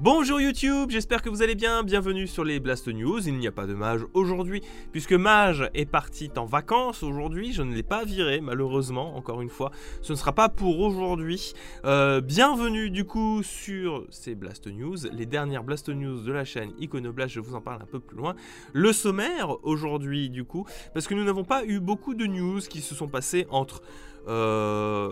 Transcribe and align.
Bonjour 0.00 0.40
YouTube, 0.40 0.90
j'espère 0.90 1.22
que 1.22 1.28
vous 1.28 1.42
allez 1.42 1.56
bien, 1.56 1.82
bienvenue 1.82 2.28
sur 2.28 2.44
les 2.44 2.60
Blast 2.60 2.86
News, 2.86 3.26
il 3.26 3.36
n'y 3.36 3.48
a 3.48 3.50
pas 3.50 3.66
de 3.66 3.74
Mage 3.74 4.02
aujourd'hui, 4.14 4.62
puisque 4.92 5.12
Mage 5.12 5.68
est 5.74 5.86
parti 5.86 6.30
en 6.36 6.44
vacances 6.44 7.02
aujourd'hui, 7.02 7.52
je 7.52 7.62
ne 7.62 7.74
l'ai 7.74 7.82
pas 7.82 8.04
viré 8.04 8.40
malheureusement, 8.40 9.16
encore 9.16 9.42
une 9.42 9.48
fois, 9.48 9.72
ce 10.00 10.12
ne 10.12 10.16
sera 10.16 10.30
pas 10.30 10.48
pour 10.48 10.78
aujourd'hui. 10.78 11.52
Euh, 11.84 12.20
bienvenue 12.20 12.90
du 12.90 13.06
coup 13.06 13.42
sur 13.42 14.06
ces 14.10 14.36
Blast 14.36 14.68
News, 14.68 14.98
les 15.12 15.26
dernières 15.26 15.64
Blast 15.64 15.88
News 15.88 16.20
de 16.20 16.30
la 16.30 16.44
chaîne 16.44 16.70
Iconoblast, 16.78 17.34
je 17.34 17.40
vous 17.40 17.56
en 17.56 17.60
parle 17.60 17.82
un 17.82 17.86
peu 17.86 17.98
plus 17.98 18.16
loin. 18.16 18.36
Le 18.72 18.92
sommaire 18.92 19.56
aujourd'hui 19.64 20.30
du 20.30 20.44
coup, 20.44 20.64
parce 20.94 21.08
que 21.08 21.14
nous 21.14 21.24
n'avons 21.24 21.44
pas 21.44 21.64
eu 21.64 21.80
beaucoup 21.80 22.14
de 22.14 22.24
news 22.24 22.60
qui 22.60 22.82
se 22.82 22.94
sont 22.94 23.08
passées 23.08 23.48
entre 23.50 23.82
euh, 24.28 25.08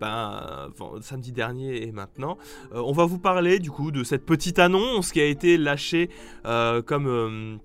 ben, 0.00 0.70
samedi 1.02 1.32
dernier 1.32 1.82
et 1.82 1.92
maintenant. 1.92 2.38
Euh, 2.72 2.80
on 2.84 2.92
va 2.92 3.04
vous 3.04 3.18
parler 3.18 3.58
du 3.58 3.70
coup 3.70 3.90
de 3.90 4.02
cette 4.02 4.24
petite 4.24 4.58
annonce 4.58 5.12
qui 5.12 5.20
a 5.20 5.26
été 5.26 5.58
lâchée 5.58 6.08
euh, 6.46 6.80
comme 6.82 7.60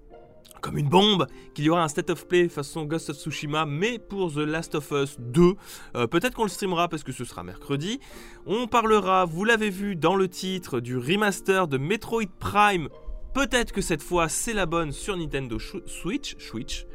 une 0.76 0.90
bombe, 0.90 1.28
qu'il 1.54 1.66
y 1.66 1.70
aura 1.70 1.84
un 1.84 1.88
state 1.88 2.10
of 2.10 2.28
play 2.28 2.50
façon 2.50 2.84
Ghost 2.84 3.10
of 3.10 3.18
Tsushima, 3.18 3.66
mais 3.66 4.00
pour 4.00 4.34
The 4.34 4.38
Last 4.38 4.76
of 4.76 4.92
Us 4.92 5.18
2. 5.20 5.56
Peut-être 6.08 6.36
qu'on 6.36 6.44
le 6.44 6.50
streamera 6.50 6.88
parce 6.88 7.04
que 7.04 7.12
ce 7.12 7.26
sera 7.26 7.44
mercredi. 7.44 8.00
On 8.46 8.68
parlera, 8.68 9.26
vous 9.26 9.44
l'avez 9.46 9.70
vu 9.70 9.96
dans 9.96 10.16
le 10.16 10.28
titre, 10.28 10.80
du 10.80 10.98
remaster 10.98 11.68
de 11.68 11.78
Metroid 11.78 12.30
Prime. 12.40 12.90
Peut-être 13.34 13.72
que 13.72 13.82
cette 13.82 14.04
fois 14.04 14.30
c'est 14.30 14.54
la 14.54 14.66
bonne 14.66 14.92
sur 14.92 15.16
Nintendo. 15.18 15.58
Switch. 15.58 16.86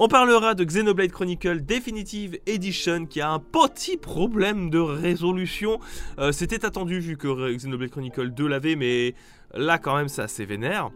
On 0.00 0.06
parlera 0.06 0.54
de 0.54 0.62
Xenoblade 0.62 1.10
Chronicle 1.10 1.60
Definitive 1.60 2.38
Edition 2.46 3.04
qui 3.04 3.20
a 3.20 3.32
un 3.32 3.40
petit 3.40 3.96
problème 3.96 4.70
de 4.70 4.78
résolution. 4.78 5.80
Euh, 6.20 6.30
c'était 6.30 6.64
attendu 6.64 7.00
vu 7.00 7.16
que 7.16 7.52
Xenoblade 7.52 7.90
Chronicle 7.90 8.30
2 8.30 8.46
l'avait, 8.46 8.76
mais 8.76 9.16
là 9.54 9.78
quand 9.78 9.96
même 9.96 10.06
c'est 10.06 10.22
assez 10.22 10.44
vénère. 10.44 10.90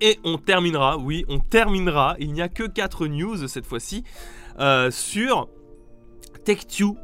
Et 0.00 0.20
on 0.22 0.38
terminera, 0.38 0.98
oui, 0.98 1.24
on 1.28 1.40
terminera, 1.40 2.14
il 2.20 2.32
n'y 2.32 2.42
a 2.42 2.48
que 2.48 2.62
4 2.62 3.08
news 3.08 3.48
cette 3.48 3.66
fois-ci, 3.66 4.04
euh, 4.60 4.92
sur 4.92 5.48
Tech2 6.44 6.94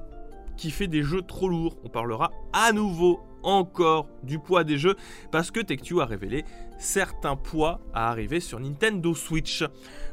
qui 0.57 0.71
fait 0.71 0.87
des 0.87 1.03
jeux 1.03 1.23
trop 1.23 1.49
lourds. 1.49 1.79
On 1.83 1.89
parlera 1.89 2.31
à 2.53 2.71
nouveau 2.71 3.19
encore 3.43 4.09
du 4.23 4.39
poids 4.39 4.65
des 4.65 4.79
jeux 4.79 4.97
parce 5.31 5.51
que 5.51 5.61
Tech2 5.61 6.01
a 6.01 6.07
révélé 6.07 6.45
certains 6.79 7.37
poids 7.37 7.81
à 7.95 8.11
arriver 8.11 8.41
sur 8.41 8.61
Nintendo 8.61 9.15
Switch. 9.15 9.65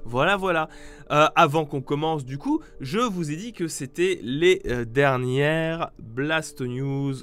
Voilà, 0.05 0.37
voilà. 0.37 0.69
Euh, 1.11 1.27
avant 1.35 1.65
qu'on 1.65 1.81
commence, 1.81 2.25
du 2.25 2.37
coup, 2.37 2.61
je 2.79 2.99
vous 2.99 3.31
ai 3.31 3.35
dit 3.35 3.53
que 3.53 3.67
c'était 3.67 4.19
les 4.21 4.61
euh, 4.65 4.85
dernières 4.85 5.91
Blast 5.99 6.61
News 6.61 7.15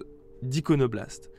d'Iconoblast. 0.42 1.30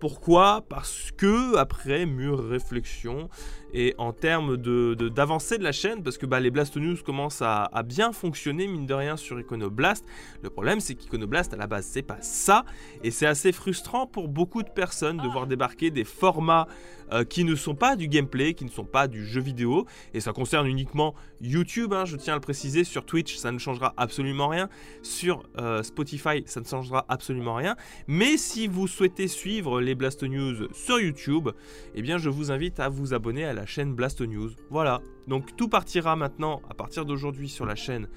Pourquoi? 0.00 0.64
Parce 0.68 1.10
que, 1.16 1.56
après 1.56 2.06
mûre 2.06 2.38
réflexion, 2.38 3.28
et 3.72 3.94
en 3.98 4.12
termes 4.12 4.56
d'avancée 4.56 5.56
de, 5.56 5.60
de, 5.60 5.64
la 5.64 5.72
chaîne, 5.72 6.02
parce 6.02 6.18
que 6.18 6.26
bah, 6.26 6.40
les 6.40 6.50
Blast 6.50 6.76
News 6.76 6.96
commencent 7.04 7.42
à, 7.42 7.68
bien 7.84 8.12
fonctionner, 8.12 8.66
mine 8.66 8.86
de 8.86 8.94
rien, 8.94 9.16
sur 9.16 9.38
Iconoblast. 9.38 10.04
Le 10.42 10.50
problème, 10.50 10.80
c'est 10.80 10.94
qu'Iconoblast, 10.94 11.52
à 11.54 11.56
la 11.56 11.66
base, 11.66 11.86
c'est 11.86 12.02
pas 12.02 12.18
ça, 12.20 12.64
et 13.02 13.10
c'est 13.10 13.26
assez 13.26 13.52
frustrant 13.52 14.06
pour 14.06 14.28
beaucoup 14.28 14.62
de 14.62 14.70
personnes 14.70 15.18
de 15.18 15.28
voir 15.28 15.46
débarquer 15.46 15.90
des 15.90 16.04
formats 16.04 16.66
euh, 17.12 17.24
qui 17.24 17.44
ne 17.44 17.54
sont 17.54 17.74
pas 17.74 17.96
du 17.96 18.08
gameplay, 18.08 18.54
qui 18.54 18.64
ne 18.64 18.70
sont 18.70 18.84
pas 18.84 19.08
du 19.08 19.26
jeu 19.26 19.40
vidéo, 19.40 19.86
et 20.12 20.20
ça 20.20 20.32
concerne 20.32 20.66
uniquement 20.66 21.14
YouTube, 21.40 21.94
hein, 21.94 22.04
je 22.04 22.16
tiens 22.16 22.34
à 22.34 22.36
le 22.36 22.42
préciser, 22.42 22.84
sur 22.84 23.06
Twitch, 23.06 23.36
ça 23.36 23.50
ne 23.50 23.58
changera 23.58 23.94
absolument 23.96 24.48
rien, 24.48 24.68
sur 25.02 25.42
euh, 25.58 25.82
Spotify, 25.82 26.42
ça 26.44 26.60
ne 26.60 26.66
changera 26.66 27.06
absolument 27.08 27.54
rien, 27.54 27.76
mais 28.06 28.36
si 28.36 28.66
vous 28.66 28.86
souhaitez 28.86 29.26
suivre 29.26 29.80
les 29.80 29.94
Blast 29.94 30.22
News 30.22 30.68
sur 30.72 31.00
YouTube, 31.00 31.48
eh 31.94 32.02
bien, 32.02 32.18
je 32.18 32.28
vous 32.28 32.50
invite 32.50 32.78
à 32.78 32.88
vous 32.88 33.14
abonner 33.14 33.44
à 33.44 33.54
la 33.54 33.57
chaîne 33.66 33.94
Blast 33.94 34.20
News. 34.20 34.50
Voilà, 34.70 35.00
donc 35.26 35.56
tout 35.56 35.68
partira 35.68 36.16
maintenant 36.16 36.62
à 36.70 36.74
partir 36.74 37.04
d'aujourd'hui 37.04 37.48
sur 37.48 37.66
la 37.66 37.74
chaîne 37.74 38.08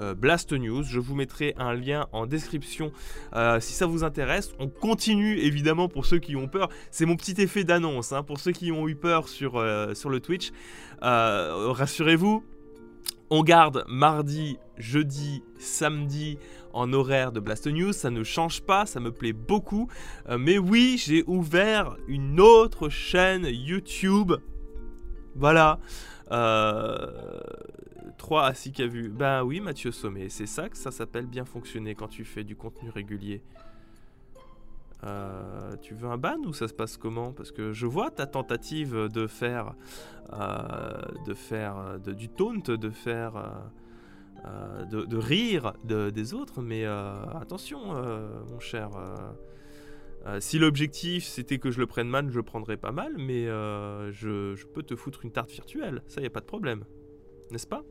euh, 0.00 0.14
Blast 0.14 0.52
News. 0.52 0.82
Je 0.82 0.98
vous 0.98 1.14
mettrai 1.14 1.54
un 1.56 1.74
lien 1.74 2.06
en 2.12 2.26
description 2.26 2.92
euh, 3.34 3.60
si 3.60 3.72
ça 3.72 3.86
vous 3.86 4.04
intéresse. 4.04 4.52
On 4.58 4.68
continue 4.68 5.38
évidemment 5.38 5.88
pour 5.88 6.06
ceux 6.06 6.18
qui 6.18 6.36
ont 6.36 6.48
peur. 6.48 6.68
C'est 6.90 7.06
mon 7.06 7.16
petit 7.16 7.40
effet 7.40 7.64
d'annonce 7.64 8.12
hein, 8.12 8.22
pour 8.22 8.40
ceux 8.40 8.52
qui 8.52 8.72
ont 8.72 8.88
eu 8.88 8.96
peur 8.96 9.28
sur, 9.28 9.56
euh, 9.56 9.94
sur 9.94 10.10
le 10.10 10.20
Twitch. 10.20 10.50
Rassurez-vous, 11.00 12.44
on 13.30 13.42
garde 13.42 13.84
mardi, 13.88 14.58
jeudi, 14.76 15.42
samedi 15.58 16.38
en 16.72 16.92
horaire 16.92 17.32
de 17.32 17.40
Blast 17.40 17.66
News, 17.66 17.92
ça 17.92 18.10
ne 18.10 18.22
change 18.22 18.60
pas, 18.62 18.86
ça 18.86 19.00
me 19.00 19.10
plaît 19.10 19.32
beaucoup. 19.32 19.88
mais 20.38 20.58
oui, 20.58 21.00
j'ai 21.02 21.24
ouvert 21.26 21.96
une 22.06 22.40
autre 22.40 22.88
chaîne 22.88 23.46
YouTube 23.46 24.32
voilà. 25.36 25.78
Euh, 26.32 27.06
3 28.18 28.44
à 28.44 28.54
6 28.54 28.72
qu'a 28.72 28.86
vu. 28.86 29.08
Ben 29.08 29.44
oui, 29.44 29.60
Mathieu 29.60 29.92
Sommet, 29.92 30.28
c'est 30.28 30.46
ça 30.46 30.68
que 30.68 30.76
ça 30.76 30.90
s'appelle 30.90 31.26
bien 31.26 31.44
fonctionner 31.44 31.94
quand 31.94 32.08
tu 32.08 32.24
fais 32.24 32.44
du 32.44 32.56
contenu 32.56 32.90
régulier. 32.90 33.42
Euh, 35.04 35.76
tu 35.82 35.94
veux 35.94 36.08
un 36.08 36.16
ban 36.16 36.38
ou 36.44 36.52
ça 36.52 36.68
se 36.68 36.74
passe 36.74 36.96
comment? 36.96 37.32
Parce 37.32 37.52
que 37.52 37.72
je 37.72 37.86
vois 37.86 38.10
ta 38.10 38.26
tentative 38.26 39.08
de 39.12 39.26
faire, 39.26 39.74
euh, 40.32 40.92
de 41.26 41.34
faire 41.34 41.98
du 42.00 42.28
taunt, 42.28 42.62
de 42.66 42.90
faire, 42.90 43.36
euh, 44.46 44.84
de, 44.84 45.16
rire 45.16 45.74
des 45.84 46.34
autres, 46.34 46.62
mais 46.62 46.84
attention, 46.84 47.94
mon 48.50 48.60
cher. 48.60 48.90
Euh, 50.26 50.40
si 50.40 50.58
l'objectif 50.58 51.24
c'était 51.24 51.58
que 51.58 51.70
je 51.70 51.78
le 51.78 51.86
prenne 51.86 52.08
mal, 52.08 52.30
je 52.30 52.36
le 52.36 52.42
prendrais 52.42 52.76
pas 52.76 52.90
mal, 52.90 53.12
mais 53.16 53.46
euh, 53.46 54.10
je, 54.12 54.64
peux 54.66 54.82
te 54.82 54.96
foutre 54.96 55.20
une 55.24 55.30
tarte 55.30 55.50
virtuelle, 55.50 56.02
ça 56.08 56.20
y 56.20 56.26
a 56.26 56.30
pas 56.30 56.40
de 56.40 56.46
problème, 56.46 56.84
n'est-ce 57.50 57.66
pas? 57.66 57.84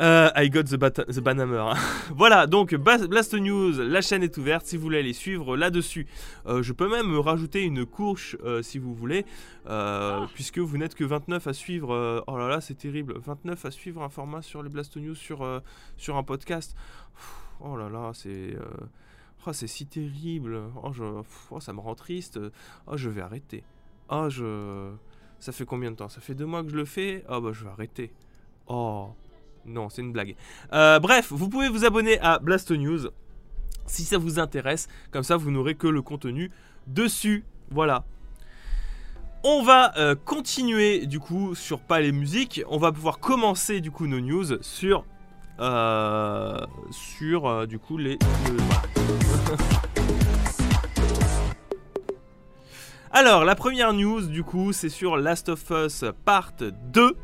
Euh, 0.00 0.30
I 0.34 0.48
got 0.48 0.62
the, 0.62 0.78
the 0.78 1.20
banhammer. 1.20 1.74
voilà, 2.16 2.46
donc 2.46 2.74
Blast 2.74 3.34
News, 3.34 3.72
la 3.82 4.00
chaîne 4.00 4.22
est 4.22 4.38
ouverte 4.38 4.64
si 4.64 4.76
vous 4.76 4.84
voulez 4.84 5.00
aller 5.00 5.12
suivre 5.12 5.58
là-dessus. 5.58 6.06
je 6.46 6.72
peux 6.72 6.88
même 6.88 7.18
rajouter 7.18 7.64
une 7.64 7.84
couche 7.84 8.34
si 8.62 8.78
vous 8.78 8.94
voulez, 8.94 9.26
puisque 10.32 10.58
vous 10.58 10.78
n'êtes 10.78 10.94
que 10.94 11.04
29 11.04 11.46
à 11.46 11.52
suivre. 11.52 12.24
oh 12.26 12.38
là 12.38 12.48
là, 12.48 12.62
c'est 12.62 12.76
terrible. 12.76 13.18
29 13.18 13.62
à 13.66 13.70
suivre 13.70 14.02
un 14.02 14.08
format 14.08 14.40
sur 14.40 14.62
les 14.62 14.70
Blast 14.70 14.96
News 14.96 15.16
sur, 15.16 15.62
sur 15.98 16.16
un 16.16 16.22
podcast. 16.22 16.74
Oh 17.60 17.76
là 17.76 17.90
là, 17.90 18.12
c'est. 18.14 18.56
Oh, 19.46 19.52
c'est 19.52 19.66
si 19.66 19.86
terrible. 19.86 20.60
Oh, 20.82 20.92
je... 20.92 21.04
oh, 21.50 21.60
ça 21.60 21.72
me 21.72 21.80
rend 21.80 21.94
triste. 21.94 22.38
Oh, 22.86 22.96
je 22.96 23.08
vais 23.08 23.22
arrêter. 23.22 23.64
Oh, 24.10 24.28
je. 24.28 24.92
Ça 25.38 25.52
fait 25.52 25.64
combien 25.64 25.90
de 25.90 25.96
temps? 25.96 26.08
Ça 26.08 26.20
fait 26.20 26.34
deux 26.34 26.46
mois 26.46 26.62
que 26.62 26.68
je 26.68 26.76
le 26.76 26.84
fais. 26.84 27.24
Oh, 27.28 27.40
bah, 27.40 27.50
je 27.52 27.64
vais 27.64 27.70
arrêter. 27.70 28.12
Oh. 28.66 29.14
Non, 29.64 29.88
c'est 29.88 30.02
une 30.02 30.12
blague. 30.12 30.36
Euh, 30.72 30.98
bref, 31.00 31.32
vous 31.32 31.48
pouvez 31.48 31.68
vous 31.68 31.84
abonner 31.84 32.18
à 32.20 32.38
Blast 32.38 32.70
News 32.70 33.08
si 33.86 34.04
ça 34.04 34.18
vous 34.18 34.38
intéresse. 34.38 34.88
Comme 35.10 35.22
ça, 35.22 35.36
vous 35.36 35.50
n'aurez 35.50 35.74
que 35.74 35.86
le 35.86 36.02
contenu 36.02 36.50
dessus. 36.86 37.44
Voilà. 37.70 38.04
On 39.42 39.62
va 39.62 39.96
euh, 39.96 40.14
continuer 40.14 41.06
du 41.06 41.18
coup 41.18 41.54
sur 41.54 41.80
pas 41.80 42.00
les 42.00 42.12
musiques. 42.12 42.62
On 42.68 42.78
va 42.78 42.92
pouvoir 42.92 43.18
commencer 43.20 43.80
du 43.80 43.90
coup 43.90 44.06
nos 44.06 44.20
news 44.20 44.62
sur 44.62 45.04
euh, 45.60 46.58
sur 46.90 47.46
euh, 47.46 47.66
du 47.66 47.78
coup 47.78 47.98
les. 47.98 48.18
Alors, 53.12 53.44
la 53.44 53.54
première 53.56 53.92
news, 53.92 54.22
du 54.22 54.42
coup, 54.44 54.72
c'est 54.72 54.88
sur 54.88 55.16
Last 55.16 55.50
of 55.50 55.68
Us 55.70 56.04
Part 56.24 56.52
2. 56.60 57.16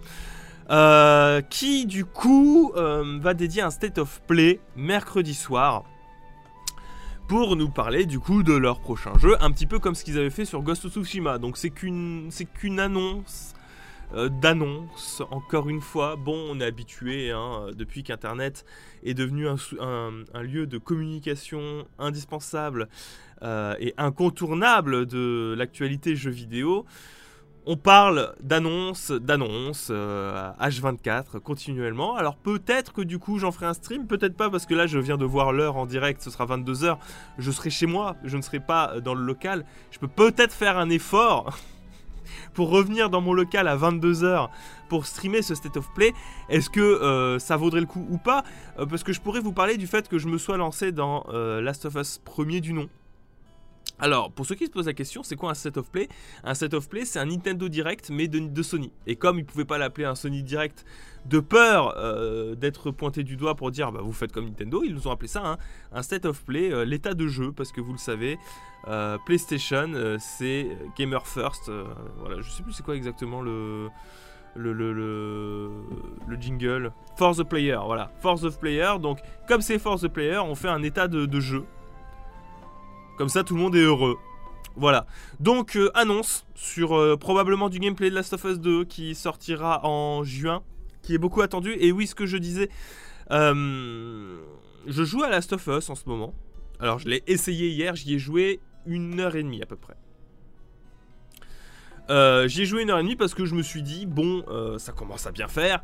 Euh, 0.68 1.42
qui 1.42 1.86
du 1.86 2.04
coup 2.04 2.72
va 2.74 3.34
dédier 3.34 3.62
un 3.62 3.70
state 3.70 3.98
of 3.98 4.20
play 4.26 4.58
mercredi 4.74 5.32
soir 5.32 5.84
pour 7.28 7.54
nous 7.54 7.68
parler 7.68 8.04
du 8.04 8.18
coup 8.18 8.42
de 8.42 8.52
leur 8.52 8.80
prochain 8.80 9.16
jeu, 9.18 9.36
un 9.40 9.52
petit 9.52 9.66
peu 9.66 9.78
comme 9.78 9.94
ce 9.94 10.02
qu'ils 10.02 10.18
avaient 10.18 10.28
fait 10.30 10.44
sur 10.44 10.62
Ghost 10.62 10.84
of 10.84 10.92
Tsushima. 10.92 11.38
Donc 11.38 11.56
c'est 11.56 11.70
qu'une 11.70 12.28
c'est 12.30 12.46
qu'une 12.46 12.80
annonce 12.80 13.55
euh, 14.14 14.28
d'annonces, 14.28 15.22
encore 15.30 15.68
une 15.68 15.80
fois. 15.80 16.16
Bon, 16.16 16.36
on 16.50 16.60
est 16.60 16.64
habitué 16.64 17.32
hein, 17.32 17.68
depuis 17.74 18.02
qu'Internet 18.02 18.64
est 19.04 19.14
devenu 19.14 19.48
un, 19.48 20.42
lieu 20.42 20.66
de 20.66 20.78
communication 20.78 21.86
indispensable 21.98 22.88
euh, 23.42 23.74
et 23.80 23.94
incontournable 23.98 25.06
de 25.06 25.54
l'actualité 25.58 26.14
jeux 26.14 26.30
vidéo. 26.30 26.86
On 27.68 27.76
parle 27.76 28.32
d'annonces, 28.40 29.10
d'annonces, 29.10 29.90
H24 29.90 29.90
euh, 31.34 31.40
continuellement. 31.40 32.14
Alors 32.14 32.36
peut-être 32.36 32.92
que 32.92 33.00
du 33.02 33.18
coup 33.18 33.40
j'en 33.40 33.50
ferai 33.50 33.66
un 33.66 33.74
stream, 33.74 34.06
peut-être 34.06 34.36
pas 34.36 34.48
parce 34.48 34.66
que 34.66 34.74
là 34.74 34.86
je 34.86 35.00
viens 35.00 35.16
de 35.16 35.24
voir 35.24 35.52
l'heure 35.52 35.76
en 35.76 35.84
direct, 35.84 36.22
ce 36.22 36.30
sera 36.30 36.46
22h. 36.46 36.96
Je 37.38 37.50
serai 37.50 37.70
chez 37.70 37.86
moi, 37.86 38.14
je 38.22 38.36
ne 38.36 38.42
serai 38.42 38.60
pas 38.60 39.00
dans 39.00 39.14
le 39.14 39.24
local. 39.24 39.64
Je 39.90 39.98
peux 39.98 40.06
peut-être 40.06 40.52
faire 40.52 40.78
un 40.78 40.90
effort 40.90 41.58
pour 42.54 42.70
revenir 42.70 43.10
dans 43.10 43.20
mon 43.20 43.32
local 43.32 43.68
à 43.68 43.76
22h 43.76 44.48
pour 44.88 45.06
streamer 45.06 45.42
ce 45.42 45.54
State 45.54 45.76
of 45.76 45.92
Play, 45.94 46.12
est-ce 46.48 46.70
que 46.70 46.80
euh, 46.80 47.38
ça 47.38 47.56
vaudrait 47.56 47.80
le 47.80 47.86
coup 47.86 48.06
ou 48.10 48.18
pas? 48.18 48.44
Euh, 48.78 48.86
Parce 48.86 49.02
que 49.02 49.12
je 49.12 49.20
pourrais 49.20 49.40
vous 49.40 49.52
parler 49.52 49.76
du 49.76 49.86
fait 49.86 50.08
que 50.08 50.18
je 50.18 50.28
me 50.28 50.38
sois 50.38 50.56
lancé 50.56 50.92
dans 50.92 51.26
euh, 51.28 51.60
Last 51.60 51.86
of 51.86 51.94
Us 51.96 52.18
premier 52.24 52.60
du 52.60 52.72
nom. 52.72 52.88
Alors, 53.98 54.30
pour 54.30 54.44
ceux 54.44 54.54
qui 54.54 54.66
se 54.66 54.70
posent 54.70 54.86
la 54.86 54.92
question, 54.92 55.22
c'est 55.22 55.36
quoi 55.36 55.50
un 55.50 55.54
set 55.54 55.78
of 55.78 55.90
play? 55.90 56.08
Un 56.44 56.54
set 56.54 56.74
of 56.74 56.88
play, 56.88 57.06
c'est 57.06 57.18
un 57.18 57.24
Nintendo 57.24 57.68
Direct, 57.68 58.10
mais 58.10 58.28
de, 58.28 58.62
Sony. 58.62 58.92
Et 59.06 59.16
comme 59.16 59.38
ils 59.38 59.42
ne 59.42 59.46
pouvaient 59.46 59.64
pas 59.64 59.78
l'appeler 59.78 60.04
un 60.04 60.14
Sony 60.14 60.42
Direct, 60.42 60.84
de 61.24 61.40
peur 61.40 61.94
euh, 61.96 62.54
d'être 62.54 62.90
pointé 62.90 63.24
du 63.24 63.36
doigt 63.36 63.54
pour 63.54 63.70
dire 63.70 63.90
bah, 63.90 64.00
vous 64.02 64.12
faites 64.12 64.32
comme 64.32 64.44
Nintendo, 64.44 64.82
ils 64.84 64.94
nous 64.94 65.08
ont 65.08 65.10
appelé 65.10 65.28
ça 65.28 65.58
un 65.92 66.02
set 66.02 66.24
of 66.24 66.44
play, 66.44 66.72
euh, 66.72 66.84
l'état 66.84 67.14
de 67.14 67.26
jeu, 67.26 67.52
parce 67.52 67.72
que 67.72 67.80
vous 67.80 67.92
le 67.92 67.98
savez, 67.98 68.38
euh, 68.86 69.16
PlayStation, 69.24 69.90
c'est 70.20 70.68
Gamer 70.96 71.26
First. 71.26 71.70
voilà, 72.18 72.40
je 72.42 72.50
sais 72.50 72.62
plus 72.62 72.74
c'est 72.74 72.84
quoi 72.84 72.96
exactement 72.96 73.40
le, 73.40 73.88
le, 74.54 74.72
le, 74.92 76.36
jingle. 76.38 76.92
For 77.16 77.34
the 77.34 77.44
player, 77.44 77.78
voilà. 77.84 78.12
For 78.20 78.38
the 78.38 78.50
player. 78.50 78.98
Donc, 79.00 79.20
comme 79.48 79.62
c'est 79.62 79.78
For 79.78 79.98
the 79.98 80.08
player, 80.08 80.38
on 80.38 80.54
fait 80.54 80.68
un 80.68 80.82
état 80.82 81.08
de 81.08 81.40
jeu. 81.40 81.64
Comme 83.16 83.28
ça, 83.28 83.42
tout 83.44 83.54
le 83.54 83.60
monde 83.60 83.74
est 83.74 83.82
heureux. 83.82 84.18
Voilà. 84.76 85.06
Donc, 85.40 85.76
euh, 85.76 85.90
annonce 85.94 86.46
sur 86.54 86.94
euh, 86.94 87.16
probablement 87.16 87.70
du 87.70 87.78
gameplay 87.78 88.10
de 88.10 88.14
Last 88.14 88.34
of 88.34 88.44
Us 88.44 88.58
2 88.58 88.84
qui 88.84 89.14
sortira 89.14 89.80
en 89.86 90.22
juin, 90.22 90.62
qui 91.02 91.14
est 91.14 91.18
beaucoup 91.18 91.40
attendu. 91.40 91.74
Et 91.78 91.92
oui, 91.92 92.06
ce 92.06 92.14
que 92.14 92.26
je 92.26 92.36
disais, 92.36 92.68
euh, 93.30 94.36
je 94.86 95.04
joue 95.04 95.22
à 95.22 95.30
Last 95.30 95.54
of 95.54 95.66
Us 95.66 95.88
en 95.88 95.94
ce 95.94 96.06
moment. 96.06 96.34
Alors, 96.78 96.98
je 96.98 97.08
l'ai 97.08 97.22
essayé 97.26 97.70
hier, 97.70 97.96
j'y 97.96 98.14
ai 98.14 98.18
joué 98.18 98.60
une 98.84 99.18
heure 99.18 99.34
et 99.34 99.42
demie 99.42 99.62
à 99.62 99.66
peu 99.66 99.76
près. 99.76 99.96
j'y 102.48 102.62
ai 102.62 102.66
joué 102.66 102.82
une 102.82 102.90
heure 102.90 102.98
et 102.98 103.02
demie 103.02 103.16
parce 103.16 103.32
que 103.32 103.46
je 103.46 103.54
me 103.54 103.62
suis 103.62 103.82
dit, 103.82 104.04
bon, 104.04 104.44
ça 104.78 104.92
commence 104.92 105.26
à 105.26 105.32
bien 105.32 105.48
faire. 105.48 105.82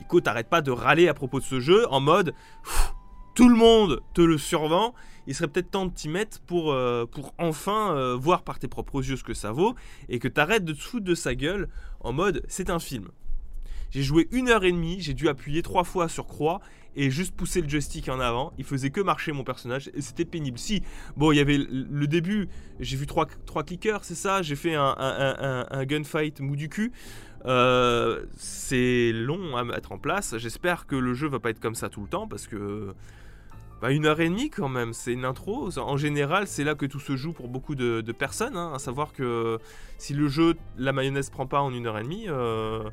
Ico, 0.00 0.22
t'arrêtes 0.22 0.48
pas 0.48 0.62
de 0.62 0.70
râler 0.70 1.06
à 1.06 1.12
propos 1.12 1.38
de 1.38 1.44
ce 1.44 1.60
jeu 1.60 1.86
en 1.90 2.00
mode, 2.00 2.32
tout 3.34 3.50
le 3.50 3.56
monde 3.56 4.00
te 4.14 4.22
le 4.22 4.38
survend 4.38 4.94
il 5.26 5.34
serait 5.34 5.48
peut-être 5.48 5.70
temps 5.70 5.86
de 5.86 5.92
t'y 5.92 6.08
mettre 6.08 6.40
pour, 6.40 6.72
euh, 6.72 7.06
pour 7.06 7.34
enfin 7.38 7.94
euh, 7.96 8.16
voir 8.16 8.42
par 8.42 8.58
tes 8.58 8.68
propres 8.68 9.06
yeux 9.08 9.16
ce 9.16 9.24
que 9.24 9.34
ça 9.34 9.52
vaut 9.52 9.74
et 10.08 10.18
que 10.18 10.28
t'arrêtes 10.28 10.64
de 10.64 10.72
te 10.72 10.80
foutre 10.80 11.04
de 11.04 11.14
sa 11.14 11.34
gueule 11.34 11.68
en 12.00 12.12
mode 12.12 12.42
c'est 12.48 12.70
un 12.70 12.78
film. 12.78 13.08
J'ai 13.90 14.02
joué 14.02 14.28
une 14.32 14.48
heure 14.48 14.64
et 14.64 14.72
demie, 14.72 15.00
j'ai 15.00 15.14
dû 15.14 15.28
appuyer 15.28 15.62
trois 15.62 15.84
fois 15.84 16.08
sur 16.08 16.26
croix 16.26 16.60
et 16.96 17.10
juste 17.10 17.34
pousser 17.36 17.60
le 17.60 17.68
joystick 17.68 18.08
en 18.08 18.20
avant. 18.20 18.52
Il 18.58 18.64
faisait 18.64 18.90
que 18.90 19.00
marcher 19.00 19.32
mon 19.32 19.44
personnage 19.44 19.90
et 19.94 20.00
c'était 20.00 20.24
pénible. 20.24 20.58
Si, 20.58 20.82
bon, 21.16 21.30
il 21.30 21.36
y 21.36 21.40
avait 21.40 21.58
le 21.58 22.06
début, 22.06 22.48
j'ai 22.80 22.96
vu 22.96 23.06
trois, 23.06 23.26
trois 23.44 23.62
clickers, 23.62 24.04
c'est 24.04 24.14
ça, 24.14 24.42
j'ai 24.42 24.56
fait 24.56 24.74
un, 24.74 24.94
un, 24.98 25.84
gunfight 25.84 26.40
mou 26.40 26.56
du 26.56 26.68
cul. 26.68 26.92
Euh, 27.44 28.24
c'est 28.36 29.12
long 29.12 29.56
à 29.56 29.62
mettre 29.62 29.92
en 29.92 29.98
place. 29.98 30.36
J'espère 30.38 30.86
que 30.86 30.96
le 30.96 31.14
jeu 31.14 31.28
va 31.28 31.38
pas 31.38 31.50
être 31.50 31.60
comme 31.60 31.76
ça 31.76 31.88
tout 31.88 32.00
le 32.00 32.08
temps 32.08 32.26
parce 32.26 32.46
que 32.48 32.92
bah, 33.80 33.90
une 33.90 34.06
heure 34.06 34.20
et 34.20 34.28
demie 34.28 34.48
quand 34.48 34.68
même, 34.68 34.92
c'est 34.92 35.12
une 35.12 35.24
intro. 35.24 35.68
En 35.78 35.96
général, 35.96 36.46
c'est 36.46 36.64
là 36.64 36.74
que 36.74 36.86
tout 36.86 37.00
se 37.00 37.16
joue 37.16 37.32
pour 37.32 37.48
beaucoup 37.48 37.74
de, 37.74 38.00
personnes. 38.12 38.56
Hein, 38.56 38.72
à 38.74 38.78
savoir 38.78 39.12
que 39.12 39.58
si 39.98 40.14
le 40.14 40.28
jeu, 40.28 40.54
la 40.78 40.92
mayonnaise 40.92 41.30
prend 41.30 41.46
pas 41.46 41.60
en 41.60 41.72
une 41.72 41.86
heure 41.86 41.98
et 41.98 42.02
demie, 42.02 42.26
euh, 42.28 42.84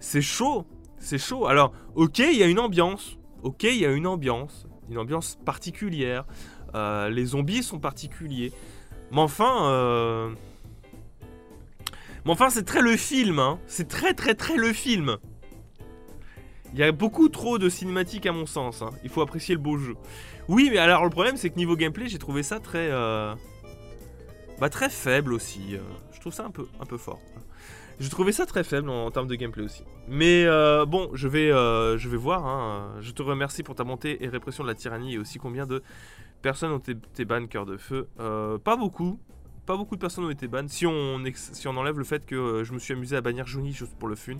c'est 0.00 0.22
chaud. 0.22 0.64
C'est 0.98 1.18
chaud. 1.18 1.46
Alors, 1.46 1.72
ok, 1.94 2.18
il 2.18 2.38
y 2.38 2.42
a 2.42 2.46
une 2.46 2.58
ambiance. 2.58 3.18
Ok, 3.42 3.64
il 3.64 3.76
y 3.76 3.84
a 3.84 3.92
une 3.92 4.06
ambiance. 4.06 4.66
Une 4.88 4.98
ambiance 4.98 5.38
particulière. 5.44 6.24
Euh, 6.74 7.10
les 7.10 7.26
zombies 7.26 7.62
sont 7.62 7.78
particuliers. 7.78 8.52
Mais 9.12 9.20
enfin... 9.20 9.70
Euh, 9.70 10.30
c'est 12.50 12.64
très 12.64 12.80
le 12.80 12.96
film. 12.96 13.38
Hein. 13.38 13.58
C'est 13.66 13.88
très 13.88 14.14
très 14.14 14.34
très 14.34 14.56
le 14.56 14.72
film. 14.72 15.18
Il 16.72 16.78
y 16.78 16.82
a 16.82 16.92
beaucoup 16.92 17.28
trop 17.28 17.58
de 17.58 17.68
cinématiques 17.68 18.26
à 18.26 18.32
mon 18.32 18.46
sens. 18.46 18.82
Hein. 18.82 18.90
Il 19.02 19.10
faut 19.10 19.22
apprécier 19.22 19.54
le 19.54 19.60
beau 19.60 19.76
jeu. 19.78 19.94
Oui, 20.48 20.68
mais 20.70 20.78
alors 20.78 21.04
le 21.04 21.10
problème, 21.10 21.36
c'est 21.36 21.50
que 21.50 21.56
niveau 21.56 21.76
gameplay, 21.76 22.08
j'ai 22.08 22.18
trouvé 22.18 22.42
ça 22.42 22.60
très. 22.60 22.88
Euh, 22.90 23.34
bah, 24.60 24.68
très 24.68 24.90
faible 24.90 25.32
aussi. 25.32 25.74
Euh. 25.74 25.80
Je 26.12 26.20
trouve 26.20 26.32
ça 26.32 26.44
un 26.44 26.50
peu, 26.50 26.66
un 26.80 26.84
peu 26.84 26.96
fort. 26.96 27.20
J'ai 27.98 28.10
trouvé 28.10 28.32
ça 28.32 28.44
très 28.44 28.62
faible 28.62 28.90
en, 28.90 29.10
termes 29.10 29.26
de 29.26 29.34
gameplay 29.34 29.64
aussi. 29.64 29.82
Mais 30.06 30.44
euh, 30.44 30.84
bon, 30.84 31.08
je 31.14 31.28
vais, 31.28 31.48
je 31.48 32.08
vais 32.08 32.16
voir. 32.16 32.46
Hein. 32.46 32.96
Je 33.00 33.10
te 33.12 33.22
remercie 33.22 33.62
pour 33.62 33.74
ta 33.74 33.84
montée 33.84 34.22
et 34.22 34.28
répression 34.28 34.62
de 34.62 34.68
la 34.68 34.74
tyrannie 34.74 35.14
et 35.14 35.18
aussi 35.18 35.38
combien 35.38 35.66
de 35.66 35.82
personnes 36.42 36.72
ont 36.72 36.78
été 36.78 37.24
ban 37.24 37.46
cœur 37.46 37.64
de 37.64 37.76
feu. 37.76 38.08
pas 38.64 38.76
beaucoup. 38.76 39.18
Pas 39.64 39.76
beaucoup 39.76 39.96
de 39.96 40.00
personnes 40.00 40.24
ont 40.24 40.30
été 40.30 40.46
ban. 40.46 40.68
Si 40.68 40.86
on, 40.86 41.20
si 41.34 41.66
on 41.66 41.76
enlève 41.76 41.98
le 41.98 42.04
fait 42.04 42.24
que 42.24 42.62
je 42.62 42.72
me 42.72 42.78
suis 42.78 42.92
amusé 42.92 43.16
à 43.16 43.20
bannir 43.20 43.46
Johnny 43.46 43.72
juste 43.72 43.96
pour 43.98 44.08
le 44.08 44.14
fun. 44.14 44.36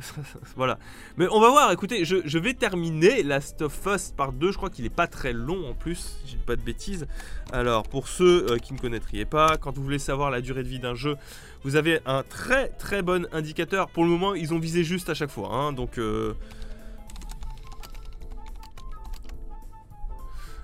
voilà. 0.56 0.78
Mais 1.16 1.26
on 1.30 1.40
va 1.40 1.50
voir, 1.50 1.72
écoutez, 1.72 2.04
je, 2.04 2.38
vais 2.38 2.54
terminer 2.54 3.22
Last 3.22 3.62
of 3.62 3.86
Us 3.86 4.12
par 4.16 4.32
2. 4.32 4.52
Je 4.52 4.56
crois 4.56 4.70
qu'il 4.70 4.84
est 4.84 4.90
pas 4.90 5.06
très 5.06 5.32
long 5.32 5.70
en 5.70 5.74
plus, 5.74 6.18
si 6.24 6.32
je 6.32 6.36
dis 6.36 6.44
pas 6.44 6.56
de 6.56 6.62
bêtises. 6.62 7.06
Alors, 7.52 7.84
pour 7.84 8.08
ceux 8.08 8.46
euh, 8.50 8.58
qui 8.58 8.74
ne 8.74 8.78
connaîtriez 8.78 9.24
pas, 9.24 9.56
quand 9.56 9.72
vous 9.72 9.82
voulez 9.82 9.98
savoir 9.98 10.30
la 10.30 10.40
durée 10.40 10.62
de 10.62 10.68
vie 10.68 10.78
d'un 10.78 10.94
jeu, 10.94 11.16
vous 11.62 11.76
avez 11.76 12.00
un 12.06 12.22
très 12.22 12.68
très 12.68 13.02
bon 13.02 13.28
indicateur. 13.32 13.88
Pour 13.88 14.04
le 14.04 14.10
moment, 14.10 14.34
ils 14.34 14.52
ont 14.54 14.58
visé 14.58 14.84
juste 14.84 15.08
à 15.10 15.14
chaque 15.14 15.30
fois. 15.30 15.52
Hein, 15.52 15.72
donc. 15.72 15.98
Euh, 15.98 16.34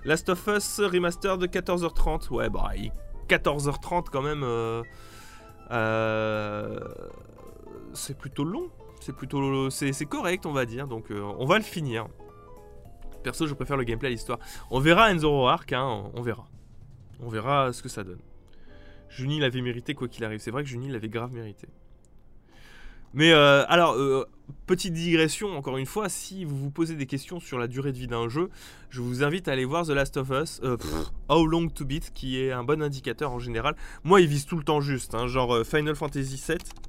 Last 0.04 0.28
of 0.28 0.46
Us 0.46 0.80
remaster 0.80 1.36
de 1.36 1.46
14h30. 1.46 2.30
Ouais, 2.30 2.48
bah, 2.48 2.70
14h30 3.28 4.06
quand 4.10 4.22
même. 4.22 4.42
Euh, 5.70 6.80
c'est 7.92 8.16
plutôt 8.16 8.44
long 8.44 8.70
c'est 9.08 9.16
plutôt 9.16 9.70
c'est 9.70 10.04
correct 10.04 10.44
on 10.44 10.52
va 10.52 10.66
dire 10.66 10.86
donc 10.86 11.10
euh, 11.10 11.22
on 11.38 11.46
va 11.46 11.56
le 11.56 11.64
finir. 11.64 12.08
Perso 13.22 13.46
je 13.46 13.54
préfère 13.54 13.78
le 13.78 13.84
gameplay 13.84 14.08
à 14.08 14.10
l'histoire. 14.10 14.38
On 14.70 14.80
verra 14.80 15.10
Enzo 15.10 15.46
Arc 15.46 15.72
hein, 15.72 16.10
on 16.14 16.20
verra. 16.20 16.46
On 17.20 17.30
verra 17.30 17.72
ce 17.72 17.82
que 17.82 17.88
ça 17.88 18.04
donne. 18.04 18.20
Juni 19.08 19.40
l'avait 19.40 19.62
mérité 19.62 19.94
quoi 19.94 20.08
qu'il 20.08 20.24
arrive. 20.24 20.40
C'est 20.40 20.50
vrai 20.50 20.62
que 20.62 20.68
Juni 20.68 20.90
l'avait 20.90 21.08
grave 21.08 21.32
mérité. 21.32 21.68
Mais 23.14 23.32
euh, 23.32 23.64
alors 23.68 23.94
euh, 23.94 24.26
petite 24.66 24.92
digression 24.92 25.56
encore 25.56 25.78
une 25.78 25.86
fois 25.86 26.10
si 26.10 26.44
vous 26.44 26.58
vous 26.58 26.70
posez 26.70 26.94
des 26.94 27.06
questions 27.06 27.40
sur 27.40 27.58
la 27.58 27.66
durée 27.66 27.92
de 27.92 27.96
vie 27.96 28.06
d'un 28.08 28.28
jeu 28.28 28.50
je 28.90 29.00
vous 29.00 29.24
invite 29.24 29.48
à 29.48 29.52
aller 29.52 29.64
voir 29.64 29.86
The 29.86 29.90
Last 29.90 30.18
of 30.18 30.28
Us 30.28 30.60
How 31.30 31.46
Long 31.46 31.68
to 31.68 31.86
Beat 31.86 32.12
qui 32.12 32.38
est 32.38 32.52
un 32.52 32.64
bon 32.64 32.82
indicateur 32.82 33.32
en 33.32 33.38
général. 33.38 33.74
Moi 34.04 34.20
il 34.20 34.26
vise 34.26 34.44
tout 34.44 34.58
le 34.58 34.64
temps 34.64 34.82
juste 34.82 35.14
hein, 35.14 35.26
genre 35.26 35.64
Final 35.64 35.96
Fantasy 35.96 36.36
7 36.36 36.87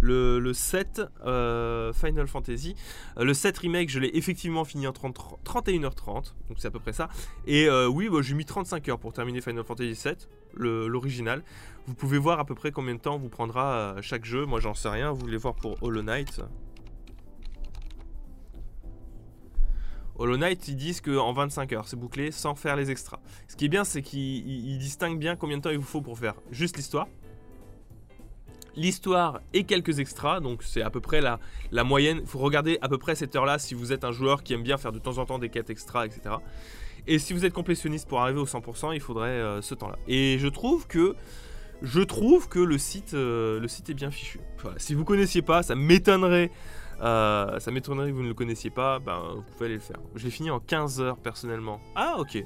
le, 0.00 0.52
7 0.52 1.02
euh, 1.24 1.92
Final 1.92 2.26
Fantasy. 2.26 2.74
Euh, 3.18 3.24
le 3.24 3.34
7 3.34 3.58
remake, 3.58 3.88
je 3.88 3.98
l'ai 3.98 4.10
effectivement 4.14 4.64
fini 4.64 4.86
en 4.86 4.92
31h30, 4.92 6.34
donc 6.48 6.58
c'est 6.58 6.68
à 6.68 6.70
peu 6.70 6.80
près 6.80 6.92
ça. 6.92 7.08
Et 7.46 7.66
euh, 7.66 7.86
oui, 7.86 8.08
bah, 8.08 8.18
j'ai 8.22 8.34
mis 8.34 8.44
35 8.44 8.88
heures 8.88 8.98
pour 8.98 9.12
terminer 9.12 9.40
Final 9.40 9.64
Fantasy 9.64 9.94
7, 9.94 10.28
l'original. 10.54 11.42
Vous 11.86 11.94
pouvez 11.94 12.18
voir 12.18 12.40
à 12.40 12.44
peu 12.44 12.54
près 12.54 12.72
combien 12.72 12.94
de 12.94 13.00
temps 13.00 13.18
vous 13.18 13.28
prendra 13.28 13.96
chaque 14.00 14.24
jeu. 14.24 14.46
Moi, 14.46 14.60
j'en 14.60 14.74
sais 14.74 14.88
rien. 14.88 15.12
Vous 15.12 15.20
voulez 15.20 15.36
voir 15.36 15.54
pour 15.54 15.82
Hollow 15.82 16.02
Knight? 16.02 16.40
Hollow 20.16 20.36
Knight, 20.36 20.68
ils 20.68 20.76
disent 20.76 21.00
qu'en 21.00 21.32
25 21.32 21.72
heures, 21.72 21.88
c'est 21.88 21.96
bouclé 21.96 22.30
sans 22.30 22.54
faire 22.54 22.76
les 22.76 22.90
extras. 22.90 23.20
Ce 23.48 23.56
qui 23.56 23.64
est 23.64 23.68
bien, 23.68 23.84
c'est 23.84 24.02
qu'ils 24.02 24.78
distinguent 24.78 25.18
bien 25.18 25.34
combien 25.34 25.56
de 25.56 25.62
temps 25.62 25.70
il 25.70 25.78
vous 25.78 25.84
faut 25.84 26.02
pour 26.02 26.18
faire 26.18 26.34
juste 26.50 26.76
l'histoire 26.76 27.08
l'histoire 28.76 29.40
et 29.52 29.64
quelques 29.64 29.98
extras. 29.98 30.40
Donc 30.40 30.62
c'est 30.62 30.82
à 30.82 30.90
peu 30.90 31.00
près 31.00 31.20
la, 31.20 31.38
la 31.72 31.84
moyenne. 31.84 32.18
Il 32.22 32.26
faut 32.26 32.38
regarder 32.38 32.78
à 32.82 32.88
peu 32.88 32.98
près 32.98 33.14
cette 33.14 33.34
heure-là 33.36 33.58
si 33.58 33.74
vous 33.74 33.92
êtes 33.92 34.04
un 34.04 34.12
joueur 34.12 34.42
qui 34.42 34.54
aime 34.54 34.62
bien 34.62 34.76
faire 34.76 34.92
de 34.92 34.98
temps 34.98 35.18
en 35.18 35.26
temps 35.26 35.38
des 35.38 35.48
quêtes 35.48 35.70
extras, 35.70 36.06
etc. 36.06 36.36
Et 37.06 37.18
si 37.18 37.32
vous 37.32 37.44
êtes 37.44 37.52
complétionniste 37.52 38.08
pour 38.08 38.20
arriver 38.20 38.40
au 38.40 38.46
100%, 38.46 38.94
il 38.94 39.00
faudrait 39.00 39.28
euh, 39.28 39.62
ce 39.62 39.74
temps-là. 39.74 39.96
Et 40.06 40.38
je 40.38 40.48
trouve 40.48 40.86
que 40.86 41.16
euh, 41.82 43.60
le 43.60 43.68
site 43.68 43.90
est 43.90 43.94
bien 43.94 44.10
fichu. 44.10 44.40
si 44.76 44.94
vous 44.94 45.04
connaissiez 45.04 45.42
pas, 45.42 45.62
ça 45.62 45.74
m'étonnerait. 45.74 46.50
Euh, 47.00 47.58
ça 47.60 47.70
m'étonnerait 47.70 48.10
que 48.10 48.14
vous 48.14 48.22
ne 48.22 48.28
le 48.28 48.34
connaissiez 48.34 48.68
pas, 48.68 48.98
ben 48.98 49.18
vous 49.36 49.42
pouvez 49.42 49.66
aller 49.66 49.74
le 49.76 49.80
faire. 49.80 49.98
Je 50.14 50.24
l'ai 50.24 50.30
fini 50.30 50.50
en 50.50 50.60
15 50.60 51.00
heures 51.00 51.16
personnellement. 51.16 51.80
Ah 51.94 52.16
ok. 52.18 52.44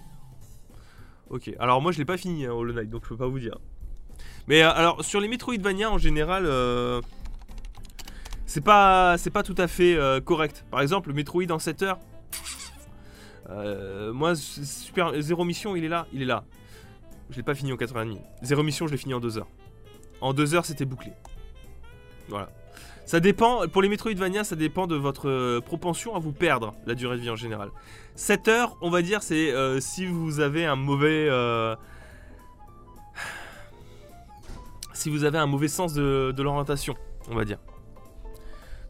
Ok. 1.28 1.50
Alors 1.58 1.82
moi 1.82 1.90
je 1.90 1.98
l'ai 1.98 2.04
pas 2.04 2.16
fini 2.16 2.46
hein, 2.46 2.52
Hollow 2.52 2.72
Knight, 2.72 2.88
donc 2.88 3.02
je 3.02 3.08
peux 3.08 3.16
pas 3.16 3.26
vous 3.26 3.40
dire. 3.40 3.58
Mais 4.48 4.62
euh, 4.62 4.70
alors, 4.70 5.04
sur 5.04 5.20
les 5.20 5.28
Metroidvania 5.28 5.90
en 5.90 5.98
général, 5.98 6.44
euh, 6.46 7.00
c'est 8.46 8.62
pas, 8.62 9.16
pas 9.32 9.42
tout 9.42 9.54
à 9.58 9.68
fait 9.68 9.94
euh, 9.94 10.20
correct. 10.20 10.64
Par 10.70 10.80
exemple, 10.80 11.08
le 11.08 11.14
Metroid 11.14 11.50
en 11.50 11.58
7 11.58 11.82
heures. 11.82 11.98
moi, 14.12 14.34
super, 14.34 15.20
Zéro 15.20 15.44
Mission, 15.44 15.76
il 15.76 15.84
est 15.84 15.88
là, 15.88 16.06
il 16.12 16.22
est 16.22 16.26
là. 16.26 16.44
Je 17.30 17.36
l'ai 17.36 17.42
pas 17.42 17.54
fini 17.54 17.72
en 17.72 17.76
4h30. 17.76 18.18
Zéro 18.42 18.62
Mission, 18.62 18.86
je 18.86 18.92
l'ai 18.92 18.98
fini 18.98 19.14
en 19.14 19.20
2 19.20 19.38
heures. 19.38 19.48
En 20.20 20.34
2 20.34 20.54
heures, 20.54 20.66
c'était 20.66 20.84
bouclé. 20.84 21.12
Voilà. 22.28 22.50
Ça 23.06 23.20
dépend, 23.20 23.68
pour 23.68 23.82
les 23.82 23.88
Metroidvania, 23.88 24.44
ça 24.44 24.56
dépend 24.56 24.86
de 24.86 24.96
votre 24.96 25.60
propension 25.60 26.14
à 26.16 26.18
vous 26.18 26.32
perdre, 26.32 26.74
la 26.86 26.94
durée 26.94 27.16
de 27.16 27.22
vie 27.22 27.30
en 27.30 27.36
général. 27.36 27.70
7 28.14 28.48
heures, 28.48 28.76
on 28.80 28.88
va 28.88 29.02
dire, 29.02 29.22
c'est 29.22 29.52
si 29.80 30.06
vous 30.06 30.40
avez 30.40 30.64
un 30.64 30.76
mauvais 30.76 31.28
si 34.94 35.10
vous 35.10 35.24
avez 35.24 35.38
un 35.38 35.46
mauvais 35.46 35.68
sens 35.68 35.92
de, 35.92 36.34
l'orientation, 36.38 36.94
on 37.28 37.34
va 37.34 37.44
dire. 37.44 37.58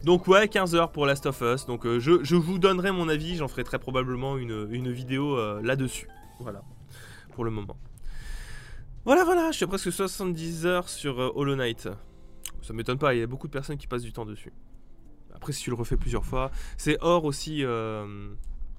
Donc 0.05 0.29
ouais, 0.29 0.49
15 0.49 0.75
heures 0.75 0.93
pour 0.93 1.07
Last 1.07 1.27
of 1.27 1.41
Us. 1.41 1.67
Donc 1.67 1.87
euh, 1.87 1.99
je, 1.99 2.35
vous 2.37 2.59
donnerai 2.59 2.93
mon 2.93 3.09
avis, 3.09 3.37
j'en 3.37 3.49
ferai 3.49 3.65
très 3.65 3.79
probablement 3.79 4.37
une, 4.37 4.93
vidéo 4.93 5.39
euh, 5.39 5.61
là-dessus. 5.63 6.09
Voilà. 6.41 6.63
pour 7.33 7.45
le 7.45 7.51
moment. 7.51 7.77
Voilà, 9.05 9.25
voilà, 9.25 9.51
je 9.51 9.57
suis 9.57 9.65
à 9.65 9.69
presque 9.69 9.93
70 9.93 10.67
heures 10.67 10.89
sur 10.89 11.21
euh, 11.21 11.33
Hollow 11.35 11.57
Knight. 11.57 11.89
Ça 12.63 12.73
m'étonne 12.73 12.99
pas, 12.99 13.15
il 13.15 13.21
y 13.21 13.23
a 13.23 13.27
beaucoup 13.27 13.47
de 13.47 13.53
personnes 13.53 13.77
qui 13.77 13.87
passent 13.87 14.03
du 14.03 14.13
temps 14.13 14.25
dessus. 14.25 14.53
Après, 15.35 15.53
si 15.53 15.63
tu 15.63 15.71
le 15.71 15.77
refais 15.77 15.97
plusieurs 15.97 16.25
fois, 16.25 16.51
c'est 16.77 16.97
hors 17.01 17.25
aussi, 17.25 17.65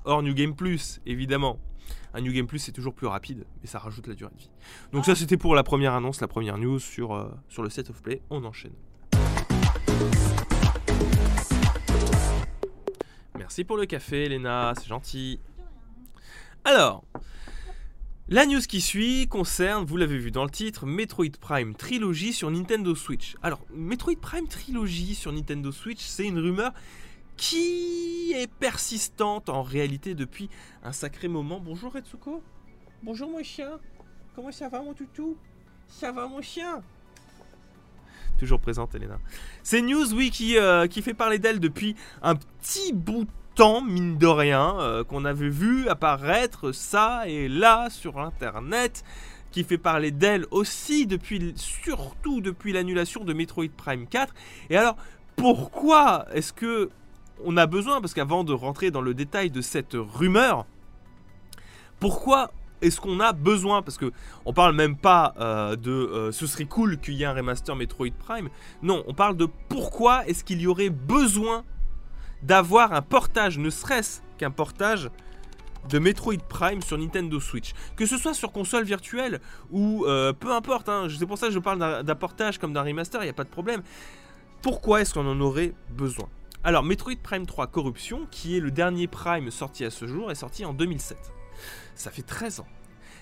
hors 0.05 0.23
New 0.23 0.33
Game 0.33 0.55
Plus, 0.55 1.01
évidemment. 1.05 1.59
Un 2.13 2.21
New 2.21 2.31
Game 2.31 2.47
Plus, 2.47 2.59
c'est 2.59 2.71
toujours 2.71 2.93
plus 2.93 3.07
rapide, 3.07 3.45
mais 3.61 3.67
ça 3.67 3.79
rajoute 3.79 4.07
la 4.07 4.13
durée 4.13 4.31
de 4.33 4.39
vie. 4.39 4.49
Donc 4.93 5.05
ça, 5.05 5.15
c'était 5.15 5.37
pour 5.37 5.53
la 5.53 5.63
première 5.63 5.93
annonce, 5.93 6.21
la 6.21 6.27
première 6.27 6.57
news 6.57 6.79
sur, 6.79 7.13
euh, 7.13 7.29
sur 7.49 7.61
le 7.63 7.69
set 7.69 7.89
of 7.89 8.01
play. 8.01 8.21
On 8.29 8.43
enchaîne. 8.45 8.73
Merci 13.37 13.65
pour 13.65 13.77
le 13.77 13.85
café, 13.85 14.29
Léna, 14.29 14.73
c'est 14.77 14.87
gentil. 14.87 15.39
Alors, 16.63 17.03
la 18.29 18.45
news 18.45 18.61
qui 18.61 18.81
suit 18.81 19.27
concerne, 19.27 19.85
vous 19.85 19.97
l'avez 19.97 20.17
vu 20.17 20.31
dans 20.31 20.45
le 20.45 20.49
titre, 20.49 20.85
Metroid 20.85 21.37
Prime 21.39 21.75
Trilogy 21.75 22.33
sur 22.33 22.49
Nintendo 22.49 22.95
Switch. 22.95 23.35
Alors, 23.43 23.59
Metroid 23.71 24.15
Prime 24.19 24.47
Trilogy 24.47 25.13
sur 25.13 25.31
Nintendo 25.31 25.71
Switch, 25.71 26.01
c'est 26.01 26.25
une 26.25 26.39
rumeur 26.39 26.71
qui 27.37 28.33
est 28.33 28.51
persistante 28.51 29.49
en 29.49 29.61
réalité 29.61 30.15
depuis 30.15 30.49
un 30.83 30.91
sacré 30.91 31.27
moment. 31.27 31.59
Bonjour 31.59 31.93
Retsuko. 31.93 32.41
Bonjour 33.03 33.29
mon 33.29 33.43
chien. 33.43 33.79
Comment 34.35 34.51
ça 34.51 34.69
va 34.69 34.81
mon 34.81 34.93
toutou? 34.93 35.37
Ça 35.87 36.11
va 36.11 36.27
mon 36.27 36.41
chien? 36.41 36.81
Toujours 38.37 38.59
présente 38.59 38.95
Elena. 38.95 39.19
C'est 39.63 39.81
news, 39.81 40.13
oui, 40.13 40.29
qui, 40.29 40.57
euh, 40.57 40.87
qui 40.87 41.01
fait 41.01 41.13
parler 41.13 41.39
d'elle 41.39 41.59
depuis 41.59 41.95
un 42.21 42.35
petit 42.35 42.91
bout 42.91 43.25
de 43.25 43.31
temps, 43.55 43.81
mine 43.81 44.17
de 44.17 44.27
rien, 44.27 44.77
euh, 44.79 45.03
qu'on 45.03 45.23
avait 45.23 45.49
vu 45.49 45.87
apparaître 45.87 46.73
ça 46.73 47.27
et 47.27 47.47
là 47.47 47.89
sur 47.89 48.19
Internet, 48.19 49.05
qui 49.51 49.63
fait 49.63 49.77
parler 49.77 50.11
d'elle 50.11 50.45
aussi 50.51 51.07
depuis, 51.07 51.53
surtout 51.55 52.41
depuis 52.41 52.73
l'annulation 52.73 53.23
de 53.23 53.31
Metroid 53.31 53.69
Prime 53.77 54.05
4. 54.05 54.33
Et 54.69 54.75
alors, 54.75 54.97
pourquoi 55.37 56.25
est-ce 56.33 56.51
que 56.51 56.89
on 57.43 57.57
a 57.57 57.65
besoin, 57.65 58.01
parce 58.01 58.13
qu'avant 58.13 58.43
de 58.43 58.53
rentrer 58.53 58.91
dans 58.91 59.01
le 59.01 59.13
détail 59.13 59.49
de 59.49 59.61
cette 59.61 59.95
rumeur, 59.95 60.65
pourquoi 61.99 62.51
est-ce 62.81 62.99
qu'on 63.01 63.19
a 63.19 63.33
besoin? 63.33 63.81
Parce 63.81 63.97
que 63.97 64.11
on 64.45 64.53
parle 64.53 64.75
même 64.75 64.95
pas 64.95 65.33
euh, 65.39 65.75
de 65.75 65.91
euh, 65.91 66.31
ce 66.31 66.45
serait 66.47 66.65
cool 66.65 66.99
qu'il 66.99 67.15
y 67.15 67.23
ait 67.23 67.25
un 67.25 67.33
remaster 67.33 67.75
Metroid 67.75 68.11
Prime. 68.17 68.49
Non, 68.81 69.03
on 69.07 69.13
parle 69.13 69.37
de 69.37 69.47
pourquoi 69.69 70.25
est-ce 70.27 70.43
qu'il 70.43 70.61
y 70.61 70.67
aurait 70.67 70.89
besoin 70.89 71.63
d'avoir 72.43 72.93
un 72.93 73.01
portage, 73.01 73.57
ne 73.57 73.69
serait-ce 73.69 74.21
qu'un 74.37 74.51
portage 74.51 75.09
de 75.89 75.99
Metroid 75.99 76.37
Prime 76.49 76.81
sur 76.81 76.97
Nintendo 76.97 77.39
Switch. 77.39 77.73
Que 77.95 78.05
ce 78.05 78.17
soit 78.17 78.33
sur 78.33 78.51
console 78.51 78.83
virtuelle 78.83 79.39
ou 79.71 80.05
euh, 80.05 80.33
peu 80.33 80.51
importe, 80.51 80.89
hein, 80.89 81.07
c'est 81.09 81.25
pour 81.25 81.37
ça 81.37 81.47
que 81.47 81.53
je 81.53 81.59
parle 81.59 82.03
d'un 82.03 82.15
portage 82.15 82.57
comme 82.57 82.73
d'un 82.73 82.83
remaster, 82.83 83.21
il 83.21 83.25
n'y 83.25 83.29
a 83.29 83.33
pas 83.33 83.43
de 83.43 83.49
problème. 83.49 83.81
Pourquoi 84.61 85.01
est-ce 85.01 85.13
qu'on 85.13 85.27
en 85.27 85.39
aurait 85.41 85.73
besoin? 85.91 86.27
Alors, 86.65 86.81
Metroid 86.81 87.17
Prime 87.21 87.45
3 87.45 87.67
Corruption, 87.67 88.25
qui 88.31 88.57
est 88.57 88.59
le 88.59 88.71
dernier 88.71 89.05
Prime 89.05 89.51
sorti 89.51 89.85
à 89.85 89.91
ce 89.91 90.07
jour, 90.07 90.31
est 90.31 90.35
sorti 90.35 90.65
en 90.65 90.73
2007. 90.73 91.15
Ça 91.93 92.09
fait 92.09 92.23
13 92.23 92.61
ans. 92.61 92.67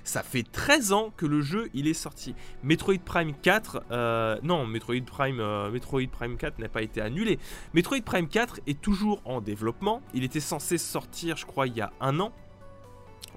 Ça 0.06 0.24
fait 0.24 0.44
13 0.50 0.94
ans 0.94 1.14
que 1.18 1.26
le 1.26 1.42
jeu 1.42 1.70
il 1.74 1.90
est 1.90 1.94
sorti. 1.94 2.36
Metroid 2.64 3.00
Prime 3.04 3.34
4, 3.34 3.84
euh, 3.92 4.38
non, 4.44 4.66
Metroid 4.66 5.02
Prime, 5.06 5.42
euh, 5.42 5.70
Metroid 5.70 6.08
Prime 6.10 6.38
4 6.38 6.58
n'a 6.60 6.70
pas 6.70 6.84
été 6.84 7.02
annulé. 7.02 7.38
Metroid 7.74 8.00
Prime 8.06 8.30
4 8.30 8.62
est 8.66 8.80
toujours 8.80 9.22
en 9.26 9.42
développement. 9.42 10.02
Il 10.14 10.24
était 10.24 10.40
censé 10.40 10.78
sortir, 10.78 11.36
je 11.36 11.46
crois, 11.46 11.68
il 11.68 11.76
y 11.76 11.82
a 11.82 11.92
un 12.00 12.22
an. 12.22 12.32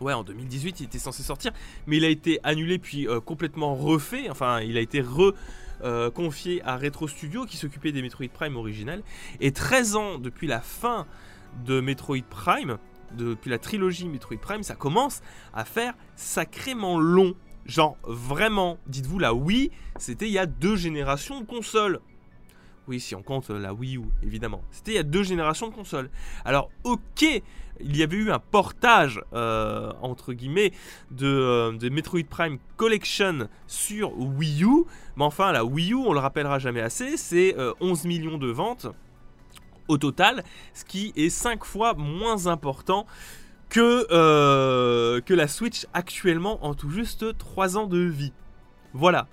Ouais, 0.01 0.13
en 0.13 0.23
2018, 0.23 0.81
il 0.81 0.85
était 0.85 1.01
censé 1.01 1.25
sortir, 1.25 1.51
mais 1.89 1.97
il 1.97 2.05
a 2.05 2.09
été 2.09 2.39
annulé 2.45 2.79
puis 2.79 3.09
euh, 3.09 3.19
complètement 3.19 3.75
refait. 3.75 4.31
Enfin, 4.31 4.61
il 4.61 4.77
a 4.77 4.81
été 4.81 5.01
re 5.01 5.35
confié 6.14 6.62
à 6.64 6.76
Retro 6.76 7.09
Studio 7.09 7.45
qui 7.47 7.56
s'occupait 7.56 7.92
des 7.92 8.02
Metroid 8.02 8.28
Prime 8.33 8.56
originales. 8.56 9.02
Et 9.40 9.52
13 9.52 9.97
ans 9.97 10.18
depuis 10.18 10.47
la 10.47 10.61
fin 10.61 11.06
de 11.64 11.80
Metroid 11.80 12.23
Prime, 12.28 12.78
depuis 13.16 13.50
la 13.50 13.59
trilogie 13.59 14.09
Metroid 14.09 14.38
Prime, 14.38 14.62
ça 14.62 14.75
commence 14.75 15.23
à 15.54 15.64
faire 15.64 15.95
sacrément 16.16 16.99
long. 16.99 17.35
Genre 17.64 17.97
vraiment, 18.04 18.78
dites-vous 18.87 19.18
la 19.18 19.35
Wii, 19.35 19.71
c'était 19.99 20.26
il 20.26 20.33
y 20.33 20.38
a 20.38 20.47
deux 20.47 20.76
générations 20.76 21.40
de 21.40 21.47
consoles. 21.47 22.00
Oui, 22.88 23.00
si 23.00 23.14
on 23.14 23.23
compte 23.23 23.50
la 23.50 23.75
Wii 23.75 23.97
U, 23.97 24.05
évidemment. 24.23 24.62
C'était 24.71 24.93
il 24.93 24.95
y 24.95 24.99
a 24.99 25.02
deux 25.02 25.23
générations 25.23 25.69
de 25.69 25.75
consoles. 25.75 26.09
Alors, 26.45 26.71
ok, 26.85 27.25
il 27.81 27.97
y 27.97 28.02
avait 28.02 28.16
eu 28.16 28.31
un 28.31 28.38
portage, 28.38 29.21
euh, 29.33 29.93
entre 30.02 30.33
guillemets, 30.33 30.73
de, 31.11 31.26
euh, 31.26 31.73
de, 31.73 31.88
Metroid 31.88 32.25
Prime 32.28 32.59
Collection 32.76 33.49
sur 33.66 34.16
Wii 34.19 34.64
U. 34.64 34.85
Mais 35.16 35.25
enfin, 35.25 35.52
la 35.52 35.64
Wii 35.64 35.93
U, 35.93 35.97
on 35.97 36.12
le 36.12 36.21
rappellera 36.21 36.59
jamais 36.59 36.81
assez, 36.81 37.16
c'est 37.16 37.57
11 37.81 38.05
euh, 38.05 38.09
millions 38.09 38.38
de 38.38 38.49
ventes 38.49 38.87
au 39.88 39.99
total, 39.99 40.43
ce 40.75 40.85
qui 40.85 41.12
est 41.16 41.31
5 41.31 41.64
fois 41.64 41.95
moins 41.95 42.47
important 42.47 43.07
que, 43.69 44.07
euh, 44.11 45.21
que 45.21 45.35
la 45.35 45.49
Switch 45.49 45.87
actuellement 45.93 46.64
en 46.64 46.75
tout 46.75 46.90
juste 46.90 47.37
3 47.38 47.76
ans 47.76 47.87
de 47.87 47.99
vie. 47.99 48.33
Voilà. 48.93 49.26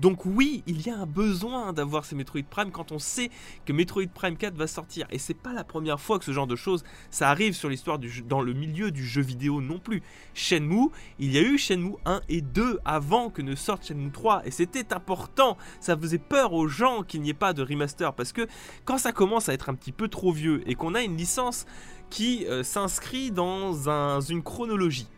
Donc 0.00 0.26
oui, 0.26 0.62
il 0.66 0.86
y 0.86 0.90
a 0.90 0.96
un 0.96 1.06
besoin 1.06 1.72
d'avoir 1.72 2.04
ces 2.04 2.14
Metroid 2.14 2.42
Prime 2.48 2.70
quand 2.70 2.92
on 2.92 2.98
sait 2.98 3.30
que 3.64 3.72
Metroid 3.72 4.08
Prime 4.14 4.36
4 4.36 4.54
va 4.54 4.66
sortir. 4.66 5.06
Et 5.10 5.18
c'est 5.18 5.34
pas 5.34 5.52
la 5.52 5.64
première 5.64 6.00
fois 6.00 6.18
que 6.18 6.24
ce 6.24 6.32
genre 6.32 6.46
de 6.46 6.56
choses, 6.56 6.84
ça 7.10 7.30
arrive 7.30 7.54
sur 7.54 7.68
l'histoire 7.68 7.98
dans 8.26 8.40
le 8.40 8.52
milieu 8.52 8.90
du 8.90 9.06
jeu 9.06 9.22
vidéo 9.22 9.60
non 9.60 9.78
plus. 9.78 10.02
Shenmue, 10.34 10.90
il 11.18 11.32
y 11.32 11.38
a 11.38 11.42
eu 11.42 11.58
Shenmue 11.58 11.96
1 12.04 12.20
et 12.28 12.40
2 12.40 12.80
avant 12.84 13.30
que 13.30 13.42
ne 13.42 13.54
sorte 13.54 13.86
Shenmue 13.86 14.10
3. 14.10 14.46
Et 14.46 14.50
c'était 14.50 14.92
important, 14.92 15.56
ça 15.80 15.96
faisait 15.96 16.18
peur 16.18 16.52
aux 16.52 16.68
gens 16.68 17.02
qu'il 17.02 17.22
n'y 17.22 17.30
ait 17.30 17.34
pas 17.34 17.52
de 17.52 17.62
remaster. 17.62 18.12
Parce 18.14 18.32
que 18.32 18.46
quand 18.84 18.98
ça 18.98 19.12
commence 19.12 19.48
à 19.48 19.54
être 19.54 19.68
un 19.68 19.74
petit 19.74 19.92
peu 19.92 20.08
trop 20.08 20.32
vieux 20.32 20.62
et 20.68 20.74
qu'on 20.74 20.94
a 20.94 21.02
une 21.02 21.16
licence 21.16 21.66
qui 22.10 22.46
euh, 22.46 22.62
s'inscrit 22.62 23.30
dans 23.30 24.20
une 24.20 24.42
chronologie 24.42 25.08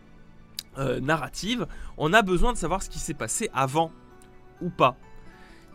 euh, 0.78 1.00
narrative, 1.00 1.66
on 1.96 2.12
a 2.12 2.22
besoin 2.22 2.52
de 2.52 2.58
savoir 2.58 2.82
ce 2.82 2.88
qui 2.88 2.98
s'est 2.98 3.14
passé 3.14 3.50
avant 3.52 3.90
ou 4.60 4.70
pas. 4.70 4.96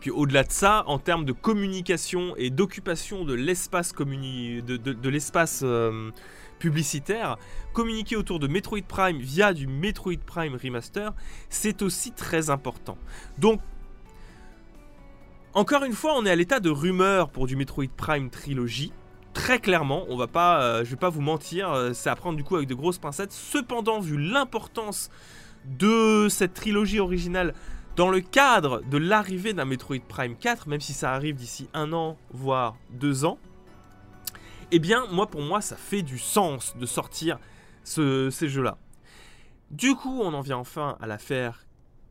Puis 0.00 0.10
au-delà 0.10 0.44
de 0.44 0.52
ça, 0.52 0.84
en 0.86 0.98
termes 0.98 1.24
de 1.24 1.32
communication 1.32 2.34
et 2.36 2.50
d'occupation 2.50 3.24
de 3.24 3.32
l'espace 3.32 3.94
de, 3.94 5.08
l'espace 5.08 5.62
euh, 5.64 6.10
publicitaire, 6.58 7.38
communiquer 7.72 8.16
autour 8.16 8.38
de 8.38 8.46
Metroid 8.46 8.82
Prime 8.86 9.18
via 9.18 9.54
du 9.54 9.66
Metroid 9.66 10.18
Prime 10.26 10.58
Remaster, 10.62 11.14
c'est 11.48 11.80
aussi 11.80 12.12
très 12.12 12.50
important. 12.50 12.98
Donc, 13.38 13.60
encore 15.54 15.84
une 15.84 15.92
fois, 15.92 16.14
on 16.16 16.26
est 16.26 16.30
à 16.30 16.36
l'état 16.36 16.60
de 16.60 16.68
rumeur 16.68 17.30
pour 17.30 17.46
du 17.46 17.56
Metroid 17.56 17.86
Prime 17.96 18.28
Trilogy. 18.28 18.92
Très 19.32 19.58
clairement, 19.58 20.04
on 20.08 20.16
va 20.16 20.26
pas, 20.26 20.62
euh, 20.62 20.84
je 20.84 20.90
vais 20.90 20.96
pas 20.96 21.08
vous 21.08 21.22
mentir, 21.22 21.72
euh, 21.72 21.92
c'est 21.92 22.10
à 22.10 22.14
prendre 22.16 22.36
du 22.36 22.44
coup 22.44 22.56
avec 22.56 22.68
de 22.68 22.74
grosses 22.74 22.98
pincettes. 22.98 23.32
Cependant, 23.32 24.00
vu 24.00 24.18
l'importance 24.18 25.10
de 25.64 26.28
cette 26.28 26.54
trilogie 26.54 27.00
originale 27.00 27.54
dans 27.96 28.10
le 28.10 28.20
cadre 28.20 28.82
de 28.82 28.98
l'arrivée 28.98 29.52
d'un 29.52 29.64
Metroid 29.64 30.00
Prime 30.08 30.36
4, 30.36 30.68
même 30.68 30.80
si 30.80 30.92
ça 30.92 31.12
arrive 31.12 31.36
d'ici 31.36 31.68
un 31.74 31.92
an, 31.92 32.16
voire 32.32 32.76
deux 32.90 33.24
ans, 33.24 33.38
eh 34.72 34.78
bien, 34.78 35.06
moi, 35.12 35.28
pour 35.28 35.42
moi, 35.42 35.60
ça 35.60 35.76
fait 35.76 36.02
du 36.02 36.18
sens 36.18 36.76
de 36.76 36.86
sortir 36.86 37.38
ces 37.84 38.48
jeux-là. 38.48 38.78
Du 39.70 39.94
coup, 39.94 40.20
on 40.22 40.34
en 40.34 40.40
vient 40.40 40.56
enfin 40.56 40.96
à 41.00 41.06
l'affaire 41.06 41.64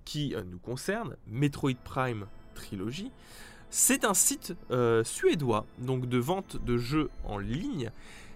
qui 0.06 0.36
euh, 0.36 0.44
nous 0.50 0.60
concerne, 0.60 1.16
Metroid 1.28 1.76
Prime 1.84 2.26
Trilogy. 2.56 3.12
C'est 3.70 4.06
un 4.06 4.14
site 4.14 4.54
euh, 4.72 5.04
suédois, 5.04 5.66
donc 5.80 6.08
de 6.08 6.18
vente 6.18 6.64
de 6.64 6.78
jeux 6.78 7.10
en 7.24 7.38
ligne, 7.38 7.90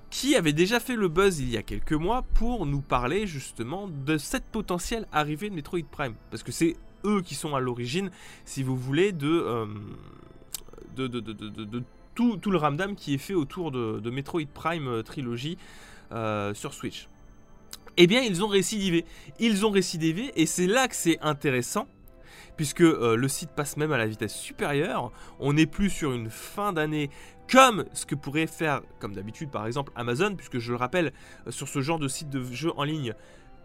qui 0.10 0.36
avait 0.36 0.54
déjà 0.54 0.80
fait 0.80 0.96
le 0.96 1.10
buzz 1.10 1.40
il 1.40 1.50
y 1.50 1.58
a 1.58 1.64
quelques 1.64 1.94
mois 1.94 2.24
pour 2.34 2.66
nous 2.66 2.82
parler 2.82 3.28
justement 3.28 3.88
de 3.88 4.18
cette 4.18 4.46
potentielle 4.46 5.08
arrivée 5.12 5.50
de 5.50 5.56
Metroid 5.56 5.84
Prime. 5.92 6.16
Parce 6.32 6.44
que 6.44 6.52
c'est 6.52 6.76
eux 7.06 7.22
qui 7.22 7.36
sont 7.36 7.56
à 7.56 7.60
l'origine, 7.60 8.12
si 8.46 8.64
vous 8.64 8.76
voulez, 8.76 9.12
de, 9.12 9.28
euh, 9.28 9.66
de, 10.96 11.84
tout, 12.16 12.52
le 12.52 12.58
ramdam 12.58 12.96
qui 12.96 13.14
est 13.14 13.20
fait 13.20 13.34
autour 13.34 13.72
de, 13.72 14.10
Metroid 14.10 14.48
Prime 14.54 14.88
euh, 14.88 15.04
Trilogy 15.04 15.58
euh, 16.12 16.54
sur 16.54 16.74
Switch. 16.74 17.08
Eh 17.98 18.08
bien, 18.08 18.22
ils 18.22 18.44
ont 18.44 18.48
récidivé. 18.48 19.06
Ils 19.40 19.66
ont 19.66 19.72
récidivé, 19.72 20.32
et 20.36 20.46
c'est 20.46 20.68
là 20.68 20.88
que 20.88 20.96
c'est 20.96 21.20
intéressant, 21.22 21.88
puisque 22.56 22.80
le 22.82 23.28
site 23.28 23.50
passe 23.52 23.76
même 23.78 23.92
à 23.92 23.98
la 23.98 24.06
vitesse 24.06 24.36
supérieure. 24.36 25.12
On 25.40 25.54
n'est 25.54 25.66
plus 25.66 25.90
sur 25.90 26.12
une 26.12 26.30
fin 26.30 26.74
d'année 26.74 27.10
comme 27.50 27.86
ce 27.94 28.06
que 28.06 28.14
pourrait 28.14 28.46
faire, 28.46 28.82
comme 29.00 29.16
d'habitude 29.16 29.50
par 29.50 29.66
exemple 29.66 29.92
Amazon, 29.96 30.36
puisque 30.36 30.60
je 30.60 30.72
le 30.72 30.78
rappelle, 30.78 31.12
sur 31.50 31.68
ce 31.68 31.82
genre 31.82 31.98
de 31.98 32.08
site 32.08 32.30
de 32.30 32.44
jeux 32.44 32.74
en 32.78 32.84
ligne, 32.84 33.16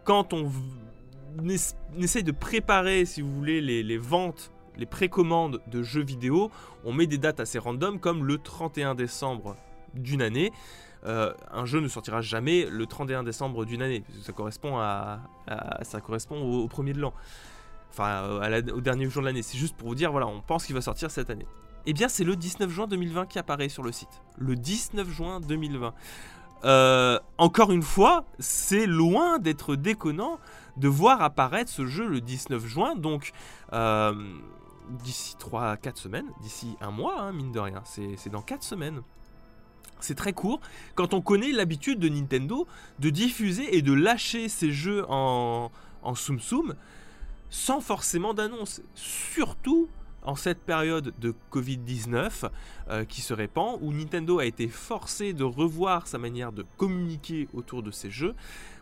quand 0.04 0.32
on 0.32 0.50
essaye 1.98 2.24
de 2.24 2.32
préparer, 2.32 3.04
si 3.04 3.22
vous 3.22 3.32
voulez, 3.34 3.60
les, 3.60 3.98
ventes, 3.98 4.52
les 4.76 4.86
précommandes 4.86 5.60
de 5.66 5.82
jeux 5.82 6.02
vidéo. 6.02 6.50
On 6.84 6.92
met 6.92 7.06
des 7.06 7.18
dates 7.18 7.40
assez 7.40 7.58
random, 7.58 7.98
comme 7.98 8.24
le 8.24 8.38
31 8.38 8.94
décembre 8.94 9.56
d'une 9.94 10.22
année. 10.22 10.52
Euh, 11.04 11.32
un 11.50 11.64
jeu 11.64 11.80
ne 11.80 11.88
sortira 11.88 12.20
jamais 12.20 12.66
le 12.70 12.86
31 12.86 13.24
décembre 13.24 13.64
d'une 13.64 13.82
année. 13.82 14.04
Correspond, 14.34 14.78
à, 14.78 15.20
ça 15.82 16.00
correspond 16.00 16.40
au, 16.40 16.68
premier 16.68 16.92
de 16.92 17.00
l'an. 17.00 17.12
Enfin, 17.90 18.40
au 18.72 18.80
dernier 18.80 19.08
jour 19.10 19.22
de 19.22 19.26
l'année. 19.26 19.42
C'est 19.42 19.58
juste 19.58 19.76
pour 19.76 19.88
vous 19.88 19.94
dire, 19.94 20.12
voilà, 20.12 20.26
on 20.26 20.40
pense 20.40 20.64
qu'il 20.64 20.74
va 20.74 20.80
sortir 20.80 21.10
cette 21.10 21.30
année. 21.30 21.46
Eh 21.84 21.92
bien, 21.92 22.08
c'est 22.08 22.24
le 22.24 22.36
19 22.36 22.70
juin 22.70 22.86
2020 22.86 23.26
qui 23.26 23.38
apparaît 23.38 23.68
sur 23.68 23.82
le 23.82 23.90
site. 23.90 24.22
Le 24.38 24.54
19 24.54 25.08
juin 25.08 25.40
2020. 25.40 25.92
Euh, 26.64 27.18
encore 27.38 27.72
une 27.72 27.82
fois, 27.82 28.24
c'est 28.38 28.86
loin 28.86 29.38
d'être 29.38 29.76
déconnant 29.76 30.38
de 30.76 30.88
voir 30.88 31.22
apparaître 31.22 31.70
ce 31.70 31.86
jeu 31.86 32.06
le 32.06 32.20
19 32.20 32.64
juin. 32.66 32.94
Donc, 32.94 33.32
euh, 33.72 34.14
d'ici 34.88 35.36
3-4 35.38 35.96
semaines, 35.96 36.30
d'ici 36.40 36.76
un 36.80 36.90
mois, 36.90 37.20
hein, 37.20 37.32
mine 37.32 37.52
de 37.52 37.60
rien. 37.60 37.82
C'est 37.84 38.30
dans 38.30 38.42
4 38.42 38.62
semaines. 38.62 39.02
C'est 40.00 40.16
très 40.16 40.32
court 40.32 40.60
quand 40.96 41.14
on 41.14 41.20
connaît 41.20 41.52
l'habitude 41.52 42.00
de 42.00 42.08
Nintendo 42.08 42.66
de 42.98 43.10
diffuser 43.10 43.76
et 43.76 43.82
de 43.82 43.92
lâcher 43.92 44.48
ses 44.48 44.72
jeux 44.72 45.04
en, 45.08 45.70
en 46.02 46.14
Soum 46.16 46.74
sans 47.50 47.80
forcément 47.80 48.34
d'annonce. 48.34 48.82
Surtout 48.94 49.88
en 50.24 50.34
cette 50.34 50.60
période 50.60 51.12
de 51.18 51.34
Covid-19 51.52 52.50
euh, 52.88 53.04
qui 53.04 53.20
se 53.20 53.34
répand, 53.34 53.78
où 53.80 53.92
Nintendo 53.92 54.38
a 54.38 54.44
été 54.44 54.68
forcé 54.68 55.32
de 55.32 55.44
revoir 55.44 56.06
sa 56.06 56.18
manière 56.18 56.52
de 56.52 56.64
communiquer 56.76 57.48
autour 57.54 57.82
de 57.82 57.90
ses 57.90 58.10
jeux, 58.10 58.34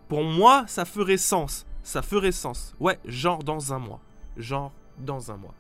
pour 0.09 0.25
moi, 0.25 0.65
ça 0.67 0.85
ferait 0.85 1.17
sens. 1.17 1.67
Ça 1.83 2.03
ferait 2.03 2.33
sens. 2.33 2.75
Ouais, 2.81 2.99
genre 3.05 3.43
dans 3.43 3.73
un 3.73 3.79
mois. 3.79 4.01
Genre 4.37 4.73
dans 4.99 5.31
un 5.31 5.37
mois. 5.37 5.55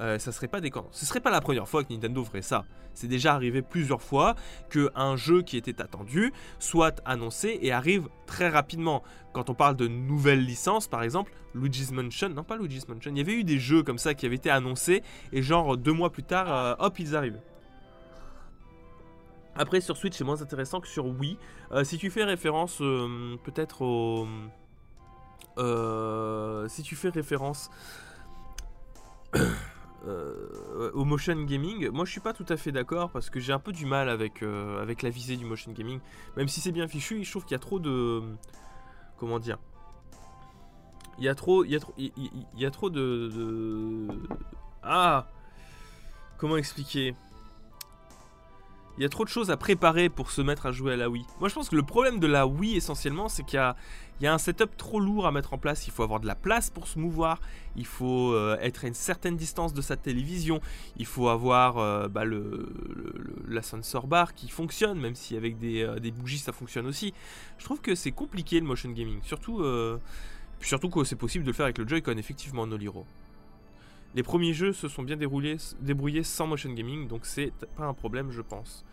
Euh, 0.00 0.18
ça 0.18 0.32
serait 0.32 0.48
pas. 0.48 0.60
Ce 0.92 1.06
serait 1.06 1.20
pas 1.20 1.30
la 1.30 1.40
première 1.40 1.68
fois 1.68 1.82
que 1.82 1.92
Nintendo 1.92 2.22
ferait 2.24 2.42
ça. 2.42 2.64
C'est 2.94 3.08
déjà 3.08 3.34
arrivé 3.34 3.62
plusieurs 3.62 4.02
fois 4.02 4.34
qu'un 4.70 5.16
jeu 5.16 5.42
qui 5.42 5.56
était 5.56 5.80
attendu 5.80 6.32
soit 6.58 7.00
annoncé 7.04 7.58
et 7.62 7.72
arrive 7.72 8.08
très 8.26 8.48
rapidement. 8.48 9.02
Quand 9.32 9.50
on 9.50 9.54
parle 9.54 9.76
de 9.76 9.88
nouvelles 9.88 10.44
licences, 10.44 10.86
par 10.86 11.02
exemple, 11.02 11.32
Luigi's 11.54 11.90
Mansion, 11.90 12.28
non 12.28 12.44
pas 12.44 12.56
Luigi's 12.56 12.88
Mansion, 12.88 13.10
il 13.12 13.18
y 13.18 13.20
avait 13.20 13.34
eu 13.34 13.44
des 13.44 13.58
jeux 13.58 13.82
comme 13.82 13.98
ça 13.98 14.14
qui 14.14 14.26
avaient 14.26 14.36
été 14.36 14.50
annoncés 14.50 15.02
et 15.32 15.42
genre 15.42 15.76
deux 15.76 15.92
mois 15.92 16.10
plus 16.10 16.22
tard, 16.22 16.52
euh, 16.52 16.74
hop, 16.78 16.98
ils 16.98 17.16
arrivent. 17.16 17.40
Après 19.56 19.80
sur 19.80 19.96
Switch 19.96 20.16
c'est 20.16 20.24
moins 20.24 20.40
intéressant 20.40 20.80
que 20.80 20.86
sur 20.86 21.06
Wii. 21.06 21.36
Euh, 21.72 21.82
si 21.82 21.98
tu 21.98 22.10
fais 22.10 22.22
référence 22.22 22.78
peut-être 22.78 23.82
au... 23.82 24.28
si 26.68 26.82
tu 26.82 26.94
fais 26.94 27.08
référence 27.08 27.68
euh, 30.06 30.90
au 30.94 31.04
motion 31.04 31.34
gaming, 31.42 31.88
moi 31.90 32.04
je 32.04 32.12
suis 32.12 32.20
pas 32.20 32.32
tout 32.32 32.46
à 32.48 32.56
fait 32.56 32.70
d'accord 32.70 33.10
parce 33.10 33.30
que 33.30 33.40
j'ai 33.40 33.52
un 33.52 33.58
peu 33.58 33.72
du 33.72 33.84
mal 33.84 34.08
avec, 34.08 34.42
euh, 34.42 34.80
avec 34.80 35.02
la 35.02 35.10
visée 35.10 35.36
du 35.36 35.44
motion 35.44 35.72
gaming. 35.72 36.00
Même 36.36 36.48
si 36.48 36.60
c'est 36.60 36.72
bien 36.72 36.86
fichu, 36.86 37.24
je 37.24 37.30
trouve 37.30 37.44
qu'il 37.44 37.52
y 37.52 37.56
a 37.56 37.60
trop 37.60 37.80
de. 37.80 38.22
Comment 39.16 39.40
dire 39.40 39.58
Il 41.18 41.24
y 41.24 41.28
a 41.28 41.34
trop. 41.34 41.64
Il 41.64 41.72
y 41.72 42.64
a 42.64 42.70
trop, 42.70 42.90
de. 42.90 44.08
Ah 44.82 45.26
Comment 46.36 46.56
expliquer? 46.56 47.14
Il 48.98 49.02
y 49.02 49.04
a 49.04 49.08
trop 49.08 49.24
de 49.24 49.28
choses 49.28 49.50
à 49.50 49.56
préparer 49.56 50.08
pour 50.08 50.32
se 50.32 50.42
mettre 50.42 50.66
à 50.66 50.72
jouer 50.72 50.94
à 50.94 50.96
la 50.96 51.08
Wii. 51.08 51.24
Moi 51.38 51.48
je 51.48 51.54
pense 51.54 51.68
que 51.68 51.76
le 51.76 51.84
problème 51.84 52.18
de 52.18 52.26
la 52.26 52.48
Wii 52.48 52.76
essentiellement 52.76 53.28
c'est 53.28 53.44
qu'il 53.44 53.56
y 54.20 54.26
a, 54.26 54.32
un 54.32 54.38
setup 54.38 54.76
trop 54.76 54.98
lourd 54.98 55.26
à 55.26 55.30
mettre 55.30 55.54
en 55.54 55.58
place. 55.58 55.86
Il 55.86 55.92
faut 55.92 56.02
avoir 56.02 56.18
de 56.18 56.26
la 56.26 56.34
place 56.34 56.68
pour 56.68 56.88
se 56.88 56.98
mouvoir. 56.98 57.40
Il 57.76 57.86
faut 57.86 58.32
euh, 58.32 58.58
être 58.60 58.84
à 58.84 58.88
une 58.88 58.94
certaine 58.94 59.36
distance 59.36 59.72
de 59.72 59.80
sa 59.80 59.96
télévision. 59.96 60.60
Il 60.96 61.06
faut 61.06 61.28
avoir 61.28 61.78
euh, 61.78 62.08
bah, 62.08 62.24
le, 62.24 62.68
la 63.46 63.62
sensor 63.62 64.08
bar 64.08 64.34
qui 64.34 64.48
fonctionne, 64.48 64.98
même 64.98 65.14
si 65.14 65.36
avec 65.36 65.56
euh, 65.62 66.00
des, 66.00 66.10
bougies 66.10 66.38
ça 66.38 66.52
fonctionne 66.52 66.86
aussi. 66.86 67.14
Je 67.58 67.64
trouve 67.64 67.80
que 67.80 67.94
c'est 67.94 68.10
compliqué 68.10 68.58
le 68.58 68.66
motion 68.66 68.90
gaming. 68.90 69.20
Surtout, 69.22 69.62
surtout 70.60 70.90
que 70.90 71.04
c'est 71.04 71.14
possible 71.14 71.44
de 71.44 71.50
le 71.50 71.54
faire 71.54 71.66
avec 71.66 71.78
le 71.78 71.86
Joy-Con, 71.86 72.16
effectivement, 72.16 72.66
Noliro. 72.66 73.06
Les 74.14 74.22
premiers 74.22 74.52
jeux 74.52 74.72
se 74.72 74.88
sont 74.88 75.02
bien 75.02 75.16
déroulés, 75.16 75.56
débrouillés 75.80 76.22
sans 76.22 76.46
motion 76.46 76.72
gaming, 76.72 77.08
donc 77.08 77.26
c'est 77.26 77.52
pas 77.76 77.84
un 77.84 77.94
problème, 77.94 78.30
je 78.30 78.42
pense. 78.42 78.84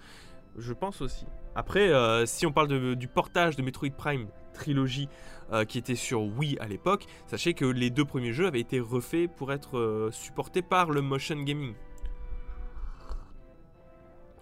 Je 0.58 0.74
pense 0.74 1.02
aussi. 1.02 1.26
Après, 1.56 1.92
si 2.26 2.46
on 2.46 2.52
parle 2.52 2.96
du 2.96 3.08
portage 3.08 3.56
de 3.56 3.62
Metroid 3.62 3.90
Prime 3.90 4.28
trilogie 4.54 5.10
euh, 5.52 5.66
qui 5.66 5.78
était 5.78 5.96
sur 5.96 6.24
Wii 6.24 6.58
à 6.60 6.68
l'époque, 6.68 7.06
sachez 7.28 7.54
que 7.54 7.66
les 7.66 7.90
deux 7.90 8.06
premiers 8.06 8.34
jeux 8.34 8.48
avaient 8.48 8.62
été 8.62 8.80
refaits 8.80 9.30
pour 9.36 9.54
être 9.54 9.78
euh, 9.78 10.12
supportés 10.12 10.62
par 10.62 10.92
le 10.92 11.02
motion 11.02 11.42
gaming. 11.44 11.74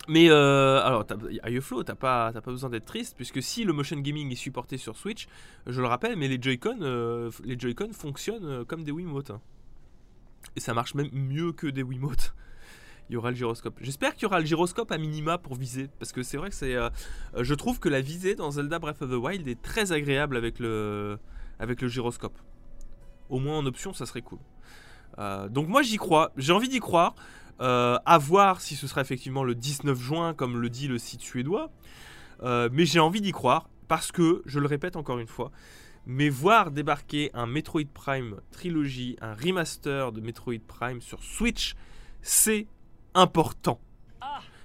Mais 0.07 0.29
euh, 0.29 0.81
alors, 0.81 1.05
Ayeflow, 1.43 1.83
t'as 1.83 1.95
pas, 1.95 2.31
besoin 2.45 2.69
d'être 2.69 2.85
triste, 2.85 3.15
puisque 3.15 3.41
si 3.41 3.63
le 3.63 3.73
motion 3.73 3.97
gaming 3.97 4.31
est 4.31 4.35
supporté 4.35 4.77
sur 4.77 4.97
Switch, 4.97 5.27
je 5.65 5.79
le 5.79 5.87
rappelle, 5.87 6.17
mais 6.17 6.27
les 6.27 6.41
Joy-Con, 6.41 6.79
euh, 6.81 7.31
les 7.43 7.57
Joy-Con 7.57 7.93
fonctionnent 7.93 8.65
comme 8.65 8.83
des 8.83 8.91
Wiimotes. 8.91 9.31
Hein. 9.31 9.41
Et 10.55 10.59
ça 10.59 10.73
marche 10.73 10.95
même 10.95 11.09
mieux 11.11 11.51
que 11.51 11.67
des 11.67 11.83
Wiimotes 11.83 12.33
il 13.09 13.13
y 13.13 13.17
aura 13.17 13.31
le 13.31 13.35
gyroscope. 13.35 13.75
J'espère 13.81 14.13
qu'il 14.13 14.23
y 14.23 14.25
aura 14.25 14.39
le 14.39 14.45
gyroscope 14.45 14.91
à 14.91 14.97
minima 14.97 15.37
pour 15.37 15.55
viser, 15.55 15.89
parce 15.99 16.11
que 16.11 16.23
c'est 16.23 16.37
vrai 16.37 16.49
que 16.49 16.55
c'est, 16.55 16.75
euh, 16.75 16.89
euh, 17.35 17.43
je 17.43 17.53
trouve 17.53 17.79
que 17.79 17.89
la 17.89 18.01
visée 18.01 18.35
dans 18.35 18.51
Zelda 18.51 18.79
Breath 18.79 19.01
of 19.01 19.09
the 19.09 19.13
Wild 19.13 19.47
est 19.47 19.61
très 19.61 19.91
agréable 19.91 20.37
avec 20.37 20.59
le, 20.59 21.17
avec 21.59 21.81
le 21.81 21.87
gyroscope. 21.87 22.37
Au 23.29 23.39
moins 23.39 23.57
en 23.57 23.65
option, 23.65 23.93
ça 23.93 24.05
serait 24.05 24.21
cool. 24.21 24.39
Euh, 25.19 25.47
donc 25.49 25.67
moi 25.67 25.81
j'y 25.83 25.97
crois, 25.97 26.31
j'ai 26.37 26.53
envie 26.53 26.69
d'y 26.69 26.79
croire. 26.79 27.15
à 27.59 28.17
voir 28.17 28.61
si 28.61 28.75
ce 28.75 28.87
sera 28.87 29.01
effectivement 29.01 29.43
le 29.43 29.55
19 29.55 29.99
juin, 29.99 30.33
comme 30.33 30.59
le 30.59 30.69
dit 30.69 30.87
le 30.87 30.97
site 30.97 31.21
suédois. 31.21 31.69
mais 32.41 32.85
j'ai 32.85 32.99
envie 32.99 33.21
d'y 33.21 33.31
croire, 33.31 33.69
parce 33.87 34.11
que, 34.11 34.41
je 34.45 34.59
le 34.59 34.67
répète 34.67 34.95
encore 34.95 35.19
une 35.19 35.27
fois, 35.27 35.51
mais 36.05 36.29
voir 36.29 36.71
débarquer 36.71 37.31
un 37.33 37.45
Metroid 37.45 37.87
Prime 37.93 38.41
trilogie, 38.51 39.15
un 39.21 39.33
remaster 39.33 40.11
de 40.11 40.21
Metroid 40.21 40.59
Prime 40.67 41.01
sur 41.01 41.23
Switch, 41.23 41.75
c'est 42.21 42.67
important. 43.13 43.79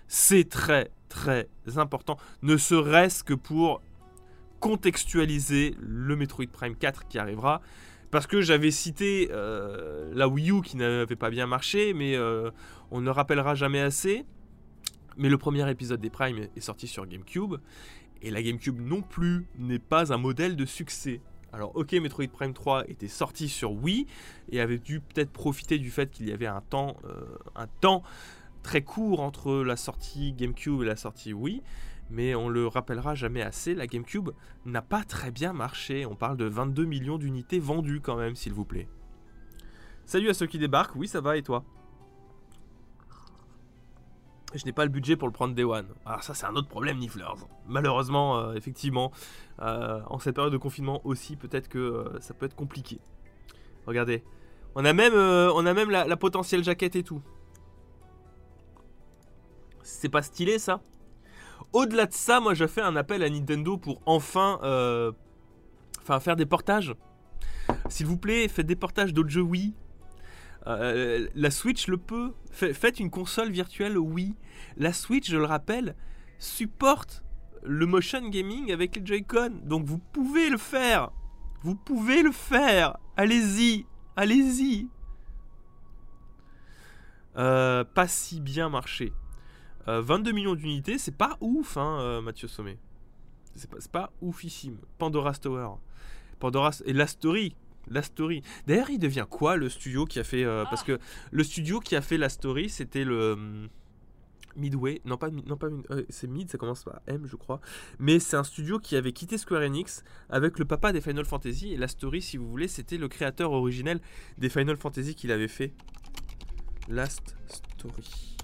C'est 0.09 0.48
très 0.48 0.90
très 1.09 1.48
important, 1.77 2.16
ne 2.42 2.57
serait-ce 2.57 3.22
que 3.24 3.35
pour 3.35 3.83
contextualiser 4.61 5.74
le 5.79 6.16
Metroid 6.16 6.46
Prime 6.53 6.77
4 6.77 7.09
qui 7.09 7.18
arrivera. 7.18 7.61
Parce 8.11 8.27
que 8.27 8.40
j'avais 8.40 8.70
cité 8.70 9.29
euh, 9.31 10.11
la 10.14 10.29
Wii 10.29 10.51
U 10.51 10.62
qui 10.62 10.77
n'avait 10.77 11.16
pas 11.16 11.31
bien 11.31 11.46
marché, 11.46 11.92
mais 11.92 12.16
euh, 12.16 12.51
on 12.90 13.01
ne 13.01 13.11
rappellera 13.11 13.55
jamais 13.55 13.81
assez. 13.81 14.24
Mais 15.18 15.29
le 15.29 15.37
premier 15.37 15.68
épisode 15.70 16.01
des 16.01 16.11
Prime 16.11 16.48
est 16.57 16.61
sorti 16.61 16.87
sur 16.87 17.05
GameCube, 17.07 17.57
et 18.22 18.31
la 18.31 18.42
GameCube 18.42 18.81
non 18.81 19.02
plus 19.02 19.46
n'est 19.59 19.78
pas 19.78 20.12
un 20.12 20.18
modèle 20.18 20.57
de 20.57 20.64
succès. 20.64 21.20
Alors 21.52 21.74
ok, 21.76 21.92
Metroid 21.92 22.28
Prime 22.28 22.52
3 22.52 22.88
était 22.88 23.09
sorti 23.09 23.48
sur 23.48 23.72
Wii 23.72 24.07
et 24.50 24.61
avait 24.61 24.78
dû 24.78 25.00
peut-être 25.00 25.31
profiter 25.31 25.78
du 25.78 25.90
fait 25.90 26.11
qu'il 26.11 26.28
y 26.28 26.33
avait 26.33 26.46
un 26.46 26.61
temps, 26.61 26.96
euh, 27.04 27.24
un 27.57 27.66
temps 27.66 28.02
très 28.62 28.83
court 28.83 29.20
entre 29.20 29.62
la 29.64 29.76
sortie 29.76 30.33
GameCube 30.33 30.83
et 30.83 30.85
la 30.85 30.96
sortie 30.96 31.33
Wii, 31.33 31.62
mais 32.11 32.35
on 32.35 32.48
le 32.48 32.66
rappellera 32.66 33.14
jamais 33.14 33.42
assez, 33.42 33.74
la 33.74 33.87
GameCube 33.87 34.31
n'a 34.66 34.83
pas 34.83 35.04
très 35.04 35.31
bien 35.31 35.52
marché. 35.52 36.04
On 36.04 36.16
parle 36.16 36.37
de 36.37 36.44
22 36.44 36.85
millions 36.85 37.18
d'unités 37.18 37.59
vendues 37.59 38.00
quand 38.00 38.16
même, 38.16 38.37
s'il 38.37 38.52
vous 38.52 38.64
plaît. 38.64 38.88
Salut 40.04 40.28
à 40.28 40.35
ceux 40.35 40.46
qui 40.46 40.59
débarquent, 40.59 40.96
oui 40.96 41.09
ça 41.09 41.20
va 41.20 41.37
et 41.37 41.42
toi? 41.42 41.64
Je 44.54 44.64
n'ai 44.64 44.72
pas 44.72 44.84
le 44.84 44.90
budget 44.90 45.16
pour 45.16 45.28
le 45.28 45.32
prendre 45.32 45.54
Day 45.54 45.64
One. 45.64 45.88
Alors 46.06 46.22
ça 46.22 46.34
c'est 46.34 46.46
un 46.46 46.56
autre 46.56 46.68
problème 46.68 46.98
Niflers. 46.98 47.46
Malheureusement, 47.66 48.38
euh, 48.38 48.54
effectivement, 48.54 49.12
euh, 49.61 50.00
en 50.06 50.18
cette 50.18 50.34
période 50.34 50.52
de 50.52 50.58
confinement 50.58 51.00
aussi, 51.04 51.37
peut-être 51.37 51.68
que 51.68 51.78
euh, 51.78 52.20
ça 52.20 52.34
peut 52.34 52.46
être 52.46 52.56
compliqué. 52.56 52.98
Regardez, 53.87 54.22
on 54.74 54.84
a 54.84 54.92
même, 54.92 55.90
la, 55.90 56.16
potentielle 56.16 56.64
jaquette 56.64 56.96
et 56.96 57.02
tout. 57.02 57.22
C'est 59.82 60.08
pas 60.08 60.22
stylé 60.22 60.58
ça? 60.58 60.80
Au-delà 61.72 62.06
de 62.06 62.12
ça, 62.12 62.40
moi 62.40 62.54
je 62.54 62.66
fais 62.66 62.82
un 62.82 62.96
appel 62.96 63.22
à 63.22 63.28
Nintendo 63.28 63.76
pour 63.76 64.00
enfin, 64.06 64.58
faire 66.20 66.37
des 66.37 66.46
portages. 66.46 66.94
S'il 67.88 68.06
vous 68.06 68.16
plaît, 68.16 68.48
faites 68.48 68.66
des 68.66 68.76
portages 68.76 69.12
d'autres 69.12 69.30
jeux 69.30 69.42
Wii. 69.42 69.74
Euh, 70.66 71.29
la 71.35 71.51
Switch 71.51 71.87
le 71.87 71.97
peut. 71.97 72.35
Faites 72.51 73.01
une 73.01 73.11
console 73.11 73.51
virtuelle 73.51 73.99
Wii. 73.99 74.35
La 74.77 74.92
Switch, 74.92 75.31
je 75.31 75.37
le 75.37 75.44
rappelle, 75.44 75.94
supporte 76.38 77.23
le 77.62 77.87
motion 77.87 78.29
gaming 78.29 78.73
avec 78.73 78.97
les 78.97 79.05
Joy-Con. 79.05 79.61
Donc 79.64 79.87
vous 79.87 79.99
pouvez 79.99 80.51
le 80.51 80.59
faire. 80.59 81.11
Vous 81.62 81.75
pouvez 81.75 82.23
le 82.23 82.33
faire. 82.33 82.97
Allez-y. 83.16 83.87
Allez-y. 84.16 84.88
Euh, 87.37 87.85
pas 87.85 88.09
si 88.09 88.40
bien 88.40 88.68
marché. 88.68 89.12
22 89.87 90.31
euh, 90.31 90.35
millions 90.35 90.55
d'unités, 90.55 90.99
c'est 90.99 91.16
pas 91.16 91.38
ouf, 91.40 91.79
hein, 91.79 91.99
euh, 92.01 92.21
Mathieu 92.21 92.47
Sommet. 92.47 92.79
C'est 93.55 93.71
pas, 93.71 93.79
pas, 93.90 94.12
oufissime. 94.21 94.77
Pandora 94.99 95.33
Tower. 95.35 95.77
Pandora 96.38 96.71
et 96.85 96.92
la 96.92 97.07
story. 97.07 97.57
La 97.90 98.03
story. 98.03 98.42
D'ailleurs, 98.66 98.90
il 98.90 98.98
devient 98.98 99.27
quoi 99.29 99.57
le 99.57 99.68
studio 99.68 100.05
qui 100.05 100.18
a 100.18 100.24
fait 100.24 100.44
euh, 100.44 100.64
Parce 100.64 100.83
que 100.83 100.98
le 101.31 101.44
studio 101.44 101.81
qui 101.81 101.96
a 101.96 102.01
fait 102.03 102.18
la 102.18 102.29
story, 102.29 102.68
c'était 102.68 103.05
le 103.05 103.68
Midway, 104.59 105.01
non 105.05 105.16
pas, 105.16 105.31
non 105.31 105.57
pas 105.57 105.68
euh, 105.90 106.05
c'est 106.09 106.27
Mid, 106.27 106.51
ça 106.51 106.59
commence 106.59 106.85
par 106.85 107.01
M 107.07 107.27
je 107.27 107.37
crois, 107.37 107.61
mais 107.98 108.18
c'est 108.18 108.37
un 108.37 108.44
studio 108.44 108.79
qui 108.79 108.96
avait 108.96 109.12
quitté 109.12 109.38
Square 109.38 109.62
Enix 109.62 110.03
avec 110.29 110.59
le 110.59 110.64
papa 110.64 110.92
des 110.92 111.01
Final 111.01 111.24
Fantasy 111.24 111.72
et 111.72 111.77
la 111.77 111.87
story 111.87 112.20
si 112.20 112.37
vous 112.37 112.48
voulez 112.48 112.66
c'était 112.66 112.98
le 112.98 113.09
créateur 113.09 113.53
originel 113.53 114.01
des 114.37 114.48
Final 114.48 114.77
Fantasy 114.77 115.14
qu'il 115.14 115.31
avait 115.31 115.48
fait. 115.48 115.72
Last 116.88 117.37
Story. 117.46 118.37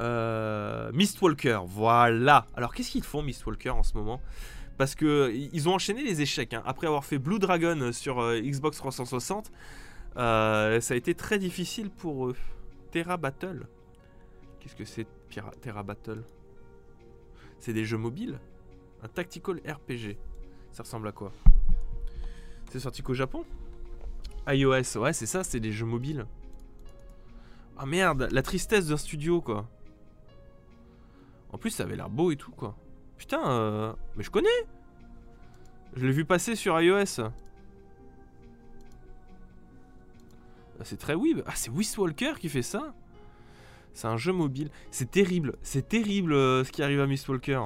Euh, 0.00 0.90
Mistwalker, 0.92 1.60
voilà. 1.66 2.46
Alors 2.54 2.74
qu'est-ce 2.74 2.90
qu'ils 2.90 3.04
font 3.04 3.22
Mistwalker 3.22 3.70
en 3.70 3.82
ce 3.82 3.94
moment? 3.96 4.20
Parce 4.80 4.94
que 4.94 5.30
ils 5.30 5.68
ont 5.68 5.74
enchaîné 5.74 6.02
les 6.02 6.22
échecs. 6.22 6.54
Hein. 6.54 6.62
Après 6.64 6.86
avoir 6.86 7.04
fait 7.04 7.18
Blue 7.18 7.38
Dragon 7.38 7.92
sur 7.92 8.18
euh, 8.18 8.40
Xbox 8.40 8.78
360, 8.78 9.52
euh, 10.16 10.80
ça 10.80 10.94
a 10.94 10.96
été 10.96 11.14
très 11.14 11.38
difficile 11.38 11.90
pour 11.90 12.28
eux. 12.28 12.36
Terra 12.90 13.18
Battle. 13.18 13.66
Qu'est-ce 14.58 14.74
que 14.74 14.86
c'est 14.86 15.06
Terra 15.60 15.82
Battle? 15.82 16.22
C'est 17.58 17.74
des 17.74 17.84
jeux 17.84 17.98
mobiles? 17.98 18.40
Un 19.02 19.08
tactical 19.08 19.60
RPG. 19.68 20.16
Ça 20.72 20.82
ressemble 20.84 21.08
à 21.08 21.12
quoi? 21.12 21.30
C'est 22.70 22.80
sorti 22.80 23.02
qu'au 23.02 23.12
Japon? 23.12 23.44
iOS, 24.48 24.96
ouais 24.96 25.12
c'est 25.12 25.26
ça, 25.26 25.44
c'est 25.44 25.60
des 25.60 25.72
jeux 25.72 25.84
mobiles. 25.84 26.24
Ah 27.76 27.84
merde, 27.84 28.28
la 28.32 28.40
tristesse 28.40 28.86
d'un 28.86 28.96
studio 28.96 29.42
quoi. 29.42 29.68
En 31.52 31.58
plus, 31.58 31.68
ça 31.68 31.82
avait 31.82 31.96
l'air 31.96 32.08
beau 32.08 32.30
et 32.30 32.36
tout, 32.36 32.52
quoi. 32.52 32.76
Putain, 33.20 33.50
euh... 33.50 33.92
mais 34.16 34.24
je 34.24 34.30
connais 34.30 34.48
Je 35.94 36.06
l'ai 36.06 36.12
vu 36.12 36.24
passer 36.24 36.56
sur 36.56 36.80
iOS. 36.80 37.20
Ah, 40.80 40.84
c'est 40.84 40.96
très 40.96 41.14
weeb. 41.14 41.42
Ah, 41.44 41.52
c'est 41.54 41.70
Walker 41.70 42.32
qui 42.40 42.48
fait 42.48 42.62
ça 42.62 42.94
C'est 43.92 44.06
un 44.06 44.16
jeu 44.16 44.32
mobile. 44.32 44.70
C'est 44.90 45.10
terrible. 45.10 45.56
C'est 45.60 45.86
terrible 45.86 46.32
euh, 46.32 46.64
ce 46.64 46.72
qui 46.72 46.82
arrive 46.82 46.98
à 47.02 47.06
Walker. 47.06 47.60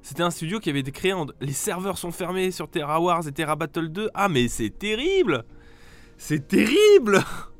C'était 0.00 0.22
un 0.22 0.30
studio 0.30 0.58
qui 0.58 0.70
avait 0.70 0.80
été 0.80 0.90
créé. 0.90 1.12
Les 1.42 1.52
serveurs 1.52 1.98
sont 1.98 2.12
fermés 2.12 2.50
sur 2.50 2.70
Terra 2.70 2.98
Wars 2.98 3.28
et 3.28 3.32
Terra 3.32 3.56
Battle 3.56 3.90
2. 3.90 4.08
Ah, 4.14 4.30
mais 4.30 4.48
c'est 4.48 4.70
terrible 4.70 5.44
C'est 6.16 6.48
terrible 6.48 7.22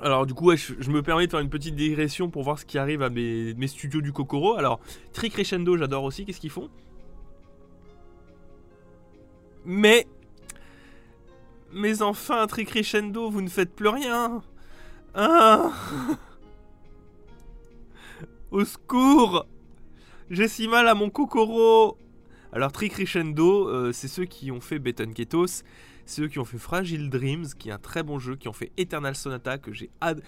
Alors 0.00 0.26
du 0.26 0.34
coup, 0.34 0.54
je, 0.54 0.90
me 0.90 1.02
permets 1.02 1.26
de 1.26 1.30
faire 1.30 1.40
une 1.40 1.50
petite 1.50 1.74
digression 1.74 2.30
pour 2.30 2.44
voir 2.44 2.58
ce 2.58 2.64
qui 2.64 2.78
arrive 2.78 3.02
à 3.02 3.10
mes, 3.10 3.66
studios 3.66 4.00
du 4.00 4.12
Kokoro. 4.12 4.56
Alors, 4.56 4.80
Trick 5.12 5.32
Crescendo, 5.32 5.76
j'adore 5.76 6.04
aussi. 6.04 6.24
Qu'est-ce 6.24 6.40
qu'ils 6.40 6.50
font? 6.50 6.70
Mais... 9.64 10.06
Mais 11.72 12.00
enfin, 12.00 12.46
Trick 12.46 12.68
Crescendo, 12.68 13.28
vous 13.28 13.42
ne 13.42 13.48
faites 13.48 13.74
plus 13.74 13.88
rien. 13.88 14.42
Hein? 15.14 15.72
Au 18.50 18.64
secours! 18.64 19.46
J'ai 20.30 20.48
si 20.48 20.68
mal 20.68 20.88
à 20.88 20.94
mon 20.94 21.10
Kokoro! 21.10 21.98
Alors, 22.52 22.72
Trick 22.72 22.92
Crescendo, 22.92 23.68
euh, 23.68 23.92
c'est 23.92 24.08
ceux 24.08 24.24
qui 24.24 24.50
ont 24.50 24.60
fait 24.60 24.78
Beton 24.78 25.12
Ketos 25.12 25.62
ceux 26.08 26.28
qui 26.28 26.38
ont 26.38 26.44
fait 26.44 26.58
Fragile 26.58 27.10
Dreams, 27.10 27.46
qui 27.58 27.68
est 27.68 27.72
un 27.72 27.78
très 27.78 28.02
bon 28.02 28.18
jeu, 28.18 28.36
qui 28.36 28.48
ont 28.48 28.52
fait 28.52 28.72
Eternal 28.76 29.14
Sonata, 29.14 29.58
que 29.58 29.72
j'ai 29.72 29.90
ad... 30.00 30.22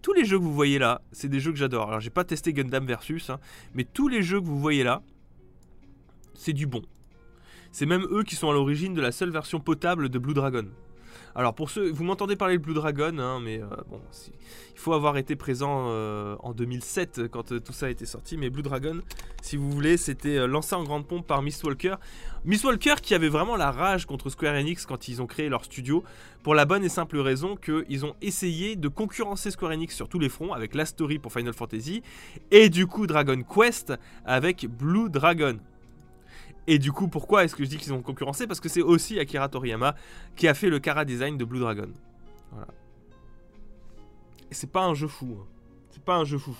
Tous 0.00 0.12
les 0.12 0.24
jeux 0.24 0.38
que 0.38 0.44
vous 0.44 0.54
voyez 0.54 0.78
là, 0.78 1.00
c'est 1.12 1.28
des 1.28 1.40
jeux 1.40 1.50
que 1.50 1.58
j'adore. 1.58 1.88
Alors 1.88 2.00
j'ai 2.00 2.10
pas 2.10 2.24
testé 2.24 2.52
Gundam 2.52 2.86
Versus, 2.86 3.30
hein, 3.30 3.40
mais 3.74 3.84
tous 3.84 4.08
les 4.08 4.22
jeux 4.22 4.40
que 4.40 4.46
vous 4.46 4.60
voyez 4.60 4.84
là, 4.84 5.02
c'est 6.34 6.52
du 6.52 6.66
bon. 6.66 6.82
C'est 7.72 7.86
même 7.86 8.06
eux 8.10 8.22
qui 8.22 8.36
sont 8.36 8.50
à 8.50 8.52
l'origine 8.52 8.94
de 8.94 9.00
la 9.00 9.12
seule 9.12 9.30
version 9.30 9.60
potable 9.60 10.08
de 10.08 10.18
Blue 10.18 10.34
Dragon. 10.34 10.66
Alors 11.36 11.52
pour 11.52 11.68
ceux, 11.68 11.90
vous 11.90 12.04
m'entendez 12.04 12.36
parler 12.36 12.58
de 12.58 12.62
Blue 12.62 12.74
Dragon, 12.74 13.18
hein, 13.18 13.40
mais 13.42 13.60
euh, 13.60 13.66
bon, 13.90 14.00
il 14.28 14.78
faut 14.78 14.92
avoir 14.92 15.16
été 15.16 15.34
présent 15.34 15.86
euh, 15.88 16.36
en 16.40 16.52
2007 16.52 17.22
quand 17.28 17.50
euh, 17.50 17.58
tout 17.58 17.72
ça 17.72 17.86
a 17.86 17.88
été 17.88 18.06
sorti. 18.06 18.36
Mais 18.36 18.50
Blue 18.50 18.62
Dragon, 18.62 19.00
si 19.42 19.56
vous 19.56 19.68
voulez, 19.68 19.96
c'était 19.96 20.46
lancé 20.46 20.76
en 20.76 20.84
grande 20.84 21.08
pompe 21.08 21.26
par 21.26 21.42
Miss 21.42 21.60
Walker. 21.64 21.96
Miss 22.44 22.62
Walker 22.62 22.94
qui 23.02 23.14
avait 23.14 23.28
vraiment 23.28 23.56
la 23.56 23.72
rage 23.72 24.06
contre 24.06 24.30
Square 24.30 24.54
Enix 24.54 24.86
quand 24.86 25.08
ils 25.08 25.20
ont 25.20 25.26
créé 25.26 25.48
leur 25.48 25.64
studio, 25.64 26.04
pour 26.44 26.54
la 26.54 26.66
bonne 26.66 26.84
et 26.84 26.88
simple 26.88 27.18
raison 27.18 27.56
qu'ils 27.56 28.06
ont 28.06 28.14
essayé 28.22 28.76
de 28.76 28.86
concurrencer 28.86 29.50
Square 29.50 29.72
Enix 29.72 29.92
sur 29.92 30.08
tous 30.08 30.20
les 30.20 30.28
fronts 30.28 30.52
avec 30.52 30.74
la 30.74 30.86
story 30.86 31.18
pour 31.18 31.32
Final 31.32 31.52
Fantasy 31.52 32.02
et 32.52 32.68
du 32.68 32.86
coup 32.86 33.08
Dragon 33.08 33.42
Quest 33.42 33.92
avec 34.24 34.66
Blue 34.66 35.10
Dragon. 35.10 35.58
Et 36.66 36.78
du 36.78 36.92
coup, 36.92 37.08
pourquoi 37.08 37.44
est-ce 37.44 37.54
que 37.54 37.64
je 37.64 37.68
dis 37.68 37.76
qu'ils 37.76 37.92
ont 37.92 38.02
concurrencé? 38.02 38.46
Parce 38.46 38.60
que 38.60 38.68
c'est 38.68 38.82
aussi 38.82 39.18
Akira 39.18 39.48
Toriyama 39.48 39.94
qui 40.36 40.48
a 40.48 40.54
fait 40.54 40.70
le 40.70 40.78
Kara 40.78 41.04
Design 41.04 41.36
de 41.36 41.44
Blue 41.44 41.60
Dragon. 41.60 41.92
Voilà. 42.50 42.68
Et 44.50 44.54
c'est 44.54 44.70
pas 44.70 44.84
un 44.84 44.94
jeu 44.94 45.08
fou. 45.08 45.36
Hein. 45.40 45.46
C'est 45.90 46.02
pas 46.02 46.16
un 46.16 46.24
jeu 46.24 46.38
fou 46.38 46.52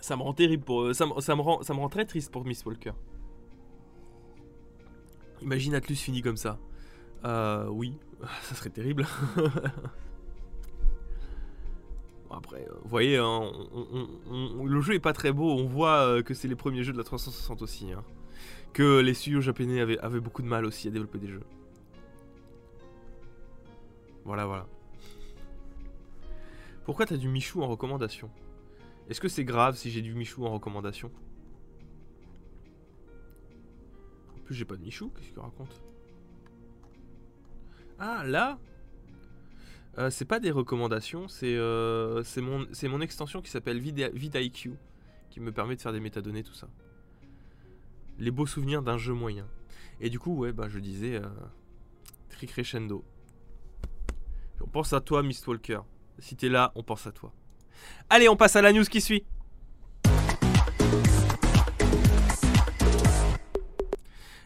Ça 0.00 0.16
me 0.16 0.22
rend 0.22 0.32
terrible 0.32 0.64
pour. 0.64 0.82
Euh, 0.82 0.94
ça, 0.94 1.06
me 1.06 1.40
rend, 1.40 1.62
ça 1.62 1.74
me 1.74 1.78
rend 1.78 1.88
très 1.88 2.04
triste 2.04 2.32
pour 2.32 2.44
Miss 2.44 2.64
Walker. 2.64 2.92
Imagine 5.42 5.74
Atlus 5.74 5.96
fini 5.96 6.22
comme 6.22 6.36
ça. 6.36 6.58
Euh, 7.24 7.68
oui, 7.68 7.98
ça 8.42 8.54
serait 8.54 8.70
terrible. 8.70 9.06
après, 12.36 12.66
euh, 12.68 12.74
vous 12.82 12.88
voyez, 12.88 13.18
hein, 13.18 13.50
le 14.64 14.80
jeu 14.80 14.94
est 14.94 15.00
pas 15.00 15.12
très 15.12 15.32
beau. 15.32 15.52
On 15.52 15.66
voit 15.66 16.06
euh, 16.06 16.22
que 16.22 16.34
c'est 16.34 16.48
les 16.48 16.56
premiers 16.56 16.82
jeux 16.82 16.92
de 16.92 16.98
la 16.98 17.04
360 17.04 17.62
aussi. 17.62 17.92
Hein. 17.92 18.04
Que 18.72 19.00
les 19.00 19.14
studios 19.14 19.40
japonais 19.40 19.80
avaient, 19.80 20.20
beaucoup 20.20 20.42
de 20.42 20.46
mal 20.46 20.64
aussi 20.64 20.88
à 20.88 20.90
développer 20.90 21.18
des 21.18 21.28
jeux. 21.28 21.42
Voilà, 24.24 24.46
voilà. 24.46 24.66
Pourquoi 26.84 27.06
t'as 27.06 27.16
du 27.16 27.28
Michou 27.28 27.62
en 27.62 27.68
recommandation? 27.68 28.30
Est-ce 29.08 29.20
que 29.20 29.28
c'est 29.28 29.44
grave 29.44 29.76
si 29.76 29.90
j'ai 29.90 30.00
du 30.00 30.14
Michou 30.14 30.46
en 30.46 30.50
recommandation? 30.50 31.10
En 34.36 34.40
plus, 34.44 34.54
j'ai 34.54 34.64
pas 34.64 34.76
de 34.76 34.82
Michou, 34.82 35.10
qu'est-ce 35.10 35.30
qu'il 35.30 35.40
raconte 35.40 35.82
Ah, 37.98 38.24
là? 38.24 38.58
Euh, 39.98 40.10
c'est 40.10 40.24
pas 40.24 40.40
des 40.40 40.50
recommandations, 40.50 41.28
c'est 41.28 41.54
euh, 41.54 42.22
mon, 42.38 43.00
extension 43.00 43.42
qui 43.42 43.50
s'appelle 43.50 43.78
VidIQ 43.78 44.72
qui 45.28 45.40
me 45.40 45.52
permet 45.52 45.76
de 45.76 45.80
faire 45.80 45.92
des 45.92 46.00
métadonnées, 46.00 46.42
tout 46.42 46.54
ça. 46.54 46.68
Les 48.18 48.30
beaux 48.30 48.46
souvenirs 48.46 48.82
d'un 48.82 48.98
jeu 48.98 49.12
moyen. 49.12 49.46
Et 50.00 50.10
du 50.10 50.18
coup, 50.18 50.34
ouais, 50.36 50.52
bah 50.52 50.68
je 50.68 50.78
disais 50.78 51.16
euh, 51.16 51.28
Tricrescendo. 52.30 53.04
On 54.60 54.66
pense 54.66 54.92
à 54.92 55.00
toi, 55.00 55.22
Mistwalker. 55.22 55.80
Si 56.18 56.36
t'es 56.36 56.48
là, 56.48 56.72
on 56.74 56.82
pense 56.82 57.06
à 57.06 57.12
toi. 57.12 57.32
Allez, 58.10 58.28
on 58.28 58.36
passe 58.36 58.56
à 58.56 58.62
la 58.62 58.72
news 58.72 58.84
qui 58.84 59.00
suit. 59.00 59.24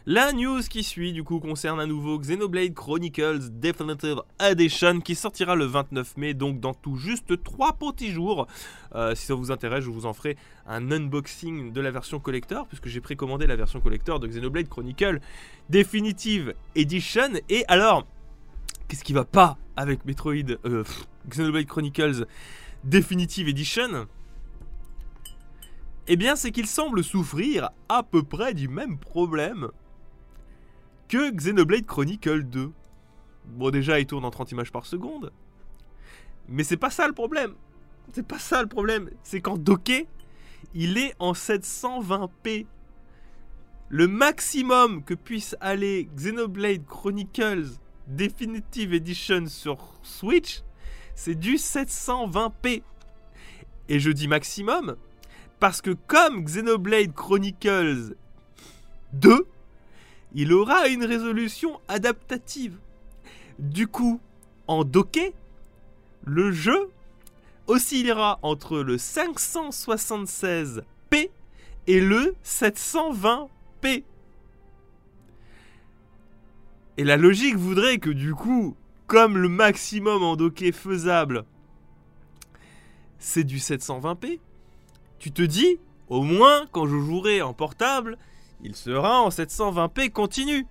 La 0.09 0.31
news 0.31 0.61
qui 0.61 0.83
suit 0.83 1.11
du 1.11 1.25
coup 1.25 1.41
concerne 1.41 1.81
un 1.81 1.85
nouveau 1.85 2.17
Xenoblade 2.17 2.73
Chronicles 2.73 3.49
Definitive 3.51 4.21
Edition 4.39 5.01
qui 5.01 5.15
sortira 5.15 5.53
le 5.53 5.65
29 5.65 6.15
mai, 6.15 6.33
donc 6.33 6.61
dans 6.61 6.73
tout 6.73 6.95
juste 6.95 7.43
3 7.43 7.73
petits 7.73 8.11
jours. 8.13 8.47
Euh, 8.95 9.15
si 9.15 9.25
ça 9.25 9.35
vous 9.35 9.51
intéresse, 9.51 9.83
je 9.83 9.89
vous 9.89 10.05
en 10.05 10.13
ferai 10.13 10.37
un 10.65 10.93
unboxing 10.93 11.73
de 11.73 11.81
la 11.81 11.91
version 11.91 12.21
collector, 12.21 12.67
puisque 12.67 12.87
j'ai 12.87 13.01
précommandé 13.01 13.47
la 13.47 13.57
version 13.57 13.81
collector 13.81 14.21
de 14.21 14.27
Xenoblade 14.27 14.69
Chronicles 14.69 15.19
Definitive 15.69 16.53
Edition. 16.75 17.33
Et 17.49 17.65
alors, 17.67 18.07
qu'est-ce 18.87 19.03
qui 19.03 19.11
va 19.11 19.25
pas 19.25 19.57
avec 19.75 20.05
Metroid 20.05 20.57
euh, 20.63 20.85
Xenoblade 21.27 21.65
Chronicles 21.65 22.25
Definitive 22.85 23.49
Edition? 23.49 24.07
Eh 26.07 26.15
bien, 26.15 26.37
c'est 26.37 26.51
qu'il 26.51 26.67
semble 26.67 27.03
souffrir 27.03 27.71
à 27.89 28.03
peu 28.03 28.23
près 28.23 28.53
du 28.53 28.69
même 28.69 28.97
problème 28.97 29.69
que 31.07 31.31
Xenoblade 31.31 31.85
Chronicle 31.85 32.43
2. 32.43 32.71
Bon, 33.45 33.69
déjà, 33.69 33.99
il 33.99 34.05
tourne 34.05 34.25
en 34.25 34.31
30 34.31 34.51
images 34.51 34.71
par 34.71 34.85
seconde. 34.85 35.31
Mais 36.47 36.63
c'est 36.63 36.77
pas 36.77 36.89
ça 36.89 37.07
le 37.07 37.13
problème. 37.13 37.53
C'est 38.13 38.25
pas 38.25 38.39
ça 38.39 38.61
le 38.61 38.67
problème. 38.67 39.09
C'est 39.23 39.41
qu'en 39.41 39.57
docké, 39.57 40.07
il 40.73 40.97
est 40.97 41.13
en 41.19 41.33
720p. 41.33 42.65
Le 43.89 44.07
maximum 44.07 45.03
que 45.03 45.13
puisse 45.13 45.55
aller 45.61 46.09
Xenoblade 46.15 46.85
Chronicles 46.85 47.77
Definitive 48.07 48.93
Edition 48.93 49.47
sur 49.47 49.99
Switch, 50.03 50.61
c'est 51.15 51.35
du 51.35 51.55
720p. 51.55 52.83
Et 53.89 53.99
je 53.99 54.11
dis 54.11 54.27
maximum 54.27 54.97
parce 55.59 55.81
que 55.81 55.91
comme 55.91 56.43
Xenoblade 56.43 57.13
Chronicles 57.13 58.15
2, 59.13 59.47
il 60.37 60.53
aura 60.53 60.87
une 60.87 61.03
résolution 61.03 61.81
adaptative. 61.87 62.77
Du 63.57 63.87
coup, 63.87 64.21
en 64.67 64.83
docké, 64.83 65.33
le 66.25 66.51
jeu 66.51 66.91
oscillera 67.65 68.37
entre 68.43 68.77
le 68.77 68.97
576p 68.97 71.31
et 71.87 71.99
le 71.99 72.35
720p. 72.45 74.03
Et 76.97 77.03
la 77.03 77.17
logique 77.17 77.55
voudrait 77.55 77.97
que 77.97 78.11
du 78.11 78.35
coup, 78.35 78.75
comme 79.07 79.39
le 79.39 79.49
maximum 79.49 80.21
en 80.21 80.35
docké 80.35 80.71
faisable, 80.71 81.45
c'est 83.17 83.43
du 83.43 83.57
720p, 83.57 84.39
tu 85.17 85.31
te 85.31 85.41
dis, 85.41 85.79
au 86.09 86.21
moins 86.21 86.67
quand 86.71 86.85
je 86.85 86.99
jouerai 86.99 87.41
en 87.41 87.55
portable, 87.55 88.19
il 88.61 88.75
sera 88.75 89.21
en 89.21 89.29
720p 89.29 90.11
continu. 90.11 90.67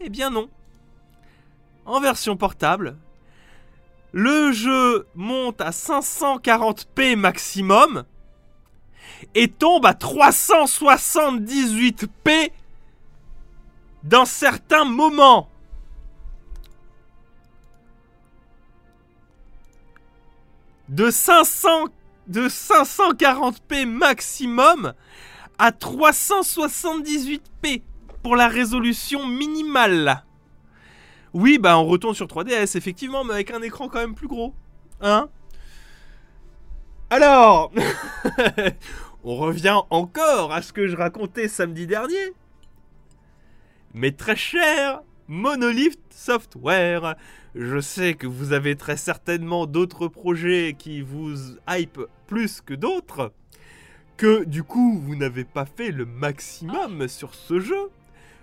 Eh 0.00 0.08
bien 0.08 0.30
non. 0.30 0.48
En 1.86 2.00
version 2.00 2.36
portable, 2.36 2.96
le 4.12 4.52
jeu 4.52 5.06
monte 5.14 5.60
à 5.60 5.70
540p 5.70 7.16
maximum 7.16 8.04
et 9.34 9.48
tombe 9.48 9.86
à 9.86 9.92
378p 9.92 12.52
dans 14.02 14.24
certains 14.24 14.84
moments. 14.84 15.48
De 20.88 21.10
500 21.10 21.86
de 22.26 22.48
540p 22.48 23.86
maximum 23.86 24.94
à 25.60 25.70
378p 25.72 27.82
pour 28.22 28.34
la 28.34 28.48
résolution 28.48 29.26
minimale. 29.26 30.24
Oui, 31.34 31.58
bah 31.58 31.78
on 31.78 31.84
retourne 31.84 32.14
sur 32.14 32.26
3DS 32.26 32.78
effectivement, 32.78 33.24
mais 33.24 33.34
avec 33.34 33.50
un 33.50 33.60
écran 33.60 33.88
quand 33.88 33.98
même 33.98 34.14
plus 34.14 34.26
gros. 34.26 34.54
Hein 35.02 35.28
Alors, 37.10 37.70
on 39.22 39.36
revient 39.36 39.82
encore 39.90 40.50
à 40.50 40.62
ce 40.62 40.72
que 40.72 40.88
je 40.88 40.96
racontais 40.96 41.46
samedi 41.46 41.86
dernier. 41.86 42.32
Mais 43.92 44.12
très 44.12 44.36
cher 44.36 45.02
Monolith 45.28 46.00
Software, 46.08 47.16
je 47.54 47.80
sais 47.80 48.14
que 48.14 48.26
vous 48.26 48.54
avez 48.54 48.76
très 48.76 48.96
certainement 48.96 49.66
d'autres 49.66 50.08
projets 50.08 50.74
qui 50.78 51.02
vous 51.02 51.34
hype 51.68 52.00
plus 52.26 52.62
que 52.62 52.72
d'autres, 52.72 53.34
que 54.20 54.44
du 54.44 54.62
coup 54.62 54.98
vous 54.98 55.16
n'avez 55.16 55.44
pas 55.44 55.64
fait 55.64 55.90
le 55.90 56.04
maximum 56.04 57.08
sur 57.08 57.34
ce 57.34 57.58
jeu. 57.58 57.90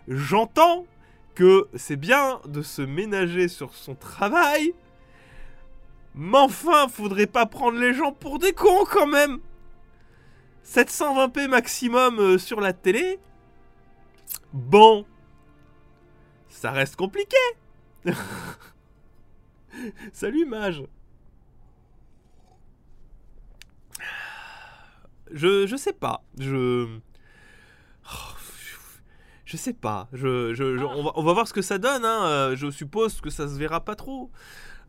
J'entends 0.07 0.87
que 1.35 1.67
c'est 1.75 1.97
bien 1.97 2.41
de 2.47 2.63
se 2.63 2.81
ménager 2.81 3.47
sur 3.47 3.75
son 3.75 3.93
travail, 3.93 4.73
mais 6.15 6.39
enfin, 6.39 6.87
faudrait 6.87 7.27
pas 7.27 7.45
prendre 7.45 7.77
les 7.77 7.93
gens 7.93 8.11
pour 8.11 8.39
des 8.39 8.53
cons 8.53 8.85
quand 8.89 9.05
même. 9.05 9.37
720p 10.65 11.47
maximum 11.47 12.17
euh, 12.17 12.37
sur 12.39 12.59
la 12.59 12.73
télé. 12.73 13.19
Bon, 14.53 15.05
ça 16.49 16.71
reste 16.71 16.95
compliqué. 16.95 17.37
Salut 20.11 20.45
Mage. 20.45 20.85
Je, 25.31 25.67
je 25.67 25.75
sais 25.75 25.93
pas. 25.93 26.23
Je. 26.39 26.87
Je 29.45 29.55
sais 29.55 29.73
pas. 29.73 30.09
Je, 30.11 30.53
je, 30.53 30.63
on, 30.83 31.03
va, 31.03 31.11
on, 31.15 31.23
va, 31.23 31.33
voir 31.33 31.47
ce 31.47 31.53
que 31.53 31.61
ça 31.61 31.77
donne. 31.77 32.03
Hein. 32.03 32.25
Euh, 32.25 32.55
je 32.57 32.69
suppose 32.69 33.21
que 33.21 33.29
ça 33.29 33.47
se 33.47 33.55
verra 33.57 33.79
pas 33.79 33.95
trop. 33.95 34.29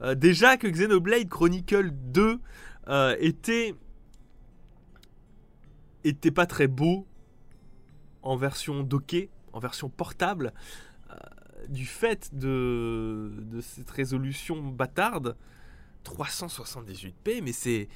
Euh, 0.03 0.17
déjà 0.17 0.57
que 0.57 0.67
Xenoblade 0.67 1.29
Chronicle 1.29 1.93
2 1.93 2.41
euh, 2.89 3.17
était. 3.21 3.77
était 6.03 6.33
pas 6.33 6.47
très 6.47 6.67
beau 6.67 7.07
en 8.23 8.37
version 8.37 8.83
docké, 8.83 9.31
en 9.53 9.61
version 9.61 9.89
portable 9.89 10.53
du 11.69 11.87
fait 11.87 12.31
de, 12.33 13.33
de 13.43 13.61
cette 13.61 13.91
résolution 13.91 14.63
bâtarde, 14.63 15.37
378p, 16.05 17.43
mais 17.43 17.53
c'est 17.53 17.89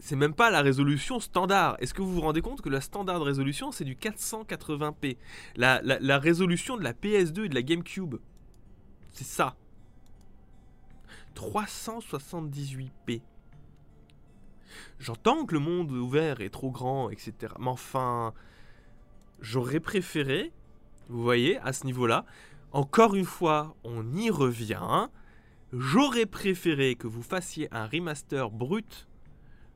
c'est 0.00 0.16
même 0.16 0.34
pas 0.34 0.50
la 0.50 0.62
résolution 0.62 1.20
standard. 1.20 1.76
Est-ce 1.78 1.94
que 1.94 2.02
vous 2.02 2.12
vous 2.12 2.20
rendez 2.22 2.40
compte 2.40 2.62
que 2.62 2.68
la 2.68 2.80
standard 2.80 3.20
de 3.20 3.24
résolution, 3.24 3.70
c'est 3.70 3.84
du 3.84 3.94
480p 3.94 5.16
la, 5.56 5.80
la, 5.82 6.18
résolution 6.18 6.76
de 6.76 6.82
la 6.82 6.92
PS2 6.92 7.44
et 7.44 7.48
de 7.48 7.54
la 7.54 7.62
GameCube, 7.62 8.16
c'est 9.12 9.26
ça. 9.26 9.56
378p. 11.36 13.22
J'entends 14.98 15.44
que 15.44 15.54
le 15.54 15.60
monde 15.60 15.90
ouvert 15.92 16.40
est 16.40 16.50
trop 16.50 16.70
grand, 16.70 17.10
etc. 17.10 17.52
Mais 17.58 17.68
enfin, 17.68 18.32
j'aurais 19.40 19.80
préféré, 19.80 20.52
vous 21.08 21.22
voyez, 21.22 21.58
à 21.58 21.72
ce 21.72 21.84
niveau-là, 21.86 22.24
encore 22.72 23.14
une 23.14 23.24
fois, 23.24 23.76
on 23.84 24.12
y 24.14 24.30
revient. 24.30 25.08
J'aurais 25.72 26.26
préféré 26.26 26.94
que 26.94 27.06
vous 27.06 27.22
fassiez 27.22 27.68
un 27.72 27.86
remaster 27.86 28.50
brut 28.50 29.08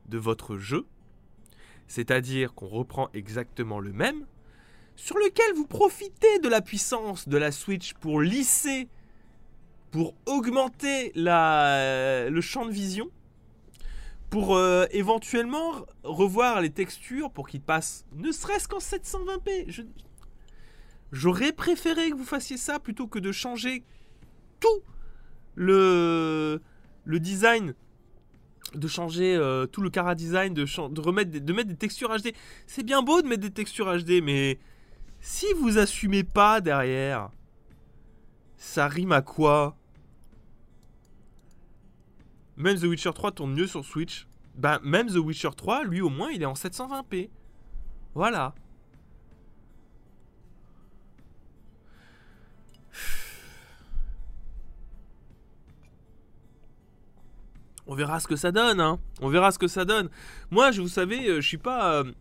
de 0.09 0.17
votre 0.17 0.57
jeu, 0.57 0.85
c'est-à-dire 1.87 2.53
qu'on 2.53 2.67
reprend 2.67 3.09
exactement 3.13 3.79
le 3.79 3.93
même, 3.93 4.25
sur 4.95 5.17
lequel 5.17 5.53
vous 5.55 5.67
profitez 5.67 6.39
de 6.39 6.47
la 6.47 6.61
puissance 6.61 7.27
de 7.27 7.37
la 7.37 7.51
Switch 7.51 7.93
pour 7.95 8.21
lisser, 8.21 8.87
pour 9.91 10.13
augmenter 10.25 11.11
la, 11.15 12.29
le 12.29 12.41
champ 12.41 12.65
de 12.65 12.71
vision, 12.71 13.09
pour 14.29 14.55
euh, 14.55 14.85
éventuellement 14.91 15.85
revoir 16.03 16.61
les 16.61 16.69
textures 16.69 17.31
pour 17.31 17.47
qu'ils 17.47 17.61
passent 17.61 18.05
ne 18.13 18.31
serait-ce 18.31 18.67
qu'en 18.67 18.79
720p. 18.79 19.65
Je, 19.67 19.83
J'aurais 21.11 21.53
préféré 21.53 22.09
que 22.09 22.15
vous 22.15 22.25
fassiez 22.25 22.57
ça 22.57 22.79
plutôt 22.79 23.07
que 23.07 23.19
de 23.19 23.31
changer 23.31 23.83
tout 24.59 24.81
le, 25.55 26.61
le 27.05 27.19
design, 27.19 27.73
de 28.73 28.87
changer 28.87 29.35
euh, 29.35 29.65
tout 29.65 29.81
le 29.81 29.89
cara 29.89 30.15
design, 30.15 30.53
de, 30.53 30.65
remettre 30.99 31.31
de 31.31 31.53
mettre 31.53 31.69
des 31.69 31.75
textures 31.75 32.09
HD. 32.09 32.33
C'est 32.67 32.83
bien 32.83 33.01
beau 33.01 33.21
de 33.21 33.27
mettre 33.27 33.41
des 33.41 33.51
textures 33.51 33.87
HD, 33.97 34.21
mais 34.23 34.59
si 35.19 35.47
vous 35.59 35.77
assumez 35.77 36.23
pas 36.23 36.61
derrière, 36.61 37.29
ça 38.57 38.87
rime 38.87 39.11
à 39.11 39.21
quoi? 39.21 39.77
Même 42.57 42.79
The 42.79 42.83
Witcher 42.83 43.11
3 43.13 43.31
tourne 43.31 43.53
mieux 43.53 43.67
sur 43.67 43.83
Switch. 43.83 44.27
Bah, 44.55 44.79
même 44.83 45.07
The 45.07 45.17
Witcher 45.17 45.49
3, 45.55 45.83
lui 45.83 46.01
au 46.01 46.09
moins, 46.09 46.29
il 46.31 46.41
est 46.41 46.45
en 46.45 46.53
720p. 46.53 47.29
Voilà. 48.13 48.55
On 57.87 57.95
verra 57.95 58.19
ce 58.19 58.27
que 58.27 58.35
ça 58.35 58.51
donne. 58.51 58.79
Hein. 58.79 58.99
On 59.21 59.29
verra 59.29 59.51
ce 59.51 59.59
que 59.59 59.67
ça 59.67 59.85
donne. 59.85 60.09
Moi, 60.51 60.71
je 60.71 60.81
vous 60.81 60.87
savez, 60.87 61.27
euh, 61.27 61.41
je 61.41 61.47
suis 61.47 61.57
pas. 61.57 61.93
Euh, 61.93 62.11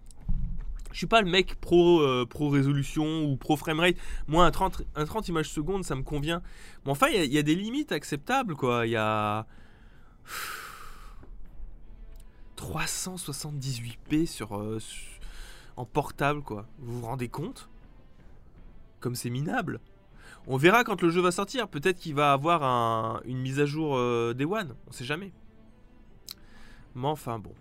je 0.93 0.99
suis 0.99 1.07
pas 1.09 1.23
le 1.23 1.29
mec 1.29 1.57
pro, 1.57 2.01
euh, 2.03 2.25
résolution 2.39 3.25
ou 3.25 3.37
pro 3.37 3.57
framerate. 3.57 3.97
Moi, 4.29 4.47
un 4.47 4.53
30, 4.53 4.83
un 4.95 5.05
30 5.05 5.27
images 5.27 5.51
secondes, 5.51 5.85
ça 5.85 5.97
me 5.97 6.03
convient. 6.03 6.41
Mais 6.85 6.93
enfin, 6.93 7.09
il 7.09 7.33
y, 7.33 7.39
a 7.39 7.43
des 7.43 7.57
limites 7.57 7.91
acceptables, 7.91 8.55
quoi. 8.55 8.87
Il 8.87 8.91
y 8.91 8.97
a. 8.97 9.47
378p 12.57 14.27
sur, 14.27 14.53
en 15.77 15.85
portable, 15.85 16.43
quoi. 16.43 16.67
Vous 16.79 17.01
vous 17.01 17.07
rendez 17.07 17.29
compte? 17.29 17.69
Comme 19.01 19.17
c'est 19.17 19.31
minable. 19.31 19.81
On 20.47 20.57
verra 20.57 20.85
quand 20.85 21.03
le 21.03 21.11
jeu 21.11 21.21
va 21.21 21.33
sortir. 21.33 21.67
Peut-être 21.67 21.99
qu'il 21.99 22.15
va 22.15 22.33
avoir 22.33 23.21
une 23.25 23.39
mise 23.39 23.59
à 23.59 23.67
jour 23.67 23.99
des 24.33 24.45
One. 24.45 24.77
On 24.87 24.93
sait 24.93 25.05
jamais. 25.05 25.33
Mais 26.95 27.09
enfin 27.09 27.39
bon. 27.39 27.55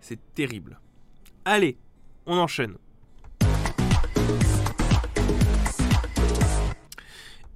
C'est 0.00 0.18
terrible. 0.34 0.80
Allez, 1.44 1.76
on 2.26 2.36
enchaîne. 2.38 2.76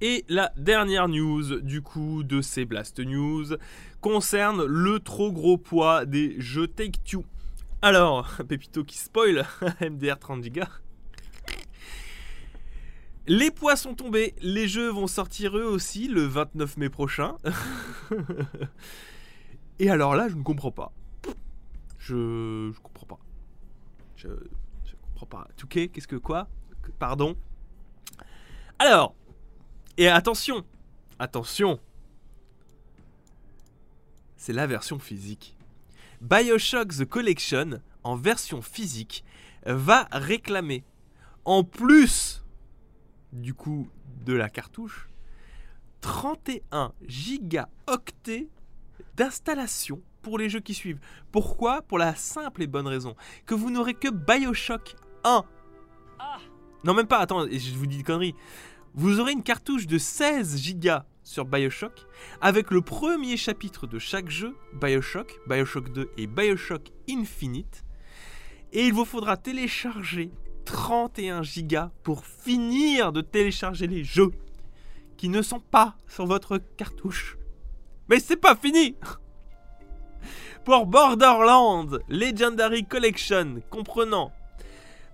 Et 0.01 0.25
la 0.27 0.51
dernière 0.57 1.07
news 1.07 1.61
du 1.61 1.81
coup 1.81 2.23
de 2.23 2.41
ces 2.41 2.65
Blast 2.65 2.99
News 2.99 3.55
concerne 4.01 4.63
le 4.65 4.99
trop 4.99 5.31
gros 5.31 5.57
poids 5.57 6.05
des 6.05 6.39
jeux 6.39 6.67
Take-Two. 6.67 7.23
Alors, 7.81 8.29
Pépito 8.47 8.83
qui 8.83 8.97
spoil 8.97 9.47
MDR 9.81 10.19
30 10.19 10.45
Go. 10.49 10.61
Les 13.27 13.49
poids 13.49 13.75
sont 13.75 13.95
tombés, 13.95 14.35
les 14.41 14.67
jeux 14.67 14.89
vont 14.89 15.07
sortir 15.07 15.57
eux 15.57 15.65
aussi 15.65 16.07
le 16.07 16.21
29 16.25 16.77
mai 16.77 16.89
prochain. 16.89 17.37
Et 19.79 19.89
alors 19.89 20.15
là, 20.15 20.29
je 20.29 20.35
ne 20.35 20.43
comprends 20.43 20.71
pas. 20.71 20.91
Je, 21.97 22.71
je 22.73 22.79
comprends 22.79 23.05
pas. 23.05 23.19
Je, 24.15 24.27
je 24.85 24.93
comprends 25.01 25.25
pas. 25.25 25.47
Touquet, 25.57 25.87
qu'est-ce 25.89 26.07
que 26.07 26.15
quoi 26.15 26.47
Pardon 26.99 27.35
Alors, 28.79 29.15
et 29.97 30.07
attention, 30.07 30.63
attention, 31.19 31.79
c'est 34.37 34.53
la 34.53 34.67
version 34.67 34.99
physique. 34.99 35.57
Bioshock 36.21 36.89
The 36.89 37.05
Collection, 37.05 37.81
en 38.03 38.15
version 38.15 38.61
physique, 38.61 39.25
va 39.65 40.07
réclamer, 40.11 40.83
en 41.43 41.63
plus 41.63 42.43
du 43.33 43.53
coup 43.53 43.89
de 44.23 44.33
la 44.33 44.49
cartouche, 44.49 45.09
31 46.01 46.93
gigaoctets 47.07 48.47
d'installation 49.15 50.01
pour 50.21 50.37
les 50.37 50.49
jeux 50.49 50.59
qui 50.59 50.73
suivent. 50.73 50.99
Pourquoi? 51.31 51.81
Pour 51.81 51.97
la 51.97 52.15
simple 52.15 52.63
et 52.63 52.67
bonne 52.67 52.87
raison 52.87 53.15
que 53.45 53.53
vous 53.53 53.69
n'aurez 53.69 53.93
que 53.93 54.09
Bioshock 54.09 54.95
1. 55.23 55.43
Non, 56.83 56.93
même 56.93 57.07
pas, 57.07 57.19
attends, 57.19 57.47
je 57.49 57.75
vous 57.75 57.87
dis 57.87 57.97
une 57.97 58.03
connerie. 58.03 58.35
Vous 58.93 59.19
aurez 59.19 59.33
une 59.33 59.43
cartouche 59.43 59.87
de 59.87 59.97
16 59.97 60.79
Go 60.79 60.99
sur 61.23 61.45
Bioshock 61.45 62.05
avec 62.41 62.71
le 62.71 62.81
premier 62.81 63.37
chapitre 63.37 63.87
de 63.87 63.99
chaque 63.99 64.29
jeu, 64.29 64.55
Bioshock, 64.73 65.39
Bioshock 65.47 65.91
2 65.91 66.11
et 66.17 66.27
Bioshock 66.27 66.91
Infinite. 67.09 67.83
Et 68.71 68.87
il 68.87 68.93
vous 68.93 69.05
faudra 69.05 69.35
télécharger 69.35 70.31
31 70.65 71.41
Go 71.41 71.91
pour 72.03 72.25
finir 72.25 73.11
de 73.11 73.21
télécharger 73.21 73.87
les 73.87 74.03
jeux 74.03 74.31
qui 75.17 75.29
ne 75.29 75.41
sont 75.41 75.59
pas 75.59 75.97
sur 76.07 76.25
votre 76.25 76.57
cartouche. 76.77 77.37
Mais 78.09 78.19
c'est 78.19 78.37
pas 78.37 78.55
fini 78.55 78.95
Pour 80.63 80.85
Borderlands 80.85 81.97
Legendary 82.07 82.85
Collection, 82.85 83.61
comprenant 83.69 84.31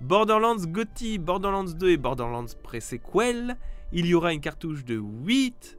Borderlands 0.02 0.66
GOTY, 0.66 1.20
Borderlands 1.20 1.74
2 1.76 1.90
et 1.92 1.98
Borderlands 1.98 2.48
Pre-Sequel, 2.64 3.56
il 3.92 4.08
y 4.08 4.14
aura 4.14 4.34
une 4.34 4.42
cartouche 4.42 4.84
de 4.84 4.96
8 4.96 5.78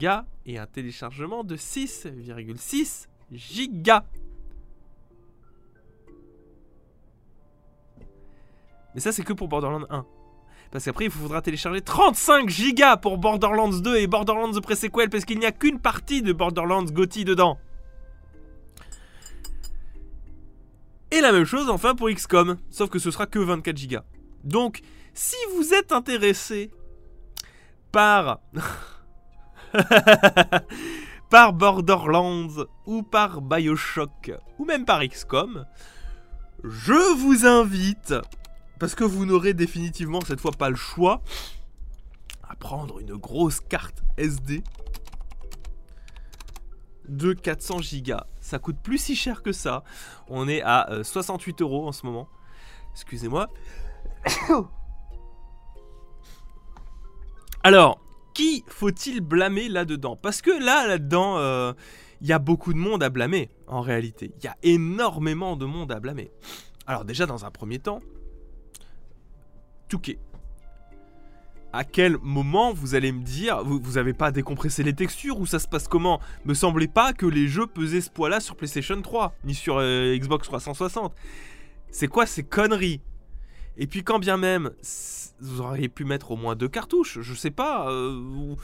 Go 0.00 0.08
et 0.46 0.58
un 0.58 0.66
téléchargement 0.66 1.44
de 1.44 1.56
6,6 1.56 3.08
Go. 3.82 3.92
Mais 8.94 9.00
ça 9.00 9.12
c'est 9.12 9.22
que 9.22 9.32
pour 9.34 9.48
Borderlands 9.48 9.86
1. 9.90 10.06
Parce 10.70 10.84
qu'après, 10.84 11.06
il 11.06 11.10
faudra 11.10 11.40
télécharger 11.40 11.80
35 11.80 12.48
gigas 12.48 12.98
pour 12.98 13.16
Borderlands 13.16 13.68
2 13.68 13.96
et 13.96 14.06
Borderlands 14.06 14.52
The 14.52 14.60
Pre-Sequel 14.60 15.08
parce 15.08 15.24
qu'il 15.24 15.38
n'y 15.38 15.46
a 15.46 15.52
qu'une 15.52 15.80
partie 15.80 16.20
de 16.20 16.32
Borderlands 16.32 16.84
GOTY 16.84 17.24
dedans. 17.24 17.58
Et 21.10 21.22
la 21.22 21.32
même 21.32 21.46
chose 21.46 21.70
enfin 21.70 21.94
pour 21.94 22.10
XCOM, 22.10 22.58
sauf 22.70 22.90
que 22.90 22.98
ce 22.98 23.10
sera 23.10 23.26
que 23.26 23.38
24 23.38 23.76
gigas. 23.76 24.04
Donc, 24.44 24.82
si 25.14 25.36
vous 25.56 25.72
êtes 25.72 25.92
intéressé 25.92 26.70
par 27.90 28.40
par 31.30 31.54
Borderlands 31.54 32.66
ou 32.86 33.02
par 33.02 33.40
BioShock 33.40 34.32
ou 34.58 34.66
même 34.66 34.84
par 34.84 35.00
XCOM, 35.02 35.64
je 36.62 37.14
vous 37.16 37.46
invite 37.46 38.14
parce 38.78 38.94
que 38.94 39.04
vous 39.04 39.26
n'aurez 39.26 39.54
définitivement 39.54 40.20
cette 40.20 40.40
fois 40.40 40.52
pas 40.52 40.70
le 40.70 40.76
choix 40.76 41.22
à 42.48 42.54
prendre 42.56 42.98
une 43.00 43.16
grosse 43.16 43.60
carte 43.60 44.02
SD 44.16 44.62
de 47.08 47.32
400 47.32 47.80
Go. 48.06 48.16
Ça 48.40 48.58
coûte 48.58 48.76
plus 48.82 48.98
si 48.98 49.16
cher 49.16 49.42
que 49.42 49.52
ça. 49.52 49.82
On 50.28 50.48
est 50.48 50.62
à 50.62 50.88
68 51.02 51.60
euh, 51.60 51.64
euros 51.64 51.88
en 51.88 51.92
ce 51.92 52.06
moment. 52.06 52.28
Excusez-moi. 52.92 53.48
Alors, 57.62 58.00
qui 58.34 58.64
faut-il 58.68 59.20
blâmer 59.20 59.68
là-dedans? 59.68 60.16
Parce 60.16 60.42
que 60.42 60.50
là, 60.50 60.86
là-dedans, 60.86 61.36
il 61.38 61.42
euh, 61.42 61.72
y 62.22 62.32
a 62.32 62.38
beaucoup 62.38 62.72
de 62.72 62.78
monde 62.78 63.02
à 63.02 63.10
blâmer, 63.10 63.50
en 63.66 63.80
réalité. 63.80 64.32
Il 64.38 64.44
y 64.44 64.48
a 64.48 64.56
énormément 64.62 65.56
de 65.56 65.66
monde 65.66 65.90
à 65.92 65.98
blâmer. 66.00 66.30
Alors 66.86 67.04
déjà, 67.04 67.26
dans 67.26 67.44
un 67.44 67.50
premier 67.50 67.78
temps, 67.78 68.00
Touquet. 69.88 70.18
À 71.72 71.84
quel 71.84 72.16
moment 72.18 72.72
vous 72.72 72.94
allez 72.94 73.12
me 73.12 73.22
dire, 73.22 73.62
vous, 73.62 73.78
vous 73.78 73.98
avez 73.98 74.14
pas 74.14 74.30
décompressé 74.30 74.82
les 74.82 74.94
textures 74.94 75.38
ou 75.38 75.46
ça 75.46 75.58
se 75.58 75.68
passe 75.68 75.86
comment? 75.86 76.18
Me 76.46 76.54
semblait 76.54 76.88
pas 76.88 77.12
que 77.12 77.26
les 77.26 77.46
jeux 77.46 77.66
pesaient 77.66 78.00
ce 78.00 78.10
poids-là 78.10 78.40
sur 78.40 78.56
PlayStation 78.56 79.00
3, 79.00 79.34
ni 79.44 79.54
sur 79.54 79.76
euh, 79.78 80.16
Xbox 80.16 80.48
360. 80.48 81.14
C'est 81.90 82.08
quoi 82.08 82.24
ces 82.24 82.42
conneries? 82.42 83.02
Et 83.76 83.86
puis 83.86 84.02
quand 84.02 84.18
bien 84.18 84.38
même, 84.38 84.70
vous 85.40 85.60
auriez 85.60 85.88
pu 85.88 86.04
mettre 86.04 86.30
au 86.30 86.36
moins 86.36 86.56
deux 86.56 86.68
cartouches, 86.68 87.20
je 87.20 87.34
sais 87.34 87.50
pas, 87.50 87.90
euh, 87.90 88.56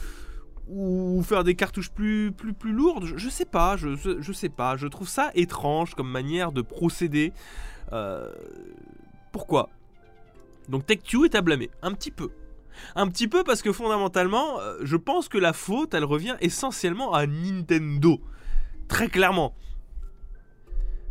ou, 0.67 1.23
faire 1.23 1.43
des 1.43 1.55
cartouches 1.55 1.91
plus, 1.91 2.31
plus, 2.31 2.53
plus 2.53 2.73
lourdes, 2.73 3.05
je, 3.15 3.29
sais 3.29 3.45
pas, 3.45 3.77
je, 3.77 3.95
je, 3.95 4.33
sais 4.33 4.49
pas. 4.49 4.77
Je 4.77 4.87
trouve 4.87 5.07
ça 5.07 5.31
étrange 5.35 5.93
comme 5.93 6.09
manière 6.09 6.51
de 6.51 6.61
procéder. 6.61 7.33
Euh, 7.93 8.33
pourquoi? 9.31 9.69
Donc 10.69 10.85
Tech2 10.87 11.25
est 11.25 11.35
à 11.35 11.41
blâmer, 11.41 11.69
un 11.81 11.91
petit 11.93 12.11
peu. 12.11 12.31
Un 12.95 13.07
petit 13.07 13.27
peu 13.27 13.43
parce 13.43 13.61
que 13.61 13.71
fondamentalement, 13.71 14.59
euh, 14.59 14.77
je 14.83 14.97
pense 14.97 15.29
que 15.29 15.37
la 15.37 15.53
faute, 15.53 15.93
elle 15.93 16.03
revient 16.03 16.35
essentiellement 16.41 17.13
à 17.13 17.25
Nintendo. 17.25 18.19
Très 18.87 19.07
clairement. 19.07 19.55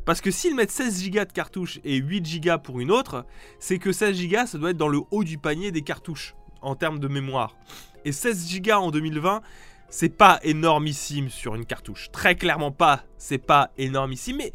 Parce 0.05 0.21
que 0.21 0.31
s'ils 0.31 0.55
mettent 0.55 0.71
16 0.71 1.11
Go 1.11 1.25
de 1.25 1.33
cartouches 1.33 1.81
et 1.83 1.97
8 1.97 2.41
Go 2.41 2.59
pour 2.63 2.81
une 2.81 2.91
autre, 2.91 3.25
c'est 3.59 3.79
que 3.79 3.93
16 3.93 4.29
Go, 4.29 4.47
ça 4.47 4.59
doit 4.59 4.71
être 4.71 4.77
dans 4.77 4.89
le 4.89 5.01
haut 5.11 5.25
du 5.25 5.39
panier 5.39 5.73
des 5.73 5.83
cartouches, 5.83 6.35
en 6.61 6.75
termes 6.75 6.99
de 6.99 7.09
mémoire. 7.09 7.57
Et 8.05 8.13
16 8.13 8.61
Go 8.61 8.73
en 8.73 8.91
2020, 8.91 9.41
c'est 9.89 10.11
pas 10.11 10.41
énormissime 10.43 11.31
sur 11.31 11.55
une 11.55 11.65
cartouche. 11.65 12.11
Très 12.13 12.35
clairement 12.35 12.73
pas, 12.73 13.05
c'est 13.17 13.39
pas 13.39 13.71
énormissime. 13.79 14.37
Mais 14.37 14.53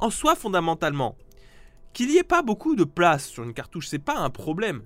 en 0.00 0.10
soi, 0.10 0.34
fondamentalement, 0.34 1.16
qu'il 1.92 2.08
n'y 2.08 2.16
ait 2.16 2.22
pas 2.22 2.42
beaucoup 2.42 2.76
de 2.76 2.84
place 2.84 3.26
sur 3.26 3.42
une 3.42 3.54
cartouche, 3.54 3.88
c'est 3.88 3.98
pas 3.98 4.18
un 4.18 4.30
problème. 4.30 4.82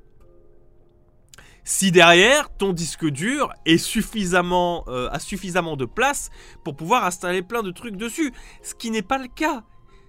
Si 1.67 1.91
derrière 1.91 2.55
ton 2.55 2.75
disque 2.75 3.07
dur 3.07 3.53
est 3.65 3.79
suffisamment, 3.79 4.85
euh, 4.89 5.09
a 5.11 5.19
suffisamment 5.19 5.77
de 5.77 5.87
place 5.87 6.31
pour 6.63 6.77
pouvoir 6.77 7.05
installer 7.05 7.41
plein 7.43 7.63
de 7.63 7.71
trucs 7.71 7.97
dessus, 7.97 8.33
ce 8.63 8.75
qui 8.75 8.91
n'est 8.91 9.03
pas 9.03 9.17
le 9.17 9.29
cas, 9.29 9.65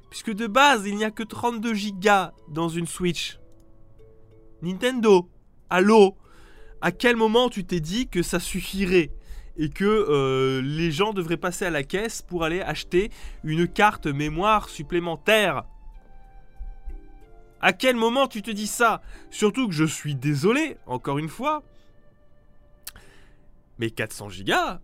puisque 0.10 0.34
de 0.34 0.47
base 0.47 0.86
il 0.86 0.97
n'y 0.97 1.05
a 1.05 1.12
que 1.12 1.23
32 1.23 1.73
Go 1.91 2.34
dans 2.49 2.67
une 2.67 2.88
Switch. 2.88 3.39
Nintendo, 4.62 5.29
allô? 5.69 6.17
À 6.81 6.91
quel 6.91 7.15
moment 7.15 7.49
tu 7.49 7.65
t'es 7.65 7.79
dit 7.79 8.10
que 8.10 8.21
ça 8.21 8.39
suffirait 8.39 9.12
et 9.58 9.69
que 9.69 9.86
euh, 9.86 10.62
les 10.62 10.91
gens 10.91 11.13
devraient 11.13 11.38
passer 11.38 11.65
à 11.65 11.69
la 11.69 11.84
caisse 11.84 12.21
pour 12.21 12.43
aller 12.43 12.62
acheter 12.62 13.12
une 13.45 13.65
carte 13.65 14.08
mémoire 14.08 14.67
supplémentaire? 14.67 15.63
À 17.61 17.73
quel 17.73 17.95
moment 17.95 18.27
tu 18.27 18.41
te 18.41 18.51
dis 18.51 18.67
ça? 18.67 19.01
Surtout 19.31 19.67
que 19.67 19.73
je 19.73 19.85
suis 19.85 20.15
désolé, 20.15 20.77
encore 20.85 21.17
une 21.17 21.29
fois. 21.29 21.63
Mais 23.79 23.89
400 23.89 24.29
gigas, 24.29 24.79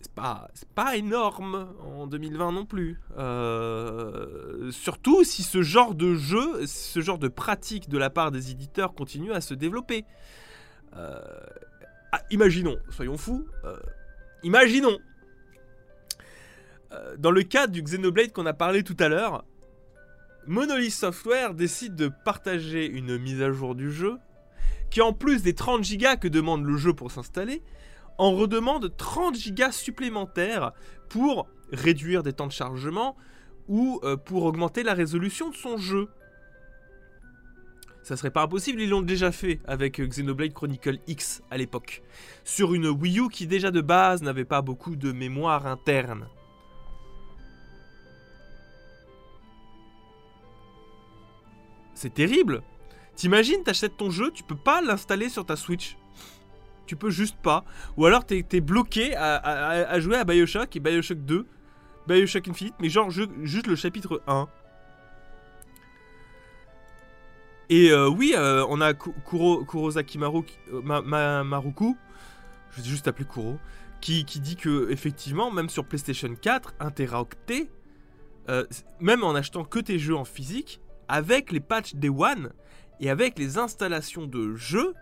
c'est 0.00 0.12
pas, 0.12 0.48
pas 0.74 0.96
énorme 0.96 1.68
en 1.80 2.06
2020 2.06 2.52
non 2.52 2.64
plus. 2.64 2.98
Euh, 3.18 4.70
surtout 4.70 5.24
si 5.24 5.42
ce 5.42 5.62
genre 5.62 5.94
de 5.94 6.14
jeu, 6.14 6.66
ce 6.66 7.00
genre 7.00 7.18
de 7.18 7.28
pratique 7.28 7.88
de 7.88 7.98
la 7.98 8.10
part 8.10 8.30
des 8.30 8.50
éditeurs 8.50 8.94
continue 8.94 9.32
à 9.32 9.40
se 9.40 9.54
développer. 9.54 10.04
Euh, 10.96 11.20
ah, 12.12 12.22
imaginons, 12.30 12.76
soyons 12.90 13.18
fous, 13.18 13.46
euh, 13.64 13.76
imaginons. 14.42 14.98
dans 17.18 17.30
le 17.30 17.42
cadre 17.42 17.72
du 17.72 17.82
Xenoblade 17.82 18.32
qu'on 18.32 18.46
a 18.46 18.52
parlé 18.52 18.82
tout 18.82 18.96
à 18.98 19.08
l'heure, 19.08 19.44
Monolith 20.46 20.92
Software 20.92 21.54
décide 21.54 21.94
de 21.94 22.08
partager 22.08 22.86
une 22.86 23.18
mise 23.18 23.42
à 23.42 23.52
jour 23.52 23.74
du 23.74 23.92
jeu 23.92 24.18
qui 24.90 25.00
en 25.00 25.12
plus 25.12 25.42
des 25.42 25.54
30 25.54 25.82
Go 25.96 26.06
que 26.20 26.28
demande 26.28 26.64
le 26.64 26.76
jeu 26.76 26.92
pour 26.92 27.10
s'installer, 27.10 27.62
en 28.18 28.32
redemande 28.32 28.94
30 28.96 29.36
Go 29.54 29.70
supplémentaires 29.70 30.72
pour 31.08 31.48
réduire 31.72 32.22
des 32.22 32.32
temps 32.32 32.46
de 32.46 32.52
chargement 32.52 33.16
ou 33.68 34.00
euh, 34.02 34.16
pour 34.16 34.44
augmenter 34.44 34.82
la 34.82 34.94
résolution 34.94 35.50
de 35.50 35.54
son 35.54 35.76
jeu. 35.76 36.08
Ça 38.02 38.16
serait 38.16 38.30
pas 38.30 38.42
impossible, 38.42 38.80
ils 38.80 38.90
l'ont 38.90 39.02
déjà 39.02 39.30
fait 39.30 39.60
avec 39.66 40.00
Xenoblade 40.00 40.54
Chronicle 40.54 40.98
X 41.06 41.42
à 41.50 41.58
l'époque, 41.58 42.02
sur 42.44 42.74
une 42.74 42.88
Wii 42.88 43.20
U 43.20 43.28
qui 43.28 43.46
déjà 43.46 43.70
de 43.70 43.80
base 43.80 44.22
n'avait 44.22 44.46
pas 44.46 44.62
beaucoup 44.62 44.96
de 44.96 45.12
mémoire 45.12 45.66
interne. 45.66 46.26
C'est 52.00 52.14
terrible. 52.14 52.62
T'imagines, 53.14 53.62
t'achètes 53.62 53.98
ton 53.98 54.08
jeu, 54.08 54.30
tu 54.30 54.42
peux 54.42 54.56
pas 54.56 54.80
l'installer 54.80 55.28
sur 55.28 55.44
ta 55.44 55.54
Switch. 55.54 55.98
Tu 56.86 56.96
peux 56.96 57.10
juste 57.10 57.36
pas. 57.42 57.62
Ou 57.98 58.06
alors 58.06 58.24
t'es 58.24 58.42
es 58.52 58.60
bloqué 58.62 59.14
à, 59.14 60.00
jouer 60.00 60.16
à 60.16 60.24
Bioshock 60.24 60.74
et 60.74 60.80
Bioshock 60.80 61.18
2, 61.18 61.46
Bioshock 62.08 62.48
Infinite, 62.48 62.74
mais 62.80 62.88
genre 62.88 63.10
juste 63.10 63.66
le 63.66 63.76
chapitre 63.76 64.22
1. 64.26 64.48
Et 67.68 67.90
euh, 67.90 68.08
oui, 68.08 68.32
euh, 68.34 68.64
on 68.70 68.80
a 68.80 68.94
Kuro, 68.94 69.62
Kurosaki 69.66 70.18
euh, 70.18 71.42
Maruku, 71.44 71.98
je 72.70 72.80
vais 72.80 72.88
juste 72.88 73.08
appeler 73.08 73.26
Kuro, 73.26 73.58
qui, 74.00 74.24
qui, 74.24 74.40
dit 74.40 74.56
que 74.56 74.90
effectivement, 74.90 75.50
même 75.50 75.68
sur 75.68 75.84
PlayStation 75.84 76.34
4, 76.34 76.76
1 76.80 76.90
Teraoctet, 76.92 77.70
même 79.00 79.22
en 79.22 79.34
achetant 79.34 79.64
que 79.64 79.80
tes 79.80 79.98
jeux 79.98 80.16
en 80.16 80.24
physique, 80.24 80.80
avec 81.10 81.50
les 81.50 81.58
patchs 81.58 81.96
Day 81.96 82.08
One 82.08 82.52
et 83.00 83.10
avec 83.10 83.36
les 83.36 83.58
installations 83.58 84.26
de 84.28 84.54
jeux, 84.54 84.94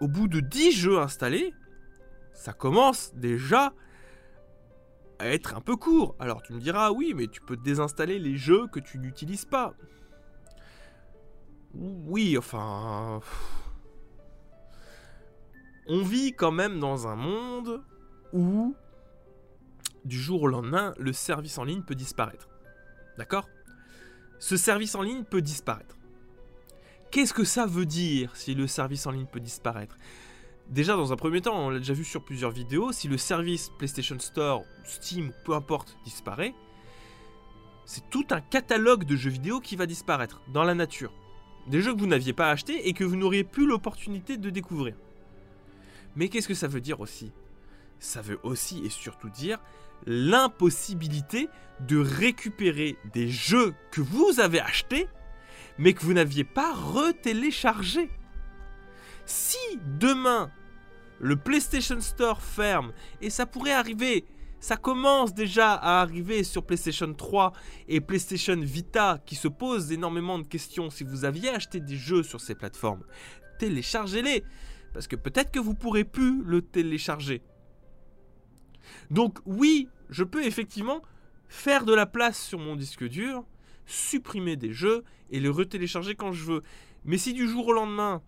au 0.00 0.08
bout 0.08 0.26
de 0.26 0.40
10 0.40 0.72
jeux 0.72 0.98
installés, 0.98 1.54
ça 2.32 2.52
commence 2.52 3.14
déjà 3.14 3.72
à 5.20 5.28
être 5.28 5.54
un 5.54 5.60
peu 5.60 5.76
court. 5.76 6.16
Alors 6.18 6.42
tu 6.42 6.52
me 6.54 6.58
diras, 6.58 6.90
oui, 6.90 7.12
mais 7.14 7.28
tu 7.28 7.40
peux 7.40 7.56
désinstaller 7.56 8.18
les 8.18 8.36
jeux 8.36 8.66
que 8.66 8.80
tu 8.80 8.98
n'utilises 8.98 9.44
pas. 9.44 9.74
Oui, 11.74 12.36
enfin... 12.36 13.20
On 15.86 16.02
vit 16.02 16.32
quand 16.32 16.52
même 16.52 16.80
dans 16.80 17.06
un 17.06 17.16
monde 17.16 17.84
où, 18.32 18.74
du 20.04 20.18
jour 20.18 20.42
au 20.42 20.48
lendemain, 20.48 20.94
le 20.98 21.12
service 21.12 21.58
en 21.58 21.64
ligne 21.64 21.82
peut 21.82 21.94
disparaître. 21.94 22.48
D'accord? 23.18 23.48
Ce 24.42 24.56
service 24.56 24.96
en 24.96 25.02
ligne 25.02 25.22
peut 25.22 25.40
disparaître. 25.40 25.96
Qu'est-ce 27.12 27.32
que 27.32 27.44
ça 27.44 27.64
veut 27.64 27.86
dire 27.86 28.34
si 28.34 28.56
le 28.56 28.66
service 28.66 29.06
en 29.06 29.12
ligne 29.12 29.26
peut 29.26 29.38
disparaître? 29.38 29.96
Déjà, 30.68 30.96
dans 30.96 31.12
un 31.12 31.16
premier 31.16 31.40
temps, 31.40 31.56
on 31.56 31.70
l'a 31.70 31.78
déjà 31.78 31.92
vu 31.92 32.02
sur 32.02 32.24
plusieurs 32.24 32.50
vidéos, 32.50 32.90
si 32.90 33.06
le 33.06 33.18
service 33.18 33.70
PlayStation 33.78 34.18
Store, 34.18 34.64
Steam, 34.82 35.32
peu 35.44 35.54
importe, 35.54 35.96
disparaît, 36.02 36.54
c'est 37.84 38.10
tout 38.10 38.26
un 38.30 38.40
catalogue 38.40 39.04
de 39.04 39.14
jeux 39.14 39.30
vidéo 39.30 39.60
qui 39.60 39.76
va 39.76 39.86
disparaître 39.86 40.42
dans 40.52 40.64
la 40.64 40.74
nature. 40.74 41.12
Des 41.68 41.80
jeux 41.80 41.94
que 41.94 42.00
vous 42.00 42.08
n'aviez 42.08 42.32
pas 42.32 42.50
achetés 42.50 42.88
et 42.88 42.94
que 42.94 43.04
vous 43.04 43.14
n'auriez 43.14 43.44
plus 43.44 43.68
l'opportunité 43.68 44.38
de 44.38 44.50
découvrir. 44.50 44.96
Mais 46.16 46.28
qu'est-ce 46.28 46.48
que 46.48 46.54
ça 46.54 46.66
veut 46.66 46.80
dire 46.80 46.98
aussi? 46.98 47.30
Ça 48.02 48.20
veut 48.20 48.40
aussi 48.42 48.84
et 48.84 48.90
surtout 48.90 49.30
dire 49.30 49.58
l'impossibilité 50.06 51.48
de 51.86 51.98
récupérer 51.98 52.98
des 53.12 53.28
jeux 53.28 53.74
que 53.92 54.00
vous 54.00 54.40
avez 54.40 54.60
achetés 54.60 55.06
mais 55.78 55.92
que 55.92 56.02
vous 56.02 56.12
n'aviez 56.12 56.42
pas 56.42 56.74
retéléchargés. 56.74 58.10
Si 59.24 59.56
demain 60.00 60.50
le 61.20 61.36
PlayStation 61.36 62.00
Store 62.00 62.42
ferme, 62.42 62.92
et 63.20 63.30
ça 63.30 63.46
pourrait 63.46 63.72
arriver, 63.72 64.24
ça 64.58 64.76
commence 64.76 65.32
déjà 65.32 65.72
à 65.72 66.00
arriver 66.00 66.42
sur 66.42 66.66
PlayStation 66.66 67.14
3 67.14 67.52
et 67.86 68.00
PlayStation 68.00 68.56
Vita 68.56 69.20
qui 69.24 69.36
se 69.36 69.46
posent 69.46 69.92
énormément 69.92 70.40
de 70.40 70.46
questions 70.46 70.90
si 70.90 71.04
vous 71.04 71.24
aviez 71.24 71.50
acheté 71.50 71.78
des 71.78 71.96
jeux 71.96 72.24
sur 72.24 72.40
ces 72.40 72.56
plateformes, 72.56 73.04
téléchargez-les, 73.60 74.42
parce 74.92 75.06
que 75.06 75.16
peut-être 75.16 75.52
que 75.52 75.60
vous 75.60 75.74
pourrez 75.74 76.04
plus 76.04 76.42
le 76.42 76.62
télécharger. 76.62 77.42
Donc 79.10 79.38
oui, 79.46 79.88
je 80.10 80.24
peux 80.24 80.44
effectivement 80.44 81.02
faire 81.48 81.84
de 81.84 81.94
la 81.94 82.06
place 82.06 82.40
sur 82.40 82.58
mon 82.58 82.76
disque 82.76 83.06
dur, 83.08 83.44
supprimer 83.86 84.56
des 84.56 84.72
jeux 84.72 85.04
et 85.30 85.40
les 85.40 85.48
retélécharger 85.48 86.14
quand 86.14 86.32
je 86.32 86.44
veux. 86.44 86.62
Mais 87.04 87.18
si 87.18 87.32
du 87.32 87.48
jour 87.48 87.68
au 87.68 87.72
lendemain, 87.72 88.22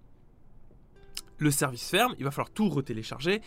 le 1.39 1.51
service 1.51 1.89
ferme, 1.89 2.15
il 2.19 2.25
va 2.25 2.31
falloir 2.31 2.51
tout 2.51 2.69
retélécharger. 2.69 3.41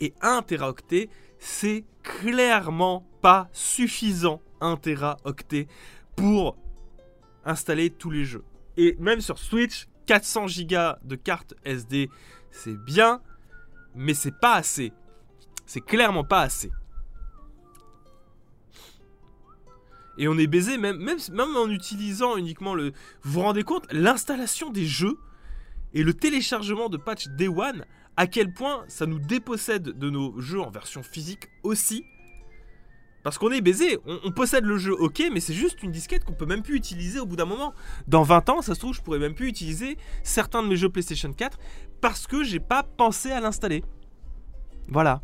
Et 0.00 0.14
1 0.20 0.42
Teraoctet, 0.42 1.08
c'est 1.38 1.84
clairement 2.02 3.06
pas 3.20 3.48
suffisant 3.52 4.40
1 4.60 4.76
Teraoctet 4.76 5.68
pour 6.16 6.56
installer 7.44 7.90
tous 7.90 8.10
les 8.10 8.24
jeux. 8.24 8.44
Et 8.76 8.96
même 8.98 9.20
sur 9.20 9.38
Switch, 9.38 9.86
400 10.06 10.46
Go 10.68 10.98
de 11.04 11.16
carte 11.16 11.54
SD, 11.64 12.10
c'est 12.50 12.76
bien, 12.76 13.22
mais 13.94 14.14
c'est 14.14 14.38
pas 14.38 14.54
assez. 14.54 14.92
C'est 15.66 15.80
clairement 15.80 16.24
pas 16.24 16.42
assez. 16.42 16.70
Et 20.18 20.28
on 20.28 20.36
est 20.36 20.46
baisé 20.46 20.76
même, 20.76 21.08
en 21.56 21.70
utilisant 21.70 22.36
uniquement 22.36 22.74
le... 22.74 22.92
Vous 23.22 23.32
vous 23.32 23.40
rendez 23.40 23.62
compte 23.62 23.90
L'installation 23.92 24.70
des 24.70 24.86
jeux 24.86 25.18
et 25.94 26.02
le 26.02 26.14
téléchargement 26.14 26.88
de 26.88 26.96
patch 26.96 27.28
Day 27.28 27.48
One, 27.48 27.84
à 28.16 28.26
quel 28.26 28.52
point 28.52 28.84
ça 28.88 29.06
nous 29.06 29.18
dépossède 29.18 29.82
de 29.82 30.10
nos 30.10 30.38
jeux 30.40 30.60
en 30.60 30.70
version 30.70 31.02
physique 31.02 31.48
aussi. 31.62 32.04
Parce 33.22 33.38
qu'on 33.38 33.52
est 33.52 33.60
baisé, 33.60 33.98
on, 34.04 34.32
possède 34.32 34.64
le 34.64 34.78
jeu, 34.78 34.92
ok, 34.92 35.22
mais 35.32 35.38
c'est 35.38 35.54
juste 35.54 35.82
une 35.82 35.92
disquette 35.92 36.24
qu'on 36.24 36.32
peut 36.32 36.46
même 36.46 36.62
plus 36.62 36.76
utiliser 36.76 37.20
au 37.20 37.26
bout 37.26 37.36
d'un 37.36 37.44
moment. 37.44 37.72
Dans 38.08 38.24
20 38.24 38.48
ans, 38.48 38.62
ça 38.62 38.74
se 38.74 38.80
trouve, 38.80 38.94
je 38.94 39.00
pourrais 39.00 39.20
même 39.20 39.34
plus 39.34 39.48
utiliser 39.48 39.96
certains 40.24 40.62
de 40.62 40.68
mes 40.68 40.76
jeux 40.76 40.88
PlayStation 40.88 41.32
4 41.32 41.56
parce 42.00 42.26
que 42.26 42.42
j'ai 42.42 42.58
pas 42.58 42.82
pensé 42.82 43.30
à 43.30 43.40
l'installer. 43.40 43.84
Voilà. 44.88 45.22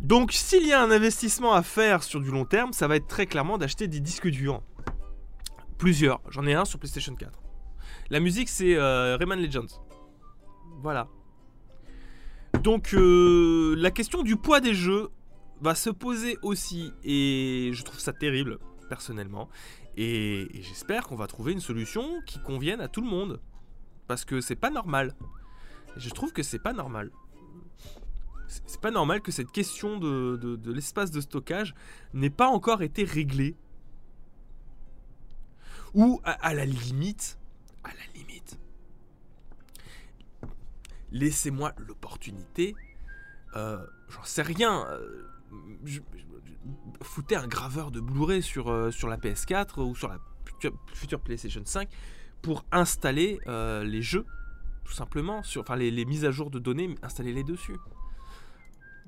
Donc 0.00 0.32
s'il 0.32 0.66
y 0.66 0.72
a 0.72 0.82
un 0.82 0.90
investissement 0.90 1.52
à 1.52 1.62
faire 1.62 2.02
sur 2.02 2.20
du 2.20 2.30
long 2.30 2.44
terme, 2.44 2.72
ça 2.72 2.88
va 2.88 2.96
être 2.96 3.06
très 3.06 3.26
clairement 3.26 3.58
d'acheter 3.58 3.86
des 3.86 4.00
disques 4.00 4.28
durs. 4.28 4.62
Plusieurs. 5.78 6.20
J'en 6.28 6.46
ai 6.46 6.54
un 6.54 6.64
sur 6.64 6.78
PlayStation 6.78 7.14
4. 7.14 7.38
La 8.10 8.20
musique, 8.20 8.48
c'est 8.48 8.74
euh, 8.76 9.16
Rayman 9.16 9.40
Legends. 9.40 9.80
Voilà. 10.82 11.08
Donc, 12.62 12.92
euh, 12.94 13.74
la 13.78 13.90
question 13.90 14.22
du 14.22 14.36
poids 14.36 14.60
des 14.60 14.74
jeux 14.74 15.10
va 15.60 15.74
se 15.74 15.90
poser 15.90 16.36
aussi. 16.42 16.92
Et 17.04 17.70
je 17.72 17.82
trouve 17.82 18.00
ça 18.00 18.12
terrible, 18.12 18.58
personnellement. 18.88 19.48
Et, 19.96 20.48
j'espère 20.54 21.06
qu'on 21.06 21.16
va 21.16 21.26
trouver 21.26 21.52
une 21.52 21.60
solution 21.60 22.20
qui 22.26 22.40
convienne 22.40 22.80
à 22.80 22.88
tout 22.88 23.00
le 23.00 23.08
monde. 23.08 23.40
Parce 24.08 24.24
que 24.24 24.40
c'est 24.40 24.56
pas 24.56 24.70
normal. 24.70 25.14
je 25.96 26.10
trouve 26.10 26.32
que 26.32 26.42
c'est 26.42 26.58
pas 26.58 26.72
normal. 26.72 27.10
C'est 28.66 28.80
pas 28.80 28.90
normal 28.90 29.20
que 29.20 29.32
cette 29.32 29.52
question 29.52 29.98
de, 29.98 30.58
l'espace 30.66 31.10
de 31.10 31.20
stockage 31.20 31.74
n'ait 32.14 32.30
pas 32.30 32.48
encore 32.48 32.82
été 32.82 33.04
réglée. 33.04 33.56
Ou 35.94 36.20
à 36.24 36.54
la 36.54 36.64
limite, 36.64 37.38
à 37.82 37.88
la 37.88 38.18
limite, 38.18 38.58
laissez-moi 41.10 41.72
l'opportunité, 41.78 42.76
euh, 43.56 43.84
j'en 44.08 44.24
sais 44.24 44.42
rien, 44.42 44.86
euh, 44.88 45.24
foutez 47.02 47.36
un 47.36 47.46
graveur 47.46 47.90
de 47.90 48.00
Blu-ray 48.00 48.42
sur, 48.42 48.70
euh, 48.70 48.90
sur 48.90 49.08
la 49.08 49.16
PS4 49.16 49.80
ou 49.80 49.94
sur 49.94 50.08
la 50.08 50.18
future, 50.94 51.20
PlayStation 51.20 51.62
5 51.64 51.88
pour 52.42 52.64
installer 52.70 53.38
les 53.46 54.02
jeux, 54.02 54.24
tout 54.84 54.92
simplement, 54.92 55.42
sur, 55.42 55.62
enfin 55.62 55.76
les, 55.76 56.04
mises 56.04 56.24
à 56.24 56.30
jour 56.30 56.50
de 56.50 56.58
données, 56.58 56.94
installez-les 57.02 57.44
dessus. 57.44 57.76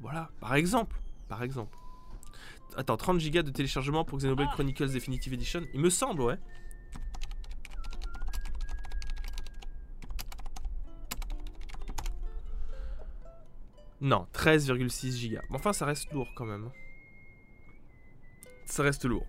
Voilà, 0.02 0.30
par 0.40 0.56
exemple, 0.56 0.96
par 1.28 1.44
exemple. 1.44 1.78
Attends, 2.76 2.96
30 2.96 3.22
Go 3.30 3.42
de 3.42 3.50
téléchargement 3.50 4.04
pour 4.04 4.18
Xenoblade 4.18 4.48
ah. 4.50 4.54
Chronicles 4.54 4.90
Definitive 4.90 5.32
Edition, 5.32 5.62
il 5.72 5.80
me 5.80 5.90
semble, 5.90 6.22
ouais. 6.22 6.38
Non, 14.00 14.26
13,6 14.34 15.30
Go. 15.30 15.38
Mais 15.50 15.56
enfin, 15.56 15.72
ça 15.72 15.86
reste 15.86 16.12
lourd 16.12 16.28
quand 16.34 16.46
même. 16.46 16.68
Ça 18.66 18.82
reste 18.82 19.04
lourd. 19.04 19.26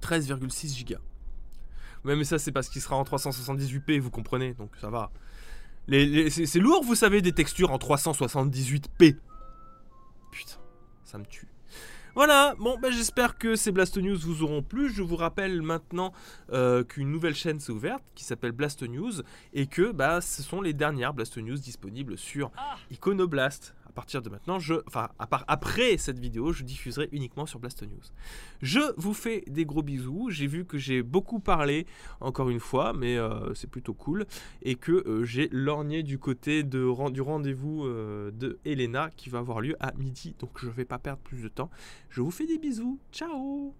13,6 0.00 0.86
Go. 0.86 0.96
Ouais, 2.06 2.16
mais 2.16 2.24
ça, 2.24 2.38
c'est 2.38 2.52
parce 2.52 2.70
qu'il 2.70 2.80
sera 2.80 2.96
en 2.96 3.02
378p, 3.02 3.98
vous 4.00 4.10
comprenez, 4.10 4.54
donc 4.54 4.70
ça 4.80 4.88
va. 4.88 5.10
c'est 5.90 6.60
lourd, 6.60 6.82
vous 6.84 6.94
savez, 6.94 7.20
des 7.20 7.32
textures 7.32 7.70
en 7.70 7.76
378p. 7.76 9.16
Putain, 10.30 10.58
ça 11.04 11.18
me 11.18 11.24
tue. 11.26 11.48
Voilà, 12.18 12.56
bon, 12.58 12.76
bah, 12.82 12.90
j'espère 12.90 13.38
que 13.38 13.54
ces 13.54 13.70
Blast 13.70 13.96
News 13.96 14.18
vous 14.18 14.42
auront 14.42 14.60
plu. 14.60 14.92
Je 14.92 15.04
vous 15.04 15.14
rappelle 15.14 15.62
maintenant 15.62 16.12
euh, 16.52 16.82
qu'une 16.82 17.12
nouvelle 17.12 17.36
chaîne 17.36 17.60
s'est 17.60 17.70
ouverte 17.70 18.02
qui 18.16 18.24
s'appelle 18.24 18.50
Blast 18.50 18.82
News 18.82 19.22
et 19.52 19.68
que 19.68 19.92
bah, 19.92 20.20
ce 20.20 20.42
sont 20.42 20.60
les 20.60 20.72
dernières 20.72 21.14
Blast 21.14 21.38
News 21.38 21.58
disponibles 21.58 22.18
sur 22.18 22.50
ah. 22.56 22.74
Iconoblast 22.90 23.72
partir 23.98 24.22
de 24.22 24.30
maintenant, 24.30 24.60
je, 24.60 24.74
enfin, 24.86 25.08
à 25.18 25.26
part, 25.26 25.44
après 25.48 25.96
cette 25.96 26.20
vidéo, 26.20 26.52
je 26.52 26.62
diffuserai 26.62 27.08
uniquement 27.10 27.46
sur 27.46 27.58
Blast 27.58 27.82
News. 27.82 28.04
Je 28.62 28.78
vous 28.96 29.12
fais 29.12 29.42
des 29.48 29.64
gros 29.64 29.82
bisous. 29.82 30.30
J'ai 30.30 30.46
vu 30.46 30.64
que 30.64 30.78
j'ai 30.78 31.02
beaucoup 31.02 31.40
parlé, 31.40 31.84
encore 32.20 32.48
une 32.48 32.60
fois, 32.60 32.92
mais 32.92 33.18
euh, 33.18 33.52
c'est 33.54 33.68
plutôt 33.68 33.94
cool. 33.94 34.24
Et 34.62 34.76
que 34.76 34.92
euh, 34.92 35.24
j'ai 35.24 35.48
lorgné 35.50 36.04
du 36.04 36.20
côté 36.20 36.62
de, 36.62 37.10
du 37.10 37.20
rendez-vous 37.20 37.86
euh, 37.86 38.30
de 38.30 38.60
Elena 38.64 39.10
qui 39.16 39.30
va 39.30 39.40
avoir 39.40 39.60
lieu 39.60 39.74
à 39.80 39.90
midi. 39.94 40.36
Donc 40.38 40.50
je 40.60 40.66
ne 40.66 40.72
vais 40.72 40.84
pas 40.84 41.00
perdre 41.00 41.20
plus 41.24 41.42
de 41.42 41.48
temps. 41.48 41.68
Je 42.10 42.20
vous 42.20 42.30
fais 42.30 42.46
des 42.46 42.58
bisous. 42.58 42.98
Ciao 43.12 43.74